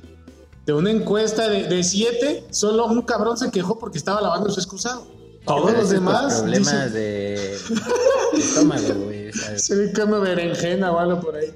De 0.65 0.73
una 0.73 0.91
encuesta 0.91 1.47
de, 1.47 1.63
de 1.63 1.81
siete, 1.83 2.43
solo 2.51 2.87
un 2.87 3.01
cabrón 3.03 3.37
se 3.37 3.49
quejó 3.51 3.79
porque 3.79 3.97
estaba 3.97 4.19
lavando 4.21 4.49
su 4.49 4.59
excusado. 4.59 5.07
Todos 5.45 5.71
los 5.71 5.89
demás 5.89 6.41
Problemas 6.41 6.73
dicen, 6.73 6.93
de, 6.93 7.57
de 8.33 8.39
estómago, 8.39 8.93
güey. 9.05 9.31
se 9.55 9.75
ve 9.75 9.93
como 9.93 10.19
berenjena 10.19 10.91
o 10.91 10.99
algo 10.99 11.21
por 11.21 11.37
ahí. 11.37 11.53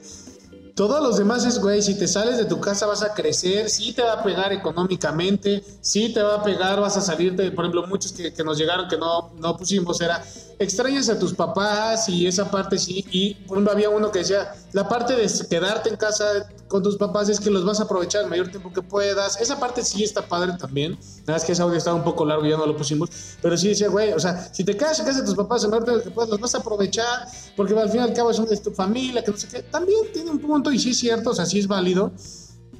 Todos 0.76 1.02
los 1.04 1.18
demás 1.18 1.46
es, 1.46 1.60
güey, 1.60 1.82
si 1.82 1.96
te 1.98 2.08
sales 2.08 2.38
de 2.38 2.46
tu 2.46 2.60
casa 2.62 2.86
vas 2.86 3.04
a 3.04 3.14
crecer, 3.14 3.70
sí 3.70 3.94
te 3.94 4.02
va 4.02 4.14
a 4.14 4.24
pegar 4.24 4.54
económicamente, 4.54 5.64
sí 5.82 6.14
te 6.14 6.22
va 6.24 6.36
a 6.36 6.44
pegar, 6.44 6.80
vas 6.80 6.96
a 6.98 7.02
salirte, 7.02 7.52
por 7.52 7.66
ejemplo, 7.66 7.86
muchos 7.88 8.14
que, 8.14 8.34
que 8.34 8.44
nos 8.44 8.58
llegaron 8.58 8.88
que 8.88 8.98
no, 8.98 9.32
no 9.36 9.58
pusimos 9.58 10.00
era, 10.02 10.24
extrañas 10.60 11.10
a 11.10 11.18
tus 11.20 11.34
papás 11.34 12.08
y 12.08 12.26
esa 12.28 12.50
parte 12.50 12.78
sí, 12.78 13.06
y 13.12 13.38
había 13.70 13.90
uno 13.90 14.12
que 14.12 14.20
decía, 14.20 14.54
la 14.74 14.88
parte 14.88 15.16
de 15.16 15.28
quedarte 15.50 15.90
en 15.90 15.98
casa 15.98 16.26
con 16.68 16.82
tus 16.84 16.96
papás 16.98 17.28
es 17.30 17.40
que 17.40 17.50
los 17.50 17.66
vas 17.66 17.80
a 17.80 17.84
aprovechar 17.84 18.24
el 18.24 18.30
mayor 18.30 18.50
tiempo 18.50 18.72
que 18.72 18.82
puedas, 18.82 19.42
esa 19.42 19.60
parte 19.60 19.84
sí 19.84 20.04
está 20.04 20.22
padre 20.28 20.54
también, 20.60 20.92
nada 21.22 21.34
más 21.34 21.44
que 21.44 21.52
ese 21.52 21.62
audio 21.62 21.78
estaba 21.78 21.96
un 21.98 22.04
poco 22.04 22.24
largo 22.26 22.46
y 22.46 22.50
ya 22.52 22.58
no 22.58 22.66
lo 22.66 22.78
pusimos, 22.78 23.10
pero 23.42 23.58
sí 23.58 23.70
decía, 23.70 23.90
güey, 23.90 24.14
o 24.14 24.20
sea, 24.20 24.50
si 24.54 24.64
te 24.64 24.78
quedas 24.78 25.00
en 25.00 25.06
casa 25.06 25.20
de 25.22 25.26
tus 25.26 25.36
papás 25.36 25.64
el 25.64 25.70
mayor 25.72 25.86
tiempo 25.86 26.04
que 26.04 26.12
puedas, 26.12 26.30
los 26.30 26.40
vas 26.40 26.56
a 26.56 26.60
aprovechar, 26.60 27.28
porque 27.58 27.78
al 27.78 27.90
fin 27.90 28.02
y 28.02 28.04
al 28.04 28.14
cabo 28.14 28.30
un- 28.30 28.48
es 28.52 28.62
tu 28.62 28.72
familia, 28.72 29.24
que 29.24 29.32
no 29.32 29.38
sé 29.38 29.48
qué, 29.48 29.64
también 29.64 30.00
tiene 30.14 30.30
un 30.32 30.40
punto 30.40 30.61
y 30.69 30.80
sí 30.80 30.89
es 30.89 31.00
cierto, 31.00 31.30
o 31.30 31.34
sea, 31.34 31.45
sí 31.45 31.60
es 31.60 31.67
válido, 31.67 32.12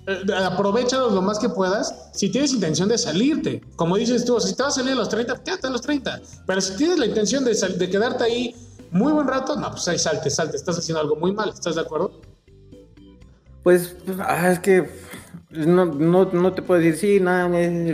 eh, 0.08 0.34
aprovechalos 0.34 1.14
lo 1.14 1.22
más 1.22 1.40
que 1.40 1.48
puedas 1.48 2.10
si 2.14 2.30
tienes 2.30 2.54
intención 2.54 2.90
de 2.90 2.98
salirte. 2.98 3.62
Como 3.78 3.96
dices 3.96 4.26
tú, 4.26 4.38
si 4.42 4.54
te 4.54 4.64
vas 4.64 4.74
a 4.74 4.82
salir 4.82 4.94
a 4.94 4.96
los 4.96 5.10
30, 5.10 5.42
quédate 5.44 5.68
a 5.68 5.70
los 5.70 5.82
30. 5.82 6.22
Pero 6.46 6.60
si 6.62 6.76
tienes 6.76 7.00
la 7.00 7.06
intención 7.06 7.46
de, 7.46 7.54
de 7.54 7.90
quedarte 7.90 8.26
ahí 8.26 8.56
muy 8.92 9.14
buen 9.14 9.28
rato, 9.28 9.56
no, 9.56 9.72
pues 9.72 9.88
ahí 9.88 9.98
salte, 9.98 10.30
salte. 10.30 10.58
Estás 10.58 10.78
haciendo 10.78 11.00
algo 11.00 11.16
muy 11.16 11.32
mal, 11.34 11.50
¿estás 11.50 11.76
de 11.76 11.82
acuerdo? 11.82 12.20
Pues, 13.64 13.96
ah, 14.20 14.52
es 14.52 14.60
que 14.60 14.90
no, 15.52 15.86
no, 15.86 16.26
no 16.26 16.54
te 16.54 16.62
puedo 16.62 16.82
decir 16.82 17.18
sí, 17.18 17.20
nada, 17.24 17.48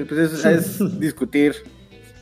pues 0.08 0.34
es, 0.34 0.45
es 0.45 1.00
discutir 1.00 1.56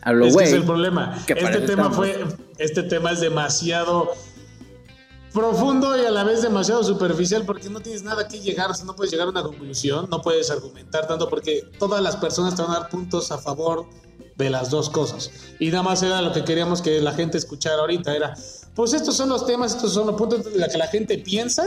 a 0.02 0.14
lo 0.14 0.30
güey. 0.30 0.48
es 0.48 0.54
el 0.54 0.64
problema. 0.64 1.18
Este 1.28 1.34
tema 1.34 1.60
estamos. 1.60 1.96
fue, 1.96 2.26
este 2.58 2.84
tema 2.84 3.12
es 3.12 3.20
demasiado 3.22 4.12
profundo 5.36 6.02
y 6.02 6.06
a 6.06 6.12
la 6.12 6.24
vez 6.24 6.42
demasiado 6.42 6.82
superficial 6.82 7.46
porque 7.46 7.70
no 7.70 7.82
tienes 7.82 8.04
nada 8.04 8.26
que 8.26 8.40
llegar, 8.40 8.72
o 8.72 8.74
sea, 8.74 8.86
no 8.86 8.96
puedes 8.96 9.12
llegar 9.12 9.28
a 9.28 9.32
una 9.32 9.44
conclusión, 9.44 10.08
no 10.10 10.22
puedes 10.22 10.50
argumentar 10.50 11.08
tanto 11.08 11.30
porque 11.30 11.70
todas 11.78 12.02
las 12.02 12.16
personas 12.16 12.56
te 12.56 12.62
van 12.62 12.72
a 12.72 12.80
dar 12.80 12.90
puntos 12.90 13.32
a 13.32 13.38
favor 13.38 13.86
de 14.38 14.50
las 14.50 14.70
dos 14.70 14.90
cosas. 14.90 15.30
Y 15.60 15.68
nada 15.68 15.84
más 15.84 16.02
era 16.04 16.22
lo 16.22 16.32
que 16.32 16.46
queríamos 16.46 16.82
que 16.82 17.02
la 17.02 17.12
gente 17.12 17.38
escuchara 17.38 17.82
ahorita, 17.82 18.16
era, 18.16 18.34
pues 18.76 18.94
estos 18.94 19.18
son 19.18 19.28
los 19.28 19.46
temas, 19.46 19.76
estos 19.76 19.94
son 19.94 20.08
los 20.08 20.16
puntos 20.16 20.46
de 20.46 20.58
los 20.58 20.70
que 20.70 20.78
la 20.78 20.88
gente 20.88 21.18
piensa, 21.18 21.66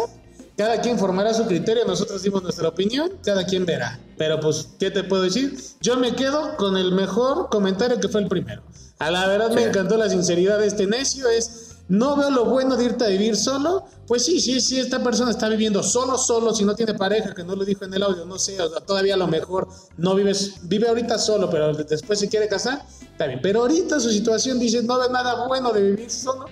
cada 0.56 0.80
quien 0.80 0.98
formará 0.98 1.34
su 1.34 1.44
criterio, 1.44 1.84
nosotros 1.84 2.22
dimos 2.22 2.42
nuestra 2.42 2.68
opinión, 2.68 3.12
cada 3.22 3.44
quien 3.44 3.66
verá. 3.66 4.00
Pero 4.16 4.40
pues, 4.40 4.70
¿qué 4.80 4.90
te 4.90 5.04
puedo 5.04 5.22
decir? 5.22 5.56
Yo 5.82 5.98
me 5.98 6.16
quedo 6.16 6.56
con 6.56 6.78
el 6.78 6.92
mejor 6.92 7.50
comentario 7.50 8.00
que 8.00 8.08
fue 8.08 8.22
el 8.22 8.28
primero. 8.28 8.62
A 8.98 9.10
la 9.10 9.28
verdad 9.28 9.52
me 9.52 9.62
encantó 9.62 9.98
la 9.98 10.08
sinceridad 10.08 10.58
de 10.58 10.66
este 10.68 10.86
necio, 10.86 11.28
es... 11.28 11.67
No 11.88 12.16
veo 12.16 12.30
lo 12.30 12.44
bueno 12.44 12.76
de 12.76 12.84
irte 12.84 13.04
a 13.04 13.08
vivir 13.08 13.36
solo. 13.36 13.86
Pues 14.06 14.24
sí, 14.24 14.40
sí, 14.40 14.60
sí, 14.60 14.78
esta 14.78 15.02
persona 15.02 15.30
está 15.30 15.48
viviendo 15.48 15.82
solo, 15.82 16.18
solo, 16.18 16.54
si 16.54 16.64
no 16.64 16.74
tiene 16.74 16.94
pareja, 16.94 17.34
que 17.34 17.44
no 17.44 17.56
lo 17.56 17.64
dijo 17.64 17.84
en 17.84 17.94
el 17.94 18.02
audio, 18.02 18.24
no 18.24 18.38
sé, 18.38 18.60
o 18.60 18.70
sea, 18.70 18.80
todavía 18.80 19.14
a 19.14 19.18
lo 19.18 19.26
mejor 19.26 19.68
no 19.96 20.14
vives, 20.14 20.56
vive 20.62 20.88
ahorita 20.88 21.18
solo, 21.18 21.50
pero 21.50 21.72
después 21.74 22.18
se 22.18 22.28
quiere 22.28 22.48
casar, 22.48 22.82
está 23.00 23.26
bien. 23.26 23.40
Pero 23.42 23.60
ahorita 23.60 24.00
su 24.00 24.10
situación 24.10 24.58
dice, 24.58 24.82
no 24.82 24.98
ve 24.98 25.06
nada 25.10 25.46
bueno 25.46 25.72
de 25.72 25.82
vivir 25.82 26.10
solo. 26.10 26.46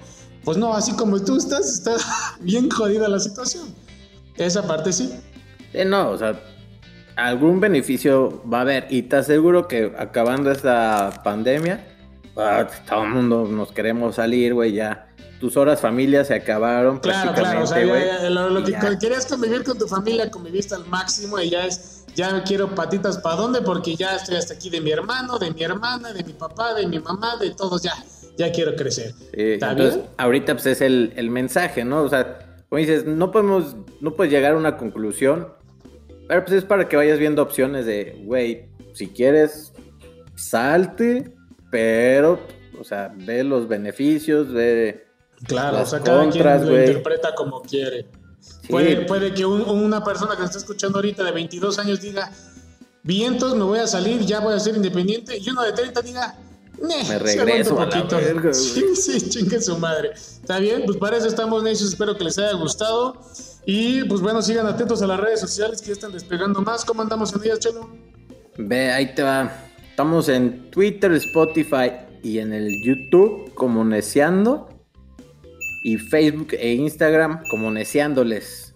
Pues 0.45 0.57
no, 0.59 0.75
así 0.75 0.93
como 0.93 1.21
tú 1.21 1.37
estás, 1.37 1.67
está 1.67 1.97
bien 2.41 2.71
jodida 2.71 3.09
la 3.09 3.19
situación. 3.19 3.75
Esa 4.37 4.67
parte 4.67 4.93
sí. 4.93 5.13
Eh, 5.73 5.85
no, 5.85 6.11
o 6.11 6.19
sea, 6.19 6.41
algún 7.17 7.61
beneficio 7.61 8.43
va 8.51 8.59
a 8.59 8.61
haber. 8.63 8.87
Y 8.91 9.03
te 9.03 9.17
aseguro 9.17 9.67
que 9.67 9.93
acabando 9.99 10.51
esta 10.51 11.23
pandemia, 11.25 11.87
ah, 12.37 12.67
todo 12.89 13.05
el 13.05 13.11
mundo 13.11 13.47
nos 13.47 13.73
queremos 13.73 14.17
salir, 14.17 14.55
güey, 14.55 14.73
ya. 14.73 15.09
Tus 15.41 15.57
horas 15.57 15.81
familia 15.81 16.25
se 16.25 16.35
acabaron 16.35 16.99
Claro, 16.99 17.33
claro, 17.35 17.63
o 17.63 17.67
sea, 17.67 17.77
prácticamente, 17.77 18.23
ya- 18.23 18.31
lo, 18.31 18.65
que 18.65 18.71
ya. 18.73 18.99
querías 18.99 19.27
convivir 19.27 19.65
con 19.65 19.77
tu 19.79 19.87
familia, 19.87 20.31
conviviste 20.31 20.75
al 20.75 20.87
máximo 20.87 21.39
y 21.39 21.51
ya 21.51 21.67
es, 21.67 22.07
ya 22.15 22.43
quiero 22.45 22.75
patitas 22.75 23.19
para 23.19 23.37
dónde, 23.37 23.61
porque 23.61 23.95
ya 23.97 24.17
estoy 24.17 24.37
hasta 24.37 24.55
aquí 24.55 24.71
de 24.71 24.81
mi 24.81 24.91
hermano, 24.91 25.39
de 25.39 25.51
mi 25.53 25.63
hermana, 25.63 26.13
de 26.15 26.25
mi 26.25 26.33
papá, 26.33 26.73
de 26.75 26.87
mi 26.87 26.99
mamá, 27.01 27.37
de 27.37 27.51
todos, 27.51 27.83
ya, 27.83 27.93
ya 28.39 28.51
quiero 28.51 28.75
crecer. 28.77 29.13
Sí, 29.13 29.27
¿Está 29.35 29.73
entonces, 29.73 29.97
bien? 29.97 30.09
ahorita 30.17 30.55
pues 30.55 30.67
es 30.67 30.81
el, 30.81 31.13
el 31.17 31.29
mensaje, 31.31 31.85
¿no? 31.85 32.03
O 32.03 32.09
sea, 32.09 32.39
como 32.71 32.79
dices, 32.79 33.05
no 33.05 33.31
podemos, 33.31 33.77
no 34.01 34.15
puedes 34.17 34.33
llegar 34.33 34.53
a 34.53 34.57
una 34.57 34.79
conclusión, 34.79 35.49
pero 36.29 36.45
pues 36.45 36.57
es 36.57 36.65
para 36.65 36.89
que 36.89 36.97
vayas 36.97 37.19
viendo 37.19 37.43
opciones 37.43 37.85
de, 37.85 38.23
güey, 38.25 38.71
si 38.95 39.09
quieres, 39.09 39.73
salte, 40.35 41.33
pero, 41.71 42.41
o 42.81 42.85
sea, 42.85 43.13
ve 43.15 43.45
los 43.45 43.69
beneficios, 43.69 44.53
ve 44.53 45.06
Claro, 45.47 45.79
las 45.79 45.89
o 45.89 45.91
sea, 45.91 46.01
cada 46.01 46.23
contras, 46.25 46.63
quien 46.63 46.75
lo 46.75 46.81
interpreta 46.81 47.35
como 47.35 47.63
quiere. 47.63 48.07
Sí. 48.41 48.69
Puede, 48.71 48.97
puede 49.07 49.33
que 49.35 49.45
un- 49.47 49.63
una 49.69 50.03
persona 50.05 50.33
que 50.35 50.41
nos 50.41 50.51
está 50.51 50.59
escuchando 50.59 50.99
ahorita 50.99 51.25
de 51.25 51.33
22 51.33 51.79
años 51.79 52.01
diga, 52.01 52.31
vientos, 53.03 53.55
me 53.57 53.65
voy 53.65 53.79
a 53.79 53.87
salir, 53.87 54.21
ya 54.23 54.41
voy 54.41 54.55
a 54.55 54.61
ser 54.61 54.77
independiente, 54.77 55.39
y 55.39 55.49
uno 55.51 55.63
de 55.63 55.73
30 55.73 56.03
diga, 56.03 56.37
"Neh, 56.81 57.05
Me 57.09 57.19
regreso 57.19 57.81
a 57.81 57.87
la 57.87 58.03
verga, 58.05 58.41
güey. 58.41 58.55
Sí, 58.55 58.85
sí, 58.97 59.29
chingue 59.31 59.61
su 59.61 59.79
madre. 59.79 60.13
Está 60.15 60.59
bien, 60.59 60.83
pues 60.85 60.97
para 60.99 61.17
eso 61.17 61.27
estamos 61.29 61.63
necios, 61.63 61.91
espero 61.91 62.17
que 62.17 62.25
les 62.25 62.39
haya 62.39 62.53
gustado. 62.55 63.21
Y 63.65 64.05
pues 64.05 64.21
bueno, 64.21 64.43
sigan 64.43 64.67
atentos 64.67 65.03
a 65.03 65.07
las 65.07 65.19
redes 65.19 65.41
sociales 65.41 65.81
que 65.81 65.89
ya 65.89 65.93
están 65.95 66.13
despegando 66.13 66.61
más. 66.63 66.85
¿Cómo 66.85 67.03
andamos 67.03 67.35
en 67.35 67.43
ellas, 67.45 67.59
Chelo? 67.59 67.89
Ve, 68.59 68.93
ahí 68.93 69.15
te 69.15 69.23
va. 69.23 69.53
Estamos 69.91 70.29
en 70.29 70.71
Twitter, 70.71 71.11
Spotify 71.13 71.93
y 72.23 72.39
en 72.39 72.53
el 72.53 72.69
YouTube 72.85 73.53
como 73.55 73.85
Neciando. 73.85 74.69
Y 75.87 75.99
Facebook 75.99 76.49
e 76.59 76.73
Instagram 76.73 77.45
como 77.49 77.71
Neciándoles. 77.71 78.75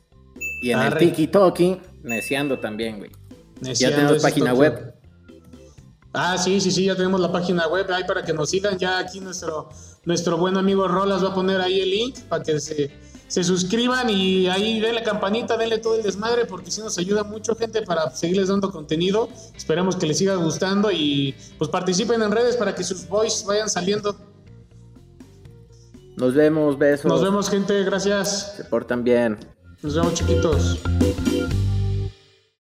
Y 0.63 0.71
en 0.71 0.79
Arre. 0.79 1.07
el 1.07 1.13
TikTok, 1.13 1.59
Neciando 2.05 2.61
también, 2.61 2.99
güey. 2.99 3.11
Neciando, 3.61 3.97
ya 3.97 4.03
tenemos 4.03 4.23
página 4.23 4.55
web. 4.55 4.95
Ah, 6.13 6.39
sí, 6.39 6.61
sí, 6.61 6.71
sí, 6.71 6.85
ya 6.85 6.95
tenemos 6.95 7.21
la 7.21 7.33
página 7.33 7.67
web 7.67 7.91
ahí 7.91 8.05
para 8.05 8.23
que 8.23 8.33
nos 8.33 8.51
sigan. 8.51 8.79
Ya 8.79 9.01
aquí 9.01 9.19
nuestro, 9.19 9.71
nuestro 10.05 10.37
buen 10.37 10.57
amigo 10.57 10.87
Rolas 10.87 11.25
va 11.25 11.31
a 11.31 11.35
poner 11.35 11.61
ahí 11.61 11.81
el 11.81 11.91
link 11.91 12.21
para 12.29 12.45
que 12.45 12.61
se, 12.61 12.93
se 13.27 13.43
suscriban 13.43 14.09
y 14.09 14.47
ahí 14.47 14.79
denle 14.79 15.03
campanita, 15.03 15.57
denle 15.57 15.79
todo 15.79 15.97
el 15.97 16.05
desmadre 16.05 16.45
porque 16.47 16.71
sí 16.71 16.81
nos 16.81 16.97
ayuda 16.97 17.25
mucho 17.25 17.57
gente 17.57 17.83
para 17.83 18.13
seguirles 18.13 18.47
dando 18.47 18.71
contenido. 18.71 19.29
Esperemos 19.57 19.97
que 19.97 20.07
les 20.07 20.19
siga 20.19 20.37
gustando 20.37 20.93
y 20.93 21.35
pues 21.59 21.69
participen 21.71 22.23
en 22.23 22.31
redes 22.31 22.55
para 22.55 22.73
que 22.73 22.85
sus 22.85 23.09
boys 23.09 23.45
vayan 23.45 23.69
saliendo. 23.69 24.30
Nos 26.17 26.35
vemos, 26.35 26.79
besos. 26.79 27.11
Nos 27.11 27.23
vemos 27.23 27.49
gente, 27.49 27.83
gracias. 27.85 28.55
Se 28.57 28.65
portan 28.65 29.05
bien. 29.05 29.39
Nos 29.83 29.95
vemos 29.95 30.15
chiquitos. 30.15 30.81